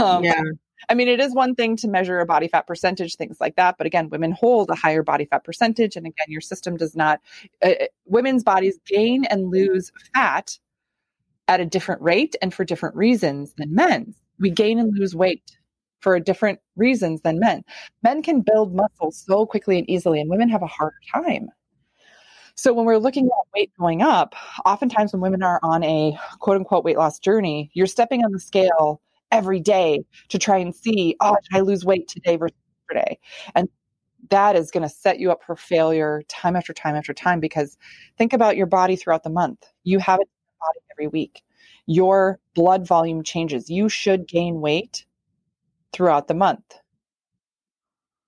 um, 0.00 0.24
yeah. 0.24 0.42
I 0.88 0.94
mean, 0.94 1.08
it 1.08 1.20
is 1.20 1.34
one 1.34 1.54
thing 1.54 1.76
to 1.76 1.88
measure 1.88 2.20
a 2.20 2.26
body 2.26 2.48
fat 2.48 2.66
percentage, 2.66 3.16
things 3.16 3.38
like 3.40 3.56
that. 3.56 3.76
But 3.78 3.86
again, 3.86 4.08
women 4.10 4.32
hold 4.32 4.70
a 4.70 4.74
higher 4.74 5.02
body 5.02 5.24
fat 5.24 5.44
percentage. 5.44 5.96
And 5.96 6.06
again, 6.06 6.26
your 6.28 6.40
system 6.40 6.76
does 6.76 6.94
not, 6.94 7.20
uh, 7.64 7.70
uh, 7.70 7.86
women's 8.06 8.44
bodies 8.44 8.78
gain 8.86 9.24
and 9.24 9.50
lose 9.50 9.90
fat 10.14 10.56
at 11.48 11.60
a 11.60 11.66
different 11.66 12.00
rate 12.00 12.36
and 12.40 12.54
for 12.54 12.64
different 12.64 12.94
reasons 12.94 13.54
than 13.56 13.74
men. 13.74 14.14
We 14.38 14.50
gain 14.50 14.78
and 14.78 14.96
lose 14.96 15.16
weight 15.16 15.58
for 16.00 16.20
different 16.20 16.60
reasons 16.76 17.22
than 17.22 17.40
men. 17.40 17.64
Men 18.02 18.22
can 18.22 18.42
build 18.42 18.74
muscle 18.74 19.10
so 19.10 19.46
quickly 19.46 19.78
and 19.78 19.90
easily, 19.90 20.20
and 20.20 20.30
women 20.30 20.48
have 20.48 20.62
a 20.62 20.66
harder 20.66 20.94
time. 21.12 21.48
So 22.58 22.72
when 22.72 22.86
we're 22.86 22.98
looking 22.98 23.26
at 23.26 23.46
weight 23.54 23.70
going 23.78 24.02
up, 24.02 24.34
oftentimes 24.66 25.12
when 25.12 25.22
women 25.22 25.44
are 25.44 25.60
on 25.62 25.84
a 25.84 26.18
quote 26.40 26.56
unquote 26.56 26.84
weight 26.84 26.98
loss 26.98 27.20
journey, 27.20 27.70
you're 27.72 27.86
stepping 27.86 28.24
on 28.24 28.32
the 28.32 28.40
scale 28.40 29.00
every 29.30 29.60
day 29.60 30.04
to 30.30 30.40
try 30.40 30.56
and 30.56 30.74
see, 30.74 31.14
oh, 31.20 31.36
did 31.40 31.56
I 31.56 31.60
lose 31.60 31.84
weight 31.84 32.08
today 32.08 32.34
versus 32.34 32.56
yesterday? 32.90 33.20
And 33.54 33.68
that 34.30 34.56
is 34.56 34.72
going 34.72 34.82
to 34.82 34.88
set 34.88 35.20
you 35.20 35.30
up 35.30 35.44
for 35.44 35.54
failure 35.54 36.22
time 36.26 36.56
after 36.56 36.72
time 36.72 36.96
after 36.96 37.14
time 37.14 37.38
because 37.38 37.78
think 38.18 38.32
about 38.32 38.56
your 38.56 38.66
body 38.66 38.96
throughout 38.96 39.22
the 39.22 39.30
month. 39.30 39.64
You 39.84 40.00
have 40.00 40.18
a 40.18 40.24
body 40.24 40.80
every 40.90 41.06
week. 41.06 41.44
Your 41.86 42.40
blood 42.56 42.88
volume 42.88 43.22
changes. 43.22 43.70
You 43.70 43.88
should 43.88 44.26
gain 44.26 44.60
weight 44.60 45.06
throughout 45.92 46.26
the 46.26 46.34
month. 46.34 46.64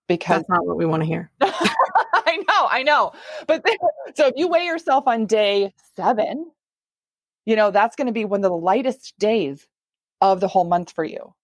Because 0.06 0.38
that's 0.38 0.48
not 0.48 0.64
what 0.64 0.76
we 0.76 0.86
want 0.86 1.02
to 1.02 1.06
hear. 1.06 1.32
I 2.30 2.36
know, 2.36 2.68
I 2.70 2.82
know. 2.82 3.12
But 3.46 3.64
so 4.14 4.28
if 4.28 4.34
you 4.36 4.48
weigh 4.48 4.64
yourself 4.64 5.04
on 5.06 5.26
day 5.26 5.72
seven, 5.96 6.50
you 7.44 7.56
know, 7.56 7.70
that's 7.70 7.96
going 7.96 8.06
to 8.06 8.12
be 8.12 8.24
one 8.24 8.44
of 8.44 8.50
the 8.50 8.56
lightest 8.56 9.18
days 9.18 9.66
of 10.20 10.40
the 10.40 10.48
whole 10.48 10.64
month 10.64 10.92
for 10.92 11.04
you. 11.04 11.34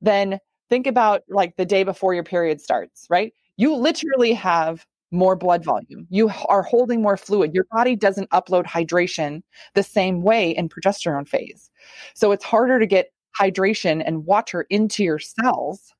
Then 0.00 0.38
think 0.70 0.86
about 0.86 1.22
like 1.28 1.56
the 1.56 1.66
day 1.66 1.84
before 1.84 2.14
your 2.14 2.24
period 2.24 2.60
starts, 2.60 3.06
right? 3.10 3.32
You 3.56 3.74
literally 3.74 4.32
have 4.32 4.86
more 5.10 5.36
blood 5.36 5.62
volume. 5.62 6.06
You 6.08 6.30
are 6.48 6.62
holding 6.62 7.02
more 7.02 7.18
fluid. 7.18 7.52
Your 7.52 7.66
body 7.70 7.94
doesn't 7.94 8.30
upload 8.30 8.64
hydration 8.64 9.42
the 9.74 9.82
same 9.82 10.22
way 10.22 10.50
in 10.50 10.70
progesterone 10.70 11.28
phase. 11.28 11.70
So 12.14 12.32
it's 12.32 12.44
harder 12.44 12.78
to 12.78 12.86
get 12.86 13.12
hydration 13.38 14.02
and 14.04 14.24
water 14.24 14.66
into 14.70 15.04
your 15.04 15.18
cells. 15.18 15.92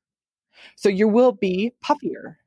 So 0.75 0.89
you 0.89 1.07
will 1.07 1.31
be 1.31 1.73
puffier, 1.85 2.37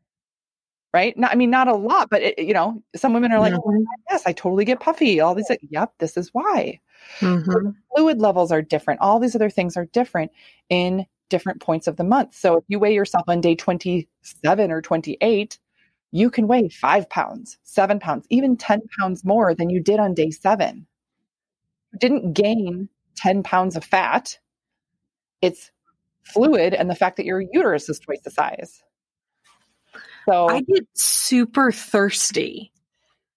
right? 0.97 1.15
Not, 1.19 1.31
I 1.31 1.35
mean, 1.35 1.51
not 1.51 1.69
a 1.69 1.75
lot, 1.75 2.09
but 2.09 2.23
it, 2.23 2.39
you 2.39 2.55
know, 2.55 2.83
some 2.97 3.13
women 3.13 3.31
are 3.31 3.39
like, 3.39 3.53
oh, 3.53 3.61
Mhm. 3.61 3.85
yes, 4.09 4.23
I 4.25 4.33
totally 4.33 4.65
get 4.65 4.81
puffy. 4.81 5.21
All 5.21 5.35
these, 5.35 5.51
yep, 5.69 5.93
this 5.99 6.17
is 6.17 6.31
why. 6.33 6.81
Mhm. 7.21 7.75
Fluid 7.95 8.19
levels 8.19 8.51
are 8.51 8.63
different. 8.63 9.03
All 9.03 9.19
these 9.19 9.35
other 9.35 9.51
things 9.51 9.77
are 9.77 9.85
different 9.85 10.33
in 10.71 11.05
different 11.29 11.61
points 11.61 11.87
of 11.87 11.97
the 11.97 12.05
month. 12.05 12.35
So 12.35 12.57
if 12.57 12.65
you 12.69 12.79
weigh 12.79 12.95
yourself 12.95 13.25
on 13.29 13.43
day 13.43 13.55
27 13.55 14.71
or 14.71 14.81
28, 14.81 15.59
you 16.13 16.31
can 16.31 16.49
weigh 16.49 16.71
five 16.71 17.11
pounds, 17.11 17.59
seven 17.63 18.01
pounds, 18.01 18.25
even 18.31 18.57
10 18.57 18.81
pounds 18.99 19.23
more 19.23 19.55
than 19.55 19.69
you 19.69 19.83
did 19.83 20.01
on 20.01 20.15
day 20.15 20.31
seven. 20.31 20.87
You 21.93 21.99
didn't 21.99 22.33
gain 22.33 22.89
10 23.17 23.43
pounds 23.43 23.77
of 23.77 23.85
fat. 23.85 24.39
It's 25.43 25.71
fluid 26.25 26.73
and 26.73 26.89
the 26.89 26.95
fact 26.95 27.19
that 27.19 27.27
your 27.27 27.43
uterus 27.53 27.91
is 27.91 27.99
twice 27.99 28.23
the 28.25 28.31
size. 28.31 28.83
So 30.29 30.49
I 30.49 30.61
get 30.61 30.87
super 30.95 31.73
thirsty 31.73 32.73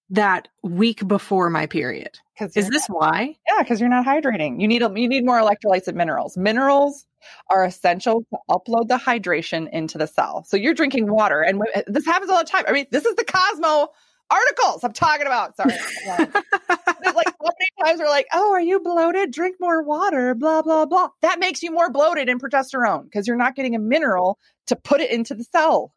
that 0.09 0.47
week 0.63 1.07
before 1.07 1.49
my 1.49 1.67
period. 1.67 2.17
Is 2.55 2.69
this 2.69 2.87
why? 2.87 3.35
Yeah, 3.47 3.61
because 3.61 3.79
you're 3.79 3.89
not 3.89 4.05
hydrating. 4.05 4.61
You 4.61 4.67
need 4.67 4.81
you 4.81 5.07
need 5.07 5.25
more 5.25 5.39
electrolytes 5.39 5.87
and 5.87 5.97
minerals. 5.97 6.37
Minerals 6.37 7.05
are 7.49 7.65
essential 7.65 8.23
to 8.31 8.37
upload 8.49 8.87
the 8.87 8.97
hydration 8.97 9.69
into 9.71 9.97
the 9.97 10.07
cell. 10.07 10.45
So 10.47 10.55
you're 10.55 10.73
drinking 10.73 11.11
water, 11.11 11.41
and 11.41 11.61
this 11.87 12.05
happens 12.05 12.31
all 12.31 12.39
the 12.39 12.45
time. 12.45 12.63
I 12.67 12.71
mean, 12.71 12.85
this 12.91 13.05
is 13.05 13.15
the 13.15 13.25
Cosmo 13.25 13.89
articles 14.31 14.83
I'm 14.83 14.93
talking 14.93 15.25
about. 15.25 15.57
Sorry, 15.57 15.73
There's 16.07 17.15
like 17.15 17.27
so 17.27 17.49
many 17.49 17.83
times 17.83 17.99
we're 17.99 18.07
like, 18.07 18.27
"Oh, 18.33 18.53
are 18.53 18.61
you 18.61 18.79
bloated? 18.79 19.31
Drink 19.31 19.57
more 19.59 19.83
water." 19.83 20.33
Blah 20.33 20.61
blah 20.61 20.85
blah. 20.85 21.09
That 21.21 21.39
makes 21.39 21.61
you 21.61 21.71
more 21.71 21.91
bloated 21.91 22.29
in 22.29 22.39
progesterone 22.39 23.03
because 23.03 23.27
you're 23.27 23.37
not 23.37 23.55
getting 23.55 23.75
a 23.75 23.79
mineral 23.79 24.39
to 24.67 24.75
put 24.77 25.01
it 25.01 25.11
into 25.11 25.35
the 25.35 25.43
cell. 25.43 25.93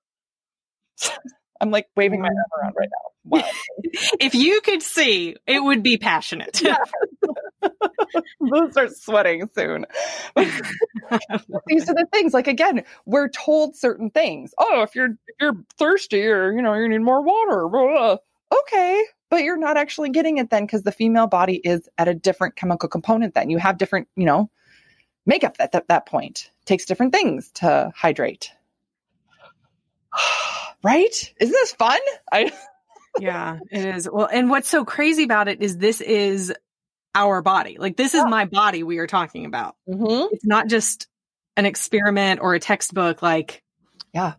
I'm 1.63 1.71
like 1.71 1.87
waving 1.97 2.21
my 2.21 2.29
mm-hmm. 2.29 2.37
arm 2.37 2.63
around 2.65 2.75
right 2.77 2.89
now. 2.91 3.13
Wow. 3.25 3.51
If 4.21 4.35
you 4.35 4.61
could 4.63 4.83
see, 4.83 5.37
it 5.47 5.63
would 5.63 5.83
be 5.83 5.97
passionate. 5.97 6.61
Yeah. 6.63 6.77
we'll 8.41 8.71
start 8.71 8.97
sweating 8.97 9.49
soon. 9.55 9.87
These 10.37 11.89
are 11.89 11.95
the 11.95 12.07
things. 12.13 12.35
Like 12.35 12.49
again, 12.49 12.85
we're 13.07 13.29
told 13.29 13.77
certain 13.77 14.11
things. 14.11 14.55
Oh, 14.59 14.83
if 14.83 14.95
you're 14.95 15.11
if 15.27 15.37
you're 15.41 15.57
thirsty 15.79 16.27
or 16.27 16.53
you 16.53 16.63
know 16.63 16.75
you 16.75 16.89
need 16.89 16.99
more 16.99 17.23
water. 17.23 17.69
blah, 17.69 17.87
blah. 17.87 18.17
Okay, 18.61 19.05
but 19.31 19.43
you're 19.43 19.59
not 19.59 19.77
actually 19.77 20.11
getting 20.11 20.39
it 20.39 20.51
then 20.51 20.65
because 20.65 20.83
the 20.83 20.93
female 20.93 21.27
body 21.27 21.61
is 21.63 21.89
at 21.99 22.09
a 22.09 22.15
different 22.15 22.57
chemical 22.57 22.89
component. 22.89 23.35
Then 23.35 23.51
you 23.51 23.59
have 23.59 23.79
different 23.79 24.09
you 24.17 24.25
know 24.25 24.51
makeup 25.27 25.57
at 25.61 25.73
that, 25.73 25.89
that 25.89 26.07
point. 26.07 26.51
Takes 26.65 26.87
different 26.87 27.13
things 27.13 27.51
to 27.55 27.93
hydrate. 27.95 28.51
right? 30.83 31.35
Isn't 31.41 31.53
this 31.53 31.73
fun? 31.73 31.99
I 32.33 32.53
yeah, 33.21 33.59
it 33.71 33.85
is. 33.97 34.09
Well, 34.11 34.29
and 34.31 34.51
what's 34.51 34.69
so 34.69 34.85
crazy 34.85 35.25
about 35.25 35.49
it 35.49 35.63
is 35.63 35.77
this 35.79 36.01
is 36.01 36.53
our 37.15 37.43
body. 37.43 37.77
Like 37.79 37.97
this 37.97 38.15
is 38.15 38.25
my 38.25 38.47
body 38.47 38.83
we 38.83 38.99
are 38.99 39.07
talking 39.07 39.45
about. 39.45 39.77
Mhm. 39.89 40.29
It's 40.33 40.47
not 40.47 40.69
just 40.69 41.07
an 41.57 41.67
experiment 41.67 42.41
or 42.41 42.55
a 42.55 42.61
textbook 42.61 43.23
like 43.23 43.63
yeah. 44.15 44.35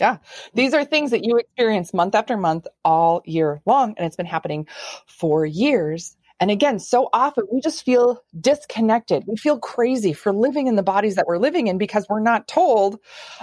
Yeah. 0.00 0.18
These 0.54 0.74
are 0.74 0.84
things 0.84 1.12
that 1.12 1.24
you 1.24 1.36
experience 1.36 1.94
month 1.94 2.14
after 2.14 2.36
month 2.36 2.66
all 2.84 3.22
year 3.24 3.60
long, 3.66 3.94
and 3.96 4.06
it's 4.06 4.16
been 4.16 4.26
happening 4.26 4.66
for 5.06 5.46
years. 5.46 6.16
And 6.42 6.50
again, 6.50 6.80
so 6.80 7.08
often 7.12 7.44
we 7.52 7.60
just 7.60 7.84
feel 7.84 8.20
disconnected. 8.40 9.22
We 9.28 9.36
feel 9.36 9.60
crazy 9.60 10.12
for 10.12 10.32
living 10.32 10.66
in 10.66 10.74
the 10.74 10.82
bodies 10.82 11.14
that 11.14 11.28
we're 11.28 11.38
living 11.38 11.68
in 11.68 11.78
because 11.78 12.04
we're 12.10 12.18
not 12.18 12.48
told, 12.48 12.98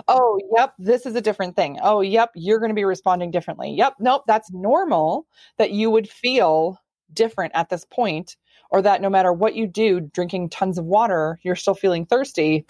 oh, 0.09 0.37
yep, 0.53 0.73
this 0.77 1.05
is 1.05 1.15
a 1.15 1.21
different 1.21 1.55
thing. 1.55 1.79
Oh, 1.81 2.01
yep, 2.01 2.31
you're 2.35 2.59
going 2.59 2.71
to 2.71 2.75
be 2.75 2.83
responding 2.83 3.31
differently. 3.31 3.71
Yep, 3.71 3.93
nope, 4.01 4.23
that's 4.27 4.51
normal 4.51 5.27
that 5.57 5.71
you 5.71 5.89
would 5.89 6.09
feel 6.09 6.77
different 7.13 7.53
at 7.55 7.69
this 7.69 7.85
point, 7.85 8.35
or 8.69 8.81
that 8.81 9.01
no 9.01 9.09
matter 9.09 9.31
what 9.31 9.55
you 9.55 9.65
do, 9.65 10.01
drinking 10.01 10.49
tons 10.49 10.77
of 10.77 10.83
water, 10.83 11.39
you're 11.41 11.55
still 11.55 11.75
feeling 11.75 12.05
thirsty. 12.05 12.65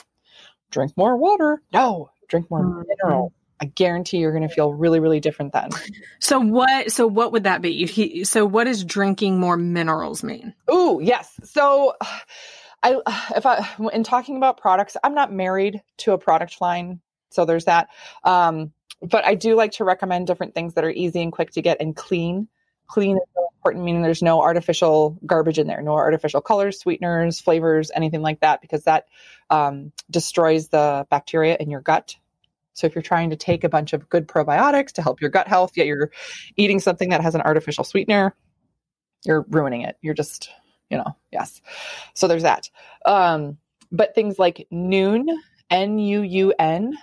Drink 0.70 0.96
more 0.96 1.18
water. 1.18 1.60
No, 1.74 2.12
drink 2.28 2.52
more 2.52 2.62
Mhm. 2.66 2.86
mineral. 2.88 3.34
I 3.62 3.66
guarantee 3.66 4.18
you're 4.18 4.32
going 4.32 4.48
to 4.48 4.54
feel 4.54 4.74
really, 4.74 5.00
really 5.00 5.20
different 5.20 5.54
then. 5.54 5.70
so 6.20 6.40
what 6.40 6.92
so 6.92 7.08
what 7.08 7.32
would 7.32 7.44
that 7.44 7.62
be? 7.62 7.86
He, 7.86 8.24
so 8.24 8.46
what 8.46 8.66
does 8.66 8.84
drinking 8.84 9.40
more 9.40 9.58
minerals 9.58 10.24
mean? 10.24 10.54
Ooh, 10.72 11.00
yes. 11.02 11.40
So, 11.44 11.96
I 12.82 13.02
if 13.36 13.46
I 13.46 13.68
in 13.92 14.04
talking 14.04 14.38
about 14.38 14.58
products, 14.58 14.96
I'm 15.04 15.14
not 15.14 15.34
married 15.34 15.82
to 15.98 16.14
a 16.14 16.18
product 16.18 16.62
line, 16.62 17.02
so 17.30 17.46
there's 17.46 17.66
that. 17.66 17.90
Um, 18.24 18.72
but 19.02 19.26
I 19.26 19.36
do 19.36 19.56
like 19.56 19.74
to 19.74 19.84
recommend 19.84 20.28
different 20.28 20.54
things 20.54 20.74
that 20.74 20.84
are 20.84 20.90
easy 20.90 21.22
and 21.22 21.32
quick 21.32 21.52
to 21.52 21.62
get 21.62 21.82
and 21.82 21.96
clean. 21.96 22.48
Clean 22.88 23.18
is 23.18 23.24
so 23.36 23.48
important, 23.56 23.86
meaning 23.86 24.02
there's 24.02 24.22
no 24.22 24.42
artificial 24.42 25.18
garbage 25.26 25.60
in 25.60 25.68
there, 25.68 25.82
no 25.82 25.94
artificial 25.94 26.42
colors, 26.42 26.80
sweeteners, 26.80 27.40
flavors, 27.40 27.92
anything 27.94 28.22
like 28.22 28.40
that, 28.40 28.62
because 28.62 28.86
that 28.86 29.06
um, 29.50 29.92
destroys 30.10 30.70
the 30.70 31.06
bacteria 31.10 31.56
in 31.60 31.70
your 31.70 31.82
gut. 31.82 32.16
So 32.80 32.88
if 32.88 32.96
you're 32.96 33.02
trying 33.02 33.30
to 33.30 33.36
take 33.36 33.64
a 33.64 33.70
bunch 33.70 33.94
of 33.94 34.08
good 34.10 34.28
probiotics 34.28 34.92
to 34.94 35.02
help 35.02 35.22
your 35.22 35.30
gut 35.30 35.48
health, 35.48 35.74
yet 35.76 35.86
you're 35.86 36.12
eating 36.58 36.80
something 36.80 37.10
that 37.10 37.22
has 37.22 37.36
an 37.36 37.42
artificial 37.42 37.84
sweetener, 37.84 38.34
you're 39.26 39.46
ruining 39.50 39.82
it. 39.82 39.98
You're 40.02 40.14
just, 40.14 40.50
you 40.90 40.98
know, 40.98 41.16
yes. 41.32 41.62
So 42.14 42.28
there's 42.28 42.44
that. 42.44 42.70
Um, 43.06 43.58
but 43.92 44.16
things 44.16 44.40
like 44.40 44.68
Nuun, 44.72 45.26
N 45.70 46.00
U 46.00 46.22
U 46.22 46.54
N, 46.58 46.98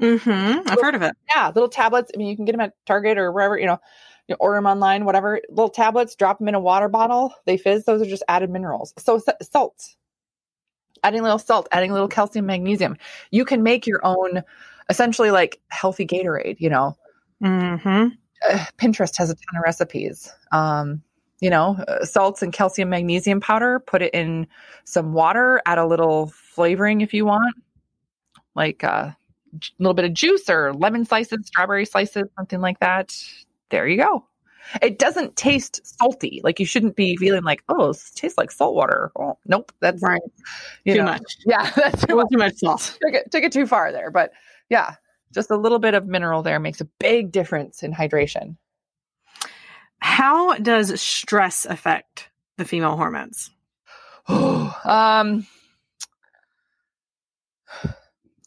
Mm-hmm. 0.00 0.68
I've 0.68 0.80
heard 0.80 0.96
of 0.96 1.02
it. 1.02 1.14
yeah, 1.28 1.52
little 1.54 1.68
tablets. 1.68 2.10
I 2.12 2.18
mean, 2.18 2.26
you 2.26 2.34
can 2.34 2.44
get 2.44 2.52
them 2.52 2.60
at 2.60 2.72
Target 2.86 3.18
or 3.18 3.30
wherever, 3.30 3.56
you 3.56 3.66
know, 3.66 3.78
you 4.26 4.34
order 4.40 4.56
them 4.56 4.66
online, 4.66 5.04
whatever. 5.04 5.40
Little 5.48 5.68
tablets, 5.68 6.16
drop 6.16 6.38
them 6.38 6.48
in 6.48 6.56
a 6.56 6.60
water 6.60 6.88
bottle. 6.88 7.32
They 7.46 7.56
fizz. 7.56 7.84
Those 7.84 8.02
are 8.02 8.06
just 8.06 8.24
added 8.26 8.50
minerals. 8.50 8.92
So 8.98 9.16
s- 9.16 9.48
salts, 9.48 9.96
adding 11.04 11.20
a 11.20 11.22
little 11.22 11.38
salt, 11.38 11.68
adding 11.70 11.90
a 11.90 11.92
little 11.92 12.08
calcium, 12.08 12.46
magnesium. 12.46 12.96
You 13.30 13.44
can 13.44 13.62
make 13.62 13.86
your 13.86 14.00
own, 14.04 14.42
essentially 14.88 15.30
like 15.30 15.60
healthy 15.68 16.06
Gatorade. 16.06 16.56
You 16.58 16.70
know, 16.70 16.96
Mm-hmm. 17.42 18.08
uh, 18.48 18.64
Pinterest 18.78 19.16
has 19.18 19.30
a 19.30 19.34
ton 19.34 19.56
of 19.56 19.62
recipes. 19.64 20.32
Um, 20.52 21.02
you 21.40 21.50
know, 21.50 21.76
uh, 21.88 22.04
salts 22.04 22.40
and 22.42 22.52
calcium 22.52 22.88
magnesium 22.88 23.40
powder, 23.40 23.80
put 23.80 24.00
it 24.00 24.14
in 24.14 24.46
some 24.84 25.12
water, 25.12 25.60
add 25.66 25.78
a 25.78 25.86
little 25.86 26.28
flavoring 26.28 27.00
if 27.00 27.12
you 27.12 27.24
want, 27.26 27.56
like 28.54 28.84
a 28.84 29.16
little 29.80 29.94
bit 29.94 30.04
of 30.04 30.14
juice 30.14 30.48
or 30.48 30.72
lemon 30.74 31.04
slices, 31.04 31.46
strawberry 31.46 31.84
slices, 31.84 32.28
something 32.36 32.60
like 32.60 32.78
that. 32.78 33.12
There 33.70 33.88
you 33.88 33.96
go. 33.96 34.24
It 34.80 35.00
doesn't 35.00 35.34
taste 35.34 35.80
salty. 35.84 36.40
Like 36.44 36.60
you 36.60 36.66
shouldn't 36.66 36.94
be 36.94 37.16
feeling 37.16 37.42
like, 37.42 37.64
oh, 37.68 37.90
it 37.90 37.98
tastes 38.14 38.38
like 38.38 38.52
salt 38.52 38.76
water. 38.76 39.10
Oh, 39.18 39.36
nope. 39.46 39.72
That's 39.80 40.00
Right. 40.00 40.22
Too 40.86 40.98
know, 40.98 41.04
much. 41.04 41.38
Yeah, 41.44 41.68
that's 41.74 42.06
too 42.06 42.14
much. 42.14 42.26
Too 42.30 42.38
much 42.38 42.54
salt. 42.58 42.96
Took 43.02 43.14
it, 43.14 43.30
took 43.32 43.42
it 43.42 43.50
too 43.52 43.66
far 43.66 43.90
there. 43.90 44.12
But 44.12 44.30
yeah, 44.68 44.94
just 45.32 45.50
a 45.50 45.56
little 45.56 45.78
bit 45.78 45.94
of 45.94 46.06
mineral 46.06 46.42
there 46.42 46.60
makes 46.60 46.80
a 46.80 46.88
big 46.98 47.32
difference 47.32 47.82
in 47.82 47.92
hydration. 47.92 48.56
How 49.98 50.56
does 50.56 51.00
stress 51.00 51.64
affect 51.64 52.28
the 52.58 52.64
female 52.64 52.96
hormones? 52.96 53.50
um 54.28 55.46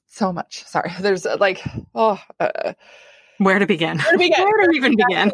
so 0.07 0.31
much 0.31 0.63
sorry 0.65 0.91
there's 1.01 1.25
uh, 1.25 1.35
like 1.39 1.61
oh 1.93 2.19
uh, 2.39 2.73
Where 3.39 3.59
to 3.59 3.67
begin? 3.67 3.99
Where 3.99 4.11
to 4.13 4.17
begin? 4.17 4.43
Where 4.43 4.67
to 4.67 4.71
even 4.75 4.95
begin? 4.95 5.31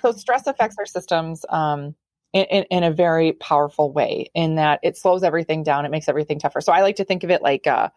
so 0.00 0.12
stress 0.12 0.46
affects 0.46 0.76
our 0.78 0.86
systems 0.86 1.44
um 1.48 1.94
in, 2.32 2.44
in, 2.44 2.64
in 2.70 2.84
a 2.84 2.92
very 2.92 3.32
powerful 3.32 3.92
way 3.92 4.30
in 4.34 4.54
that 4.54 4.80
it 4.82 4.96
slows 4.96 5.22
everything 5.22 5.62
down 5.62 5.84
it 5.84 5.90
makes 5.90 6.08
everything 6.08 6.38
tougher 6.38 6.60
so 6.60 6.72
i 6.72 6.80
like 6.80 6.96
to 6.96 7.04
think 7.04 7.24
of 7.24 7.30
it 7.30 7.42
like 7.42 7.66
uh 7.66 7.88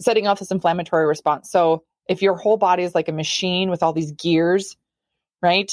setting 0.00 0.26
off 0.26 0.38
this 0.38 0.50
inflammatory 0.50 1.06
response 1.06 1.50
so 1.50 1.82
if 2.08 2.22
your 2.22 2.34
whole 2.36 2.56
body 2.56 2.82
is 2.82 2.94
like 2.94 3.08
a 3.08 3.12
machine 3.12 3.70
with 3.70 3.82
all 3.82 3.92
these 3.92 4.12
gears 4.12 4.76
right 5.42 5.72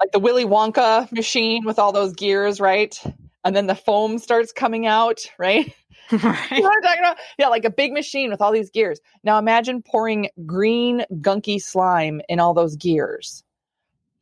like 0.00 0.12
the 0.12 0.18
willy 0.18 0.44
wonka 0.44 1.10
machine 1.12 1.64
with 1.64 1.78
all 1.78 1.92
those 1.92 2.14
gears 2.14 2.60
right 2.60 3.02
and 3.44 3.56
then 3.56 3.66
the 3.66 3.74
foam 3.74 4.18
starts 4.18 4.52
coming 4.52 4.86
out 4.86 5.20
right 5.38 5.74
You 6.12 6.18
know 6.18 6.28
what 6.28 6.76
I'm 6.76 6.82
talking 6.82 6.98
about? 6.98 7.18
Yeah, 7.38 7.48
like 7.48 7.64
a 7.64 7.70
big 7.70 7.92
machine 7.92 8.30
with 8.30 8.40
all 8.40 8.52
these 8.52 8.70
gears. 8.70 9.00
Now 9.22 9.38
imagine 9.38 9.80
pouring 9.82 10.28
green 10.44 11.04
gunky 11.20 11.62
slime 11.62 12.20
in 12.28 12.40
all 12.40 12.52
those 12.52 12.74
gears. 12.74 13.44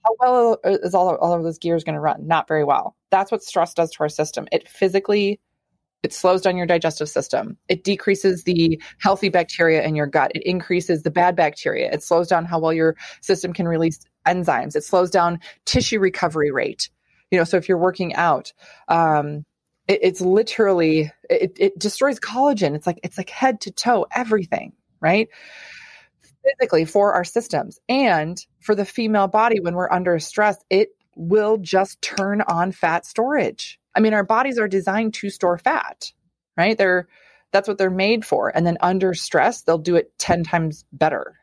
How 0.05 0.15
well 0.21 0.59
is 0.65 0.95
all, 0.95 1.15
all 1.17 1.33
of 1.33 1.43
those 1.43 1.59
gears 1.59 1.85
going 1.85 1.95
to 1.95 2.01
run? 2.01 2.27
Not 2.27 2.47
very 2.47 2.63
well. 2.63 2.95
That's 3.11 3.33
what 3.33 3.43
stress 3.43 3.73
does 3.73 3.91
to 3.93 4.01
our 4.01 4.11
system. 4.11 4.47
It 4.53 4.69
physically 4.69 5.41
it 6.03 6.13
slows 6.13 6.43
down 6.43 6.57
your 6.57 6.67
digestive 6.67 7.09
system. 7.09 7.57
It 7.69 7.85
decreases 7.85 8.45
the 8.45 8.81
healthy 8.99 9.29
bacteria 9.29 9.83
in 9.83 9.95
your 9.97 10.07
gut. 10.07 10.33
It 10.35 10.45
increases 10.45 11.03
the 11.03 11.11
bad 11.11 11.35
bacteria. 11.35 11.93
It 11.93 12.03
slows 12.03 12.29
down 12.29 12.45
how 12.45 12.61
well 12.61 12.73
your 12.73 12.97
system 13.21 13.53
can 13.53 13.67
release 13.67 13.99
enzymes. 14.27 14.77
It 14.77 14.85
slows 14.85 15.11
down 15.11 15.41
tissue 15.65 15.99
recovery 15.99 16.53
rate. 16.53 16.91
You 17.31 17.39
know, 17.39 17.45
so 17.45 17.57
if 17.57 17.69
you're 17.69 17.79
working 17.79 18.15
out, 18.15 18.53
um, 18.87 19.45
it, 19.89 20.01
it's 20.03 20.21
literally 20.21 21.11
it, 21.29 21.57
it 21.59 21.79
destroys 21.79 22.21
collagen. 22.21 22.75
It's 22.75 22.87
like 22.87 23.01
it's 23.03 23.19
like 23.19 23.31
head 23.31 23.61
to 23.63 23.71
toe 23.73 24.07
everything, 24.15 24.73
right? 25.01 25.29
physically 26.45 26.85
for 26.85 27.15
our 27.15 27.25
systems 27.25 27.79
and 27.89 28.45
for 28.61 28.75
the 28.75 28.85
female 28.85 29.29
body 29.29 29.61
when 29.61 29.75
we're 29.75 29.91
under 29.91 30.19
stress 30.19 30.57
it 30.71 30.91
will 31.15 31.59
just 31.59 32.01
turn 32.01 32.41
on 32.43 32.73
fat 32.73 33.05
storage 33.05 33.78
i 33.95 34.01
mean 34.01 34.15
our 34.15 34.25
bodies 34.25 34.59
are 34.59 34.69
designed 34.69 35.15
to 35.15 35.31
store 35.31 35.59
fat 35.59 36.13
right? 36.59 36.77
They're 36.77 37.09
that's 37.51 37.67
what 37.67 37.79
they're 37.79 37.89
made 37.89 38.27
for. 38.27 38.55
And 38.55 38.67
then 38.67 38.77
under 38.83 39.15
stress 39.15 39.63
they'll 39.63 39.79
do 39.79 39.97
it 39.97 40.13
10 40.19 40.45
times 40.45 40.85
better. 40.93 41.37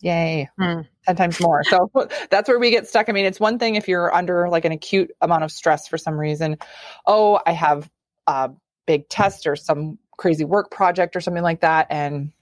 Yay. 0.00 0.48
Hmm. 0.58 0.80
10 1.06 1.16
times 1.16 1.40
more. 1.42 1.62
So 1.64 1.90
that's 2.30 2.48
where 2.48 2.58
we 2.58 2.70
get 2.70 2.88
stuck. 2.88 3.10
I 3.10 3.12
mean 3.12 3.26
it's 3.26 3.40
one 3.40 3.58
thing 3.58 3.74
if 3.74 3.88
you're 3.88 4.14
under 4.14 4.48
like 4.48 4.64
an 4.64 4.72
acute 4.72 5.10
amount 5.20 5.44
of 5.44 5.52
stress 5.52 5.86
for 5.88 5.98
some 5.98 6.18
reason. 6.18 6.56
Oh 7.04 7.40
i 7.44 7.52
have 7.52 7.90
a 8.26 8.50
big 8.86 9.08
test 9.08 9.46
or 9.46 9.56
some 9.56 9.98
crazy 10.16 10.44
work 10.44 10.70
project 10.70 11.16
or 11.16 11.20
something 11.20 11.42
like 11.42 11.60
that 11.60 11.86
and 11.90 12.32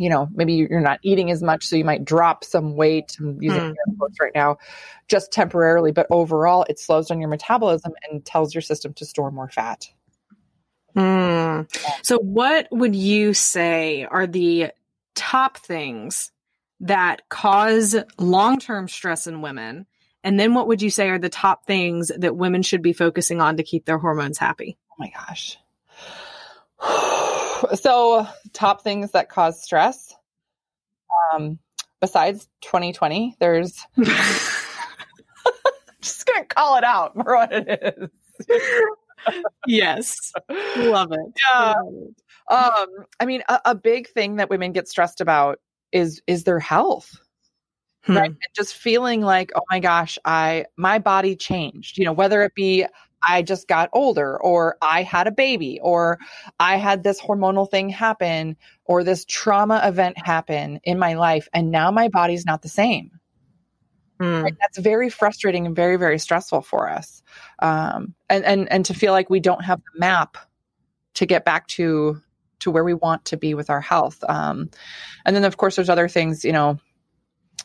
you 0.00 0.08
know 0.08 0.28
maybe 0.32 0.54
you're 0.54 0.80
not 0.80 0.98
eating 1.02 1.30
as 1.30 1.42
much 1.42 1.66
so 1.66 1.76
you 1.76 1.84
might 1.84 2.04
drop 2.04 2.44
some 2.44 2.74
weight 2.74 3.16
i'm 3.20 3.40
using 3.40 3.60
air 3.60 3.74
quotes 3.98 4.18
right 4.20 4.34
now 4.34 4.56
just 5.08 5.32
temporarily 5.32 5.92
but 5.92 6.06
overall 6.10 6.64
it 6.68 6.78
slows 6.78 7.08
down 7.08 7.20
your 7.20 7.28
metabolism 7.28 7.92
and 8.08 8.24
tells 8.24 8.54
your 8.54 8.62
system 8.62 8.92
to 8.94 9.04
store 9.04 9.30
more 9.30 9.48
fat 9.48 9.88
Mm. 10.96 11.70
So, 12.04 12.18
what 12.18 12.66
would 12.72 12.96
you 12.96 13.32
say 13.32 14.04
are 14.10 14.26
the 14.26 14.72
top 15.14 15.58
things 15.58 16.32
that 16.80 17.28
cause 17.28 17.96
long 18.18 18.58
term 18.58 18.88
stress 18.88 19.28
in 19.28 19.40
women? 19.40 19.86
And 20.24 20.38
then, 20.38 20.52
what 20.52 20.66
would 20.66 20.82
you 20.82 20.90
say 20.90 21.08
are 21.10 21.18
the 21.20 21.28
top 21.28 21.64
things 21.64 22.10
that 22.18 22.34
women 22.34 22.62
should 22.62 22.82
be 22.82 22.92
focusing 22.92 23.40
on 23.40 23.58
to 23.58 23.62
keep 23.62 23.84
their 23.84 23.98
hormones 23.98 24.36
happy? 24.36 24.78
oh 24.90 24.94
my 24.98 25.10
gosh 25.10 25.56
so 27.74 28.26
top 28.52 28.82
things 28.82 29.10
that 29.12 29.28
cause 29.28 29.62
stress 29.62 30.14
um 31.32 31.58
besides 32.00 32.48
2020 32.62 33.36
there's 33.40 33.84
just 36.00 36.26
gonna 36.26 36.44
call 36.46 36.76
it 36.76 36.84
out 36.84 37.14
for 37.14 37.36
what 37.36 37.52
it 37.52 37.94
is 37.98 38.10
yes. 39.66 40.32
Love 40.76 41.12
it. 41.12 41.40
Yeah. 41.52 41.74
Um 42.48 42.86
i 43.20 43.26
mean 43.26 43.42
a, 43.48 43.60
a 43.66 43.74
big 43.74 44.08
thing 44.08 44.36
that 44.36 44.50
women 44.50 44.72
get 44.72 44.88
stressed 44.88 45.20
about 45.20 45.58
is 45.92 46.22
is 46.26 46.44
their 46.44 46.58
health 46.58 47.20
Hmm. 48.04 48.16
right 48.16 48.30
and 48.30 48.38
just 48.56 48.74
feeling 48.76 49.20
like 49.20 49.52
oh 49.54 49.60
my 49.70 49.78
gosh 49.78 50.18
i 50.24 50.64
my 50.78 50.98
body 50.98 51.36
changed 51.36 51.98
you 51.98 52.04
know 52.06 52.14
whether 52.14 52.42
it 52.42 52.54
be 52.54 52.86
i 53.26 53.42
just 53.42 53.68
got 53.68 53.90
older 53.92 54.40
or 54.40 54.76
i 54.80 55.02
had 55.02 55.26
a 55.26 55.32
baby 55.32 55.78
or 55.82 56.18
i 56.58 56.76
had 56.76 57.02
this 57.02 57.20
hormonal 57.20 57.70
thing 57.70 57.88
happen 57.88 58.56
or 58.90 59.04
this 59.04 59.24
trauma 59.24 59.80
event 59.84 60.18
happen 60.18 60.80
in 60.82 60.98
my 60.98 61.14
life 61.14 61.48
and 61.52 61.70
now 61.70 61.92
my 61.92 62.08
body's 62.08 62.44
not 62.44 62.60
the 62.60 62.68
same. 62.68 63.12
Right? 64.42 64.56
that's 64.60 64.78
very 64.78 65.08
frustrating 65.08 65.64
and 65.64 65.76
very 65.76 65.96
very 65.96 66.18
stressful 66.18 66.62
for 66.62 66.90
us. 66.90 67.22
Um, 67.60 68.14
and 68.28 68.44
and 68.44 68.70
and 68.70 68.84
to 68.86 68.94
feel 68.94 69.12
like 69.12 69.30
we 69.30 69.38
don't 69.38 69.64
have 69.64 69.78
the 69.78 70.00
map 70.00 70.36
to 71.14 71.24
get 71.24 71.44
back 71.44 71.68
to 71.68 72.20
to 72.58 72.70
where 72.70 72.84
we 72.84 72.94
want 72.94 73.26
to 73.26 73.36
be 73.36 73.54
with 73.54 73.70
our 73.70 73.80
health. 73.80 74.22
Um, 74.28 74.70
and 75.24 75.36
then 75.36 75.44
of 75.44 75.56
course 75.56 75.76
there's 75.76 75.88
other 75.88 76.08
things 76.08 76.44
you 76.44 76.52
know 76.52 76.80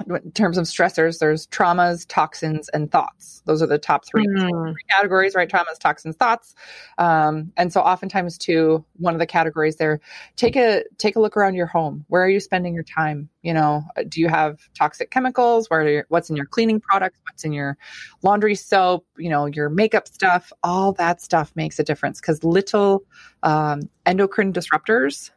in 0.10 0.32
terms 0.32 0.58
of 0.58 0.66
stressors 0.66 1.20
there's 1.20 1.48
traumas 1.48 2.06
toxins 2.08 2.70
and 2.70 2.92
thoughts 2.92 3.42
those 3.46 3.62
are 3.62 3.68
the 3.68 3.78
top 3.78 4.06
three 4.06 4.26
Hmm. 4.26 4.72
three 4.72 4.84
categories, 4.90 5.36
right? 5.36 5.50
Traumas, 5.50 5.80
toxins, 5.80 6.16
thoughts. 6.16 6.56
Um, 6.98 7.52
and 7.58 7.72
so 7.72 7.82
oftentimes 7.82 8.38
too, 8.38 8.84
one 8.98 9.14
of 9.14 9.20
the 9.20 9.26
categories 9.26 9.78
there, 9.78 10.00
take 10.36 10.56
a 10.56 10.84
take 10.98 11.16
a 11.16 11.20
look 11.20 11.38
around 11.38 11.56
your 11.56 11.68
home. 11.68 12.06
Where 12.08 12.24
are 12.24 12.30
you 12.30 12.40
spending 12.40 12.74
your 12.74 12.84
time? 12.84 13.30
You 13.42 13.54
know, 13.54 13.84
do 14.08 14.20
you 14.20 14.28
have 14.28 14.60
toxic 14.78 15.12
chemicals? 15.12 15.70
Where 15.70 15.82
are 15.82 15.90
your, 15.90 16.06
what's 16.10 16.30
in 16.30 16.36
your 16.36 16.46
cleaning 16.46 16.80
products? 16.80 17.20
What's 17.24 17.44
in 17.44 17.54
your 17.54 17.78
laundry 18.24 18.56
soap? 18.56 19.06
You 19.18 19.30
know, 19.30 19.46
your 19.46 19.70
makeup 19.70 20.08
stuff. 20.08 20.52
All 20.64 20.94
that 20.94 21.22
stuff 21.22 21.52
makes 21.56 21.80
a 21.80 21.84
difference 21.84 22.20
because 22.20 22.44
little 22.44 23.04
um, 23.44 23.90
endocrine 24.06 24.54
disruptors, 24.54 25.32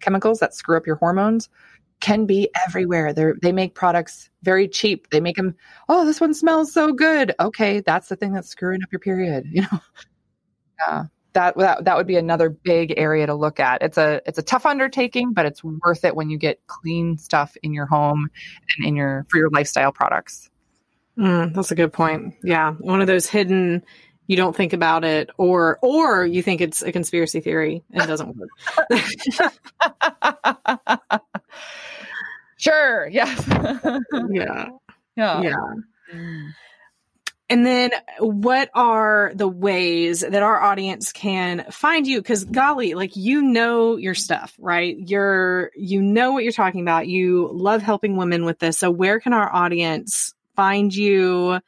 chemicals 0.00 0.40
that 0.40 0.54
screw 0.54 0.76
up 0.76 0.86
your 0.86 0.96
hormones, 0.96 1.48
can 2.04 2.26
be 2.26 2.50
everywhere. 2.66 3.14
They 3.14 3.32
they 3.40 3.50
make 3.50 3.74
products 3.74 4.28
very 4.42 4.68
cheap. 4.68 5.08
They 5.08 5.20
make 5.20 5.36
them. 5.36 5.54
Oh, 5.88 6.04
this 6.04 6.20
one 6.20 6.34
smells 6.34 6.70
so 6.70 6.92
good. 6.92 7.34
Okay, 7.40 7.80
that's 7.80 8.08
the 8.08 8.16
thing 8.16 8.34
that's 8.34 8.48
screwing 8.48 8.82
up 8.82 8.92
your 8.92 9.00
period. 9.00 9.46
You 9.54 9.62
know. 9.62 9.80
Yeah, 10.80 11.04
that 11.32 11.56
that 11.56 11.84
that 11.86 11.96
would 11.96 12.06
be 12.06 12.16
another 12.16 12.50
big 12.50 12.92
area 12.98 13.24
to 13.26 13.34
look 13.34 13.58
at. 13.58 13.82
It's 13.82 13.96
a 13.96 14.20
it's 14.26 14.36
a 14.36 14.42
tough 14.42 14.66
undertaking, 14.66 15.32
but 15.32 15.46
it's 15.46 15.64
worth 15.64 16.04
it 16.04 16.14
when 16.14 16.28
you 16.28 16.36
get 16.36 16.60
clean 16.66 17.16
stuff 17.16 17.56
in 17.62 17.72
your 17.72 17.86
home 17.86 18.28
and 18.76 18.86
in 18.86 18.96
your 18.96 19.24
for 19.30 19.38
your 19.38 19.48
lifestyle 19.48 19.92
products. 19.92 20.50
Mm, 21.16 21.54
that's 21.54 21.70
a 21.70 21.74
good 21.74 21.92
point. 21.92 22.34
Yeah, 22.42 22.72
one 22.72 23.00
of 23.00 23.06
those 23.06 23.26
hidden. 23.26 23.82
You 24.26 24.36
don't 24.36 24.56
think 24.56 24.72
about 24.72 25.04
it, 25.04 25.30
or 25.38 25.78
or 25.80 26.26
you 26.26 26.42
think 26.42 26.60
it's 26.60 26.82
a 26.82 26.92
conspiracy 26.92 27.40
theory 27.40 27.82
and 27.92 28.02
it 28.02 28.06
doesn't 28.06 28.36
work. 28.36 28.50
sure. 32.64 33.06
Yes. 33.08 33.44
yeah, 34.30 34.68
yeah. 35.16 35.42
yeah. 35.42 35.56
And 37.50 37.66
then, 37.66 37.90
what 38.18 38.70
are 38.74 39.32
the 39.34 39.46
ways 39.46 40.20
that 40.20 40.42
our 40.42 40.60
audience 40.60 41.12
can 41.12 41.66
find 41.70 42.06
you? 42.06 42.20
Because, 42.20 42.44
golly, 42.44 42.94
like 42.94 43.16
you 43.16 43.42
know 43.42 43.96
your 43.96 44.14
stuff, 44.14 44.54
right? 44.58 44.96
You're 44.98 45.70
you 45.76 46.00
know 46.00 46.32
what 46.32 46.42
you're 46.42 46.52
talking 46.52 46.80
about. 46.80 47.06
You 47.06 47.50
love 47.52 47.82
helping 47.82 48.16
women 48.16 48.44
with 48.44 48.58
this. 48.60 48.78
So, 48.78 48.90
where 48.90 49.20
can 49.20 49.32
our 49.32 49.52
audience 49.52 50.34
find 50.56 50.94
you? 50.94 51.60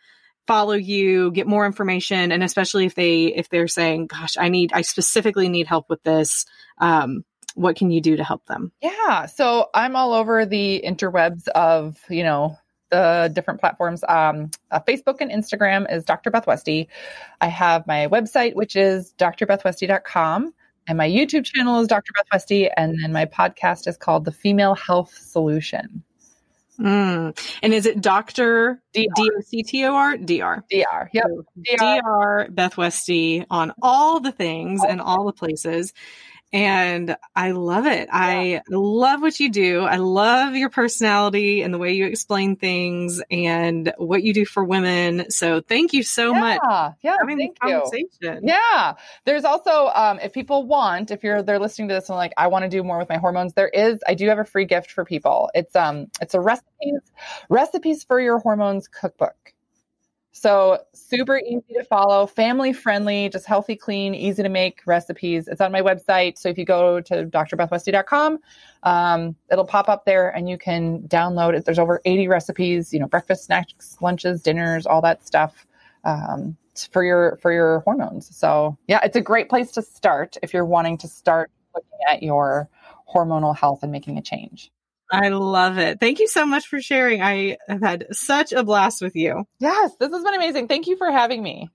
follow 0.46 0.74
you 0.74 1.32
get 1.32 1.46
more 1.46 1.66
information 1.66 2.30
and 2.30 2.40
especially 2.42 2.86
if 2.86 2.94
they 2.94 3.24
if 3.24 3.48
they're 3.48 3.66
saying 3.66 4.06
gosh 4.06 4.36
i 4.38 4.48
need 4.48 4.72
i 4.72 4.82
specifically 4.82 5.48
need 5.48 5.66
help 5.66 5.90
with 5.90 6.00
this 6.04 6.46
um 6.78 7.24
what 7.56 7.74
can 7.74 7.90
you 7.90 8.00
do 8.00 8.16
to 8.16 8.22
help 8.22 8.46
them 8.46 8.70
Yeah. 8.82 9.26
So 9.26 9.70
I'm 9.74 9.96
all 9.96 10.12
over 10.12 10.46
the 10.46 10.82
interwebs 10.86 11.48
of, 11.48 11.98
you 12.08 12.22
know, 12.22 12.56
the 12.90 13.30
different 13.34 13.60
platforms. 13.60 14.04
Um, 14.08 14.50
uh, 14.70 14.80
Facebook 14.86 15.16
and 15.20 15.30
Instagram 15.30 15.92
is 15.92 16.04
Dr. 16.04 16.30
Beth 16.30 16.46
Westie. 16.46 16.86
I 17.40 17.48
have 17.48 17.86
my 17.86 18.06
website, 18.06 18.54
which 18.54 18.76
is 18.76 19.12
drbethwestie.com. 19.18 20.54
And 20.88 20.98
my 20.98 21.08
YouTube 21.08 21.44
channel 21.44 21.80
is 21.80 21.88
Dr. 21.88 22.12
Beth 22.14 22.26
Westie. 22.32 22.70
And 22.76 22.96
then 23.02 23.12
my 23.12 23.24
podcast 23.24 23.88
is 23.88 23.96
called 23.96 24.24
The 24.24 24.32
Female 24.32 24.74
Health 24.76 25.12
Solution. 25.18 26.04
mm. 26.78 27.56
and 27.62 27.72
is 27.74 27.86
it 27.86 28.02
dr 28.02 28.82
DR. 28.92 29.06
d-o-c-t-o-r 29.16 30.18
dr 30.18 30.64
DR. 30.70 31.08
Yep. 31.12 31.24
DR. 31.64 31.76
dr 31.78 32.48
beth 32.52 32.76
westie 32.76 33.46
on 33.50 33.72
all 33.80 34.20
the 34.20 34.30
things 34.30 34.82
and 34.86 35.00
all 35.00 35.24
the 35.24 35.32
places 35.32 35.94
and 36.52 37.16
I 37.34 37.50
love 37.50 37.86
it. 37.86 38.08
I 38.12 38.62
love 38.70 39.20
what 39.20 39.38
you 39.40 39.50
do. 39.50 39.80
I 39.80 39.96
love 39.96 40.54
your 40.54 40.70
personality 40.70 41.62
and 41.62 41.74
the 41.74 41.78
way 41.78 41.92
you 41.92 42.06
explain 42.06 42.56
things 42.56 43.20
and 43.30 43.92
what 43.98 44.22
you 44.22 44.32
do 44.32 44.44
for 44.44 44.64
women. 44.64 45.30
So 45.30 45.60
thank 45.60 45.92
you 45.92 46.02
so 46.02 46.32
much 46.32 46.60
Yeah. 46.62 46.92
Yeah. 47.02 47.16
for 47.16 47.28
having 47.28 47.38
Thank 47.38 47.58
you. 48.20 48.40
Yeah. 48.42 48.94
There's 49.24 49.44
also, 49.44 49.90
um, 49.94 50.18
if 50.20 50.32
people 50.32 50.64
want, 50.64 51.10
if 51.10 51.24
you're 51.24 51.42
they're 51.42 51.58
listening 51.58 51.88
to 51.88 51.94
this 51.94 52.08
and 52.08 52.16
like, 52.16 52.32
I 52.36 52.46
want 52.46 52.62
to 52.62 52.68
do 52.68 52.82
more 52.82 52.98
with 52.98 53.08
my 53.08 53.18
hormones, 53.18 53.52
there 53.54 53.68
is, 53.68 54.00
I 54.06 54.14
do 54.14 54.28
have 54.28 54.38
a 54.38 54.44
free 54.44 54.64
gift 54.66 54.90
for 54.92 55.04
people. 55.04 55.50
It's 55.54 55.74
um, 55.74 56.06
it's 56.20 56.34
a 56.34 56.40
recipes, 56.40 57.00
recipes 57.48 58.04
for 58.04 58.20
your 58.20 58.38
hormones 58.38 58.88
cookbook. 58.88 59.52
So 60.38 60.80
super 60.92 61.38
easy 61.38 61.72
to 61.72 61.84
follow, 61.84 62.26
family 62.26 62.74
friendly, 62.74 63.30
just 63.30 63.46
healthy, 63.46 63.74
clean, 63.74 64.14
easy 64.14 64.42
to 64.42 64.50
make 64.50 64.82
recipes. 64.84 65.48
It's 65.48 65.62
on 65.62 65.72
my 65.72 65.80
website. 65.80 66.36
So 66.36 66.50
if 66.50 66.58
you 66.58 66.66
go 66.66 67.00
to 67.00 67.24
drbethwestie.com, 67.24 68.38
um, 68.82 69.34
it'll 69.50 69.64
pop 69.64 69.88
up 69.88 70.04
there 70.04 70.28
and 70.28 70.46
you 70.46 70.58
can 70.58 71.00
download 71.08 71.56
it. 71.56 71.64
There's 71.64 71.78
over 71.78 72.02
80 72.04 72.28
recipes, 72.28 72.92
you 72.92 73.00
know, 73.00 73.06
breakfast, 73.06 73.46
snacks, 73.46 73.96
lunches, 74.02 74.42
dinners, 74.42 74.84
all 74.84 75.00
that 75.00 75.26
stuff. 75.26 75.66
Um, 76.04 76.58
for 76.92 77.02
your 77.02 77.38
for 77.40 77.50
your 77.50 77.80
hormones. 77.80 78.36
So 78.36 78.76
yeah, 78.88 79.00
it's 79.02 79.16
a 79.16 79.22
great 79.22 79.48
place 79.48 79.72
to 79.72 79.82
start 79.82 80.36
if 80.42 80.52
you're 80.52 80.66
wanting 80.66 80.98
to 80.98 81.08
start 81.08 81.50
looking 81.74 81.98
at 82.10 82.22
your 82.22 82.68
hormonal 83.10 83.56
health 83.56 83.82
and 83.82 83.90
making 83.90 84.18
a 84.18 84.22
change. 84.22 84.70
I 85.10 85.28
love 85.28 85.78
it. 85.78 86.00
Thank 86.00 86.18
you 86.18 86.28
so 86.28 86.44
much 86.46 86.66
for 86.66 86.80
sharing. 86.80 87.22
I 87.22 87.56
have 87.68 87.82
had 87.82 88.06
such 88.12 88.52
a 88.52 88.64
blast 88.64 89.00
with 89.00 89.14
you. 89.14 89.44
Yes, 89.60 89.92
this 90.00 90.10
has 90.10 90.22
been 90.24 90.34
amazing. 90.34 90.68
Thank 90.68 90.86
you 90.86 90.96
for 90.96 91.10
having 91.10 91.42
me. 91.42 91.70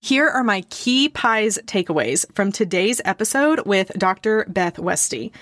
Here 0.00 0.28
are 0.28 0.44
my 0.44 0.60
key 0.68 1.08
pies 1.08 1.58
takeaways 1.64 2.26
from 2.34 2.52
today's 2.52 3.00
episode 3.06 3.66
with 3.66 3.90
Dr. 3.96 4.44
Beth 4.50 4.76
Westie. 4.76 5.32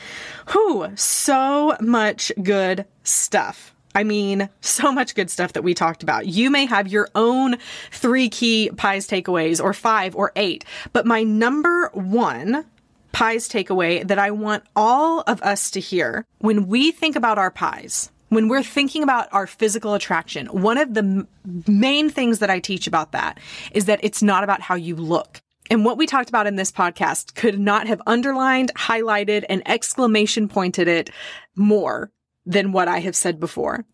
Who 0.50 0.86
so 0.94 1.76
much 1.80 2.30
good 2.40 2.84
stuff. 3.02 3.74
I 3.94 4.04
mean, 4.04 4.48
so 4.60 4.92
much 4.92 5.16
good 5.16 5.30
stuff 5.30 5.54
that 5.54 5.64
we 5.64 5.74
talked 5.74 6.04
about. 6.04 6.26
You 6.26 6.48
may 6.48 6.66
have 6.66 6.86
your 6.86 7.08
own 7.16 7.56
three 7.90 8.28
key 8.28 8.70
pies 8.76 9.08
takeaways 9.08 9.60
or 9.60 9.72
five 9.72 10.14
or 10.14 10.30
eight, 10.36 10.64
but 10.92 11.06
my 11.06 11.24
number 11.24 11.90
one 11.92 12.64
pies 13.12 13.48
takeaway 13.48 14.06
that 14.06 14.18
I 14.18 14.30
want 14.30 14.64
all 14.74 15.20
of 15.22 15.42
us 15.42 15.70
to 15.72 15.80
hear 15.80 16.26
when 16.38 16.66
we 16.66 16.90
think 16.90 17.16
about 17.16 17.38
our 17.38 17.50
pies. 17.50 18.10
When 18.30 18.48
we're 18.48 18.62
thinking 18.62 19.02
about 19.02 19.28
our 19.32 19.46
physical 19.46 19.92
attraction, 19.92 20.46
one 20.46 20.78
of 20.78 20.94
the 20.94 21.00
m- 21.00 21.28
main 21.66 22.08
things 22.08 22.38
that 22.38 22.48
I 22.48 22.60
teach 22.60 22.86
about 22.86 23.12
that 23.12 23.38
is 23.72 23.84
that 23.84 24.00
it's 24.02 24.22
not 24.22 24.42
about 24.42 24.62
how 24.62 24.74
you 24.74 24.96
look. 24.96 25.42
And 25.70 25.84
what 25.84 25.98
we 25.98 26.06
talked 26.06 26.30
about 26.30 26.46
in 26.46 26.56
this 26.56 26.72
podcast 26.72 27.34
could 27.34 27.58
not 27.58 27.86
have 27.86 28.00
underlined, 28.06 28.72
highlighted, 28.74 29.44
and 29.48 29.62
exclamation 29.66 30.48
pointed 30.48 30.88
it 30.88 31.10
more 31.54 32.10
than 32.46 32.72
what 32.72 32.88
I 32.88 32.98
have 33.00 33.14
said 33.14 33.38
before. 33.38 33.84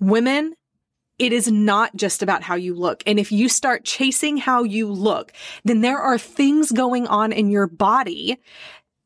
Women, 0.00 0.54
it 1.18 1.32
is 1.32 1.50
not 1.50 1.96
just 1.96 2.22
about 2.22 2.42
how 2.42 2.54
you 2.54 2.74
look. 2.74 3.02
And 3.06 3.18
if 3.18 3.32
you 3.32 3.48
start 3.48 3.84
chasing 3.84 4.36
how 4.36 4.64
you 4.64 4.86
look, 4.88 5.32
then 5.64 5.80
there 5.80 5.98
are 5.98 6.18
things 6.18 6.72
going 6.72 7.06
on 7.06 7.32
in 7.32 7.50
your 7.50 7.66
body 7.66 8.38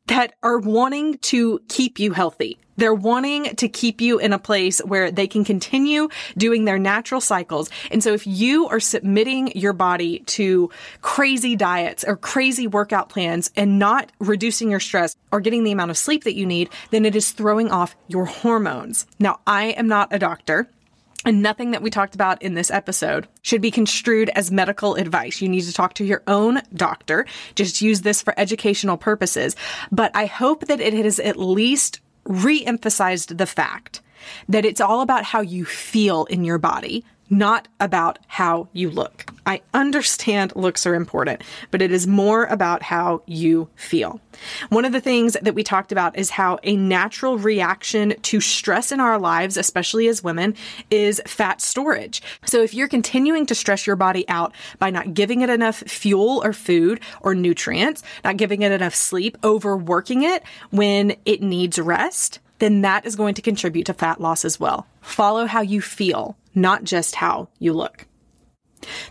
that 0.06 0.34
are 0.42 0.58
wanting 0.58 1.18
to 1.18 1.60
keep 1.68 2.00
you 2.00 2.12
healthy. 2.12 2.58
They're 2.76 2.94
wanting 2.94 3.54
to 3.56 3.68
keep 3.68 4.00
you 4.00 4.18
in 4.18 4.32
a 4.32 4.38
place 4.38 4.80
where 4.80 5.10
they 5.10 5.28
can 5.28 5.44
continue 5.44 6.08
doing 6.36 6.64
their 6.64 6.78
natural 6.78 7.20
cycles. 7.20 7.70
And 7.90 8.02
so 8.02 8.14
if 8.14 8.26
you 8.26 8.66
are 8.68 8.80
submitting 8.80 9.52
your 9.56 9.74
body 9.74 10.20
to 10.20 10.70
crazy 11.02 11.54
diets 11.54 12.04
or 12.04 12.16
crazy 12.16 12.66
workout 12.66 13.08
plans 13.08 13.52
and 13.54 13.78
not 13.78 14.10
reducing 14.18 14.70
your 14.70 14.80
stress 14.80 15.14
or 15.30 15.40
getting 15.40 15.62
the 15.62 15.72
amount 15.72 15.90
of 15.90 15.98
sleep 15.98 16.24
that 16.24 16.34
you 16.34 16.46
need, 16.46 16.70
then 16.90 17.04
it 17.04 17.14
is 17.14 17.30
throwing 17.30 17.70
off 17.70 17.94
your 18.08 18.24
hormones. 18.24 19.06
Now, 19.20 19.40
I 19.46 19.66
am 19.66 19.86
not 19.86 20.08
a 20.10 20.18
doctor. 20.18 20.68
And 21.24 21.42
nothing 21.42 21.72
that 21.72 21.82
we 21.82 21.90
talked 21.90 22.14
about 22.14 22.40
in 22.42 22.54
this 22.54 22.70
episode 22.70 23.28
should 23.42 23.60
be 23.60 23.70
construed 23.70 24.30
as 24.30 24.50
medical 24.50 24.94
advice. 24.94 25.42
You 25.42 25.50
need 25.50 25.64
to 25.64 25.72
talk 25.72 25.94
to 25.94 26.04
your 26.04 26.22
own 26.26 26.62
doctor. 26.74 27.26
Just 27.54 27.82
use 27.82 28.00
this 28.00 28.22
for 28.22 28.32
educational 28.38 28.96
purposes. 28.96 29.54
But 29.92 30.10
I 30.14 30.24
hope 30.24 30.66
that 30.66 30.80
it 30.80 30.94
has 30.94 31.20
at 31.20 31.38
least 31.38 32.00
re-emphasized 32.24 33.36
the 33.36 33.46
fact 33.46 34.00
that 34.48 34.64
it's 34.64 34.80
all 34.80 35.02
about 35.02 35.24
how 35.24 35.40
you 35.40 35.64
feel 35.64 36.24
in 36.26 36.44
your 36.44 36.58
body, 36.58 37.04
not 37.30 37.68
about 37.78 38.18
how 38.26 38.68
you 38.72 38.90
look. 38.90 39.26
I 39.46 39.62
understand 39.72 40.54
looks 40.54 40.86
are 40.86 40.94
important, 40.94 41.42
but 41.70 41.80
it 41.80 41.92
is 41.92 42.06
more 42.06 42.44
about 42.44 42.82
how 42.82 43.22
you 43.26 43.68
feel. 43.76 44.20
One 44.68 44.84
of 44.84 44.92
the 44.92 45.00
things 45.00 45.36
that 45.40 45.54
we 45.54 45.62
talked 45.62 45.92
about 45.92 46.18
is 46.18 46.30
how 46.30 46.58
a 46.62 46.76
natural 46.76 47.38
reaction 47.38 48.14
to 48.22 48.40
stress 48.40 48.92
in 48.92 49.00
our 49.00 49.18
lives, 49.18 49.56
especially 49.56 50.08
as 50.08 50.22
women, 50.22 50.54
is 50.90 51.22
fat 51.26 51.60
storage. 51.60 52.22
So 52.44 52.62
if 52.62 52.74
you're 52.74 52.88
continuing 52.88 53.46
to 53.46 53.54
stress 53.54 53.86
your 53.86 53.96
body 53.96 54.28
out 54.28 54.54
by 54.78 54.90
not 54.90 55.14
giving 55.14 55.40
it 55.40 55.50
enough 55.50 55.76
fuel 55.78 56.42
or 56.44 56.52
food 56.52 57.00
or 57.22 57.34
nutrients, 57.34 58.02
not 58.24 58.36
giving 58.36 58.62
it 58.62 58.72
enough 58.72 58.94
sleep, 58.94 59.38
overworking 59.42 60.22
it 60.22 60.42
when 60.70 61.16
it 61.24 61.42
needs 61.42 61.78
rest, 61.78 62.40
then 62.60 62.82
that 62.82 63.06
is 63.06 63.16
going 63.16 63.34
to 63.34 63.42
contribute 63.42 63.84
to 63.84 63.94
fat 63.94 64.20
loss 64.20 64.44
as 64.44 64.60
well. 64.60 64.86
Follow 65.00 65.46
how 65.46 65.62
you 65.62 65.80
feel, 65.80 66.36
not 66.54 66.84
just 66.84 67.14
how 67.16 67.48
you 67.58 67.72
look. 67.72 68.06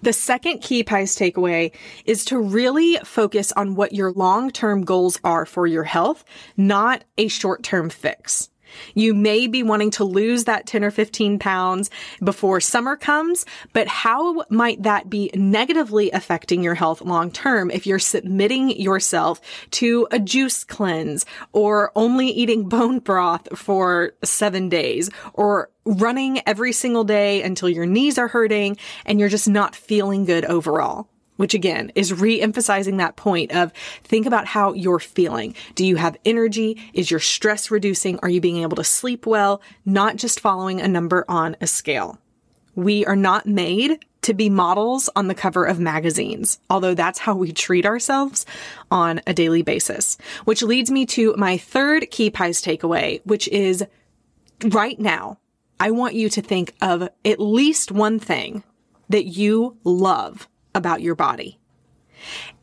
The 0.01 0.13
second 0.13 0.59
key 0.59 0.83
pies 0.83 1.15
takeaway 1.15 1.71
is 2.05 2.25
to 2.25 2.39
really 2.39 2.97
focus 3.03 3.51
on 3.51 3.75
what 3.75 3.93
your 3.93 4.11
long-term 4.11 4.83
goals 4.83 5.19
are 5.23 5.45
for 5.45 5.67
your 5.67 5.83
health, 5.83 6.25
not 6.57 7.03
a 7.17 7.27
short-term 7.27 7.89
fix. 7.89 8.49
You 8.93 9.13
may 9.13 9.47
be 9.47 9.63
wanting 9.63 9.91
to 9.91 10.03
lose 10.03 10.45
that 10.45 10.65
10 10.65 10.83
or 10.83 10.91
15 10.91 11.39
pounds 11.39 11.89
before 12.23 12.59
summer 12.59 12.95
comes, 12.95 13.45
but 13.73 13.87
how 13.87 14.43
might 14.49 14.83
that 14.83 15.09
be 15.09 15.31
negatively 15.33 16.11
affecting 16.11 16.63
your 16.63 16.75
health 16.75 17.01
long 17.01 17.31
term 17.31 17.71
if 17.71 17.85
you're 17.85 17.99
submitting 17.99 18.79
yourself 18.79 19.41
to 19.71 20.07
a 20.11 20.19
juice 20.19 20.63
cleanse 20.63 21.25
or 21.53 21.91
only 21.95 22.27
eating 22.27 22.69
bone 22.69 22.99
broth 22.99 23.47
for 23.57 24.13
seven 24.23 24.69
days 24.69 25.09
or 25.33 25.69
running 25.85 26.41
every 26.47 26.71
single 26.71 27.03
day 27.03 27.41
until 27.41 27.69
your 27.69 27.85
knees 27.85 28.17
are 28.17 28.27
hurting 28.27 28.77
and 29.05 29.19
you're 29.19 29.29
just 29.29 29.49
not 29.49 29.75
feeling 29.75 30.25
good 30.25 30.45
overall? 30.45 31.07
Which 31.39 31.53
again 31.53 31.89
is 31.95 32.11
re-emphasizing 32.11 32.97
that 32.97 33.15
point 33.15 33.53
of 33.53 33.71
think 34.03 34.25
about 34.25 34.45
how 34.45 34.73
you're 34.73 34.99
feeling. 34.99 35.55
Do 35.73 35.85
you 35.85 35.95
have 35.95 36.17
energy? 36.25 36.77
Is 36.93 37.09
your 37.09 37.21
stress 37.21 37.71
reducing? 37.71 38.19
Are 38.19 38.27
you 38.27 38.41
being 38.41 38.61
able 38.61 38.75
to 38.75 38.83
sleep 38.83 39.25
well? 39.25 39.61
Not 39.85 40.17
just 40.17 40.41
following 40.41 40.81
a 40.81 40.87
number 40.89 41.23
on 41.29 41.55
a 41.61 41.67
scale. 41.67 42.19
We 42.75 43.05
are 43.05 43.15
not 43.15 43.45
made 43.45 44.03
to 44.23 44.33
be 44.33 44.49
models 44.49 45.09
on 45.15 45.29
the 45.29 45.33
cover 45.33 45.63
of 45.63 45.79
magazines, 45.79 46.59
although 46.69 46.93
that's 46.93 47.19
how 47.19 47.35
we 47.35 47.53
treat 47.53 47.85
ourselves 47.85 48.45
on 48.91 49.21
a 49.25 49.33
daily 49.33 49.61
basis. 49.61 50.17
Which 50.43 50.61
leads 50.61 50.91
me 50.91 51.05
to 51.05 51.33
my 51.37 51.57
third 51.57 52.11
key 52.11 52.29
pies 52.29 52.61
takeaway, 52.61 53.21
which 53.23 53.47
is 53.47 53.85
right 54.65 54.99
now, 54.99 55.37
I 55.79 55.91
want 55.91 56.15
you 56.15 56.27
to 56.31 56.41
think 56.41 56.75
of 56.81 57.07
at 57.23 57.39
least 57.39 57.93
one 57.93 58.19
thing 58.19 58.63
that 59.07 59.23
you 59.23 59.77
love 59.85 60.49
about 60.73 61.01
your 61.01 61.15
body. 61.15 61.59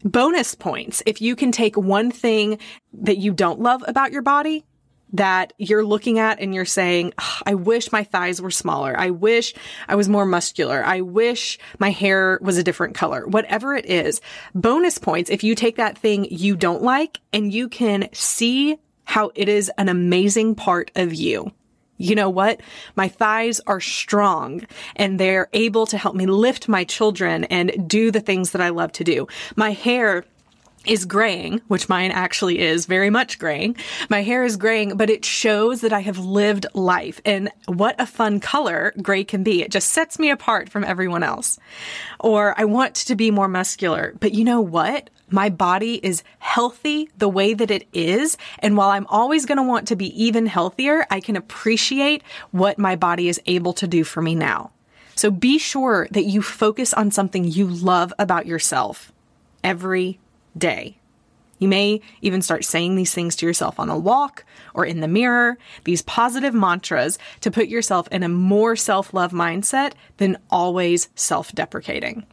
Bonus 0.05 0.55
points 0.55 1.03
if 1.07 1.21
you 1.21 1.35
can 1.35 1.53
take 1.53 1.77
one 1.77 2.11
thing 2.11 2.59
that 2.93 3.17
you 3.17 3.33
don't 3.33 3.61
love 3.61 3.83
about 3.87 4.13
your 4.13 4.23
body 4.23 4.65
that 5.13 5.53
you're 5.59 5.85
looking 5.85 6.19
at 6.19 6.41
and 6.41 6.55
you're 6.55 6.65
saying, 6.65 7.13
I 7.47 7.55
wish 7.55 7.93
my 7.93 8.05
thighs 8.05 8.43
were 8.43 8.51
smaller. 8.51 8.99
I 8.99 9.11
wish 9.11 9.55
I 9.89 9.95
was 9.95 10.09
more 10.09 10.27
muscular. 10.27 10.85
I 10.85 11.01
wish 11.01 11.59
my 11.79 11.91
hair 11.91 12.39
was 12.43 12.59
a 12.59 12.63
different 12.63 12.95
color. 12.95 13.27
Whatever 13.27 13.75
it 13.75 13.87
is, 13.87 14.21
bonus 14.55 14.99
points 14.99 15.31
if 15.31 15.45
you 15.45 15.55
take 15.55 15.77
that 15.77 15.99
thing 15.99 16.27
you 16.31 16.57
don't 16.57 16.83
like 16.83 17.21
and 17.33 17.53
you 17.53 17.69
can 17.69 18.09
see 18.13 18.79
how 19.05 19.31
it 19.35 19.49
is 19.49 19.71
an 19.79 19.89
amazing 19.89 20.55
part 20.55 20.91
of 20.97 21.15
you 21.15 21.53
you 21.99 22.15
know 22.15 22.31
what? 22.31 22.61
My 22.95 23.09
thighs 23.09 23.61
are 23.67 23.81
strong 23.81 24.67
and 24.97 25.19
they're 25.19 25.49
able 25.53 25.87
to 25.87 25.99
help 25.99 26.15
me 26.15 26.27
lift 26.27 26.69
my 26.69 26.85
children 26.85 27.45
and 27.45 27.89
do 27.89 28.11
the 28.11 28.21
things 28.21 28.53
that 28.53 28.61
I 28.61 28.71
love 28.71 28.93
to 28.93 29.05
do. 29.05 29.27
My 29.55 29.73
hair 29.73 30.25
is 30.87 31.05
graying, 31.05 31.61
which 31.69 31.89
mine 31.89 32.11
actually 32.13 32.61
is 32.61 32.87
very 32.87 33.11
much 33.11 33.39
graying. 33.39 33.77
My 34.09 34.23
hair 34.23 34.45
is 34.45 34.57
graying, 34.57 34.97
but 34.97 35.11
it 35.11 35.25
shows 35.25 35.81
that 35.81 35.93
I 35.93 36.01
have 36.01 36.19
lived 36.19 36.67
life 36.75 37.21
and 37.25 37.51
what 37.67 38.01
a 38.01 38.07
fun 38.07 38.41
color 38.41 38.95
gray 39.03 39.25
can 39.25 39.43
be. 39.43 39.63
It 39.63 39.71
just 39.71 39.91
sets 39.91 40.19
me 40.19 40.31
apart 40.31 40.69
from 40.69 40.85
everyone 40.85 41.23
else. 41.23 41.59
Or 42.21 42.55
I 42.57 42.65
want 42.65 42.95
to 42.97 43.17
be 43.17 43.31
more 43.31 43.49
muscular, 43.49 44.15
but 44.21 44.33
you 44.33 44.45
know 44.45 44.61
what? 44.61 45.11
My 45.29 45.49
body 45.49 45.95
is 46.05 46.23
healthy 46.39 47.09
the 47.19 47.29
way 47.29 47.53
that 47.55 47.71
it 47.71 47.89
is. 47.93 48.37
And 48.61 48.77
while 48.77 48.91
I'm 48.91 49.07
always 49.09 49.45
going 49.45 49.57
to 49.57 49.63
want 49.63 49.89
to 49.89 49.97
be 49.97 50.23
even 50.23 50.47
healthier, 50.47 51.05
I 51.11 51.21
can 51.21 51.37
appreciate 51.37 52.23
what 52.53 52.79
my 52.79 52.95
body 52.97 53.29
is 53.29 53.41
able 53.47 53.73
to 53.75 53.89
do 53.89 54.05
for 54.05 54.23
me 54.23 54.35
now. 54.35 54.71
So 55.17 55.31
be 55.31 55.59
sure 55.59 56.07
that 56.11 56.25
you 56.25 56.43
focus 56.43 56.93
on 56.95 57.11
something 57.11 57.45
you 57.45 57.67
love 57.67 58.13
about 58.19 58.47
yourself 58.47 59.13
every 59.65 60.21
day. 60.57 60.99
You 61.59 61.69
may 61.69 62.03
even 62.21 62.43
start 62.43 62.67
saying 62.67 62.97
these 62.97 63.15
things 63.15 63.35
to 63.37 63.47
yourself 63.47 63.81
on 63.81 63.89
a 63.89 63.99
walk 63.99 64.45
or 64.75 64.85
in 64.85 65.01
the 65.01 65.09
mirror, 65.09 65.57
these 65.85 66.03
positive 66.03 66.53
mantras 66.53 67.19
to 67.41 67.51
put 67.51 67.69
yourself 67.69 68.09
in 68.13 68.23
a 68.23 68.29
more 68.29 68.77
self 68.77 69.15
love 69.15 69.33
mindset 69.33 69.93
than 70.19 70.37
always 70.51 71.09
self 71.15 71.53
deprecating. 71.53 72.27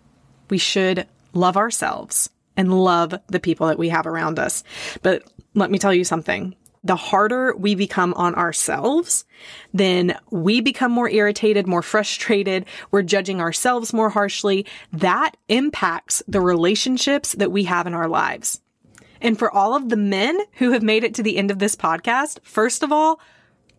We 0.49 0.57
should 0.57 1.07
love 1.33 1.55
ourselves 1.55 2.29
and 2.57 2.83
love 2.83 3.15
the 3.27 3.39
people 3.39 3.67
that 3.67 3.79
we 3.79 3.89
have 3.89 4.07
around 4.07 4.39
us. 4.39 4.63
But 5.01 5.23
let 5.53 5.71
me 5.71 5.79
tell 5.79 5.93
you 5.93 6.03
something. 6.03 6.55
The 6.85 6.95
harder 6.97 7.55
we 7.55 7.75
become 7.75 8.13
on 8.15 8.35
ourselves, 8.35 9.23
then 9.73 10.17
we 10.31 10.59
become 10.59 10.91
more 10.91 11.09
irritated, 11.09 11.65
more 11.65 11.81
frustrated. 11.81 12.65
We're 12.91 13.03
judging 13.03 13.39
ourselves 13.39 13.93
more 13.93 14.09
harshly. 14.09 14.65
That 14.91 15.37
impacts 15.47 16.21
the 16.27 16.41
relationships 16.41 17.33
that 17.33 17.53
we 17.53 17.63
have 17.63 17.87
in 17.87 17.93
our 17.93 18.09
lives. 18.09 18.59
And 19.21 19.39
for 19.39 19.49
all 19.49 19.75
of 19.75 19.87
the 19.87 19.95
men 19.95 20.37
who 20.53 20.71
have 20.73 20.83
made 20.83 21.05
it 21.05 21.13
to 21.15 21.23
the 21.23 21.37
end 21.37 21.51
of 21.51 21.59
this 21.59 21.77
podcast, 21.77 22.39
first 22.43 22.83
of 22.83 22.91
all, 22.91 23.21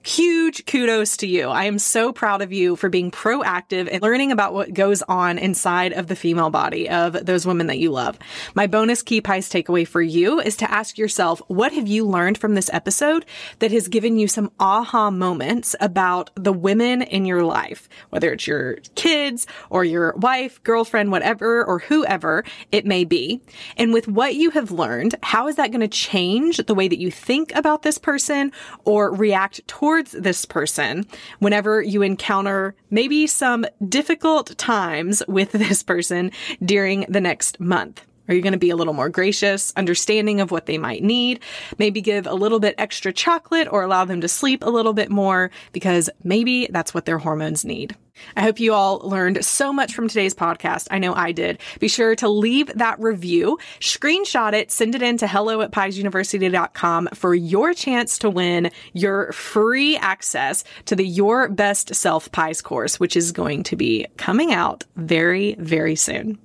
huge 0.04 0.66
kudos 0.66 1.16
to 1.16 1.26
you. 1.26 1.48
I 1.48 1.64
am 1.64 1.78
so 1.78 2.12
proud 2.12 2.42
of 2.42 2.52
you 2.52 2.76
for 2.76 2.90
being 2.90 3.10
proactive 3.10 3.88
and 3.90 4.02
learning 4.02 4.32
about 4.32 4.52
what 4.52 4.74
goes 4.74 5.02
on 5.02 5.38
inside 5.38 5.94
of 5.94 6.08
the 6.08 6.16
female 6.16 6.50
body 6.50 6.90
of 6.90 7.24
those 7.24 7.46
women 7.46 7.68
that 7.68 7.78
you 7.78 7.90
love. 7.90 8.18
My 8.54 8.66
bonus 8.66 9.02
key 9.02 9.22
pies 9.22 9.48
takeaway 9.48 9.88
for 9.88 10.02
you 10.02 10.40
is 10.40 10.56
to 10.58 10.70
ask 10.70 10.98
yourself, 10.98 11.40
what 11.48 11.72
have 11.72 11.88
you 11.88 12.06
learned 12.06 12.36
from 12.36 12.54
this 12.54 12.68
episode 12.72 13.24
that 13.60 13.72
has 13.72 13.88
given 13.88 14.18
you 14.18 14.28
some 14.28 14.52
aha 14.60 15.10
moments 15.10 15.74
about 15.80 16.30
the 16.34 16.52
women 16.52 17.00
in 17.00 17.24
your 17.24 17.42
life, 17.42 17.88
whether 18.10 18.30
it's 18.32 18.46
your 18.46 18.74
kids 18.94 19.46
or 19.70 19.84
your 19.84 20.14
wife, 20.16 20.62
girlfriend, 20.64 21.12
whatever, 21.12 21.64
or 21.64 21.78
whoever 21.78 22.44
it 22.70 22.84
may 22.84 23.04
be. 23.04 23.40
And 23.78 23.94
with 23.94 24.06
what 24.06 24.34
you 24.34 24.50
have 24.50 24.70
learned, 24.70 25.14
how 25.22 25.48
is 25.48 25.56
that 25.56 25.70
going 25.70 25.80
to 25.80 25.88
change 25.88 26.58
the 26.58 26.74
way 26.74 26.88
that 26.88 26.98
you 26.98 27.10
think 27.10 27.54
about 27.54 27.82
this 27.82 27.96
person 27.96 28.52
or 28.84 29.14
react 29.14 29.66
towards 29.66 29.93
towards 29.94 30.10
this 30.10 30.44
person 30.44 31.06
whenever 31.38 31.80
you 31.80 32.02
encounter 32.02 32.74
maybe 32.90 33.28
some 33.28 33.64
difficult 33.88 34.58
times 34.58 35.22
with 35.28 35.52
this 35.64 35.84
person 35.84 36.32
during 36.64 37.06
the 37.08 37.20
next 37.20 37.60
month. 37.60 38.04
Are 38.28 38.34
you 38.34 38.42
going 38.42 38.52
to 38.52 38.58
be 38.58 38.70
a 38.70 38.76
little 38.76 38.94
more 38.94 39.08
gracious, 39.08 39.72
understanding 39.76 40.40
of 40.40 40.50
what 40.50 40.66
they 40.66 40.78
might 40.78 41.02
need? 41.02 41.40
Maybe 41.78 42.00
give 42.00 42.26
a 42.26 42.34
little 42.34 42.60
bit 42.60 42.74
extra 42.78 43.12
chocolate 43.12 43.68
or 43.70 43.82
allow 43.82 44.04
them 44.04 44.20
to 44.22 44.28
sleep 44.28 44.62
a 44.64 44.70
little 44.70 44.94
bit 44.94 45.10
more 45.10 45.50
because 45.72 46.08
maybe 46.22 46.66
that's 46.70 46.94
what 46.94 47.04
their 47.04 47.18
hormones 47.18 47.64
need. 47.64 47.96
I 48.36 48.42
hope 48.42 48.60
you 48.60 48.72
all 48.72 48.98
learned 49.00 49.44
so 49.44 49.72
much 49.72 49.94
from 49.94 50.08
today's 50.08 50.34
podcast. 50.34 50.86
I 50.90 50.98
know 50.98 51.14
I 51.14 51.32
did. 51.32 51.60
Be 51.80 51.88
sure 51.88 52.14
to 52.16 52.28
leave 52.28 52.68
that 52.74 52.98
review, 53.00 53.58
screenshot 53.80 54.52
it, 54.52 54.70
send 54.70 54.94
it 54.94 55.02
in 55.02 55.18
to 55.18 55.26
hello 55.26 55.60
at 55.60 55.72
piesuniversity.com 55.72 57.08
for 57.14 57.34
your 57.34 57.74
chance 57.74 58.18
to 58.18 58.30
win 58.30 58.70
your 58.92 59.32
free 59.32 59.96
access 59.96 60.64
to 60.86 60.96
the 60.96 61.06
Your 61.06 61.48
Best 61.48 61.94
Self 61.94 62.30
Pies 62.30 62.62
course, 62.62 63.00
which 63.00 63.16
is 63.16 63.32
going 63.32 63.64
to 63.64 63.76
be 63.76 64.06
coming 64.16 64.52
out 64.52 64.84
very, 64.96 65.54
very 65.58 65.96
soon. 65.96 66.38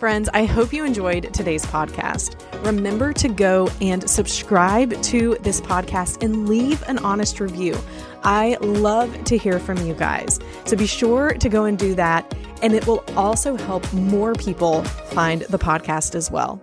Friends, 0.00 0.30
I 0.32 0.46
hope 0.46 0.72
you 0.72 0.86
enjoyed 0.86 1.34
today's 1.34 1.66
podcast. 1.66 2.34
Remember 2.64 3.12
to 3.12 3.28
go 3.28 3.68
and 3.82 4.08
subscribe 4.08 4.98
to 5.02 5.36
this 5.42 5.60
podcast 5.60 6.22
and 6.22 6.48
leave 6.48 6.82
an 6.88 6.96
honest 7.00 7.38
review. 7.38 7.76
I 8.22 8.56
love 8.62 9.24
to 9.24 9.36
hear 9.36 9.58
from 9.58 9.76
you 9.86 9.92
guys. 9.92 10.40
So 10.64 10.74
be 10.74 10.86
sure 10.86 11.34
to 11.34 11.48
go 11.50 11.66
and 11.66 11.78
do 11.78 11.94
that. 11.96 12.34
And 12.62 12.72
it 12.72 12.86
will 12.86 13.04
also 13.14 13.56
help 13.56 13.92
more 13.92 14.32
people 14.32 14.84
find 14.84 15.42
the 15.42 15.58
podcast 15.58 16.14
as 16.14 16.30
well. 16.30 16.62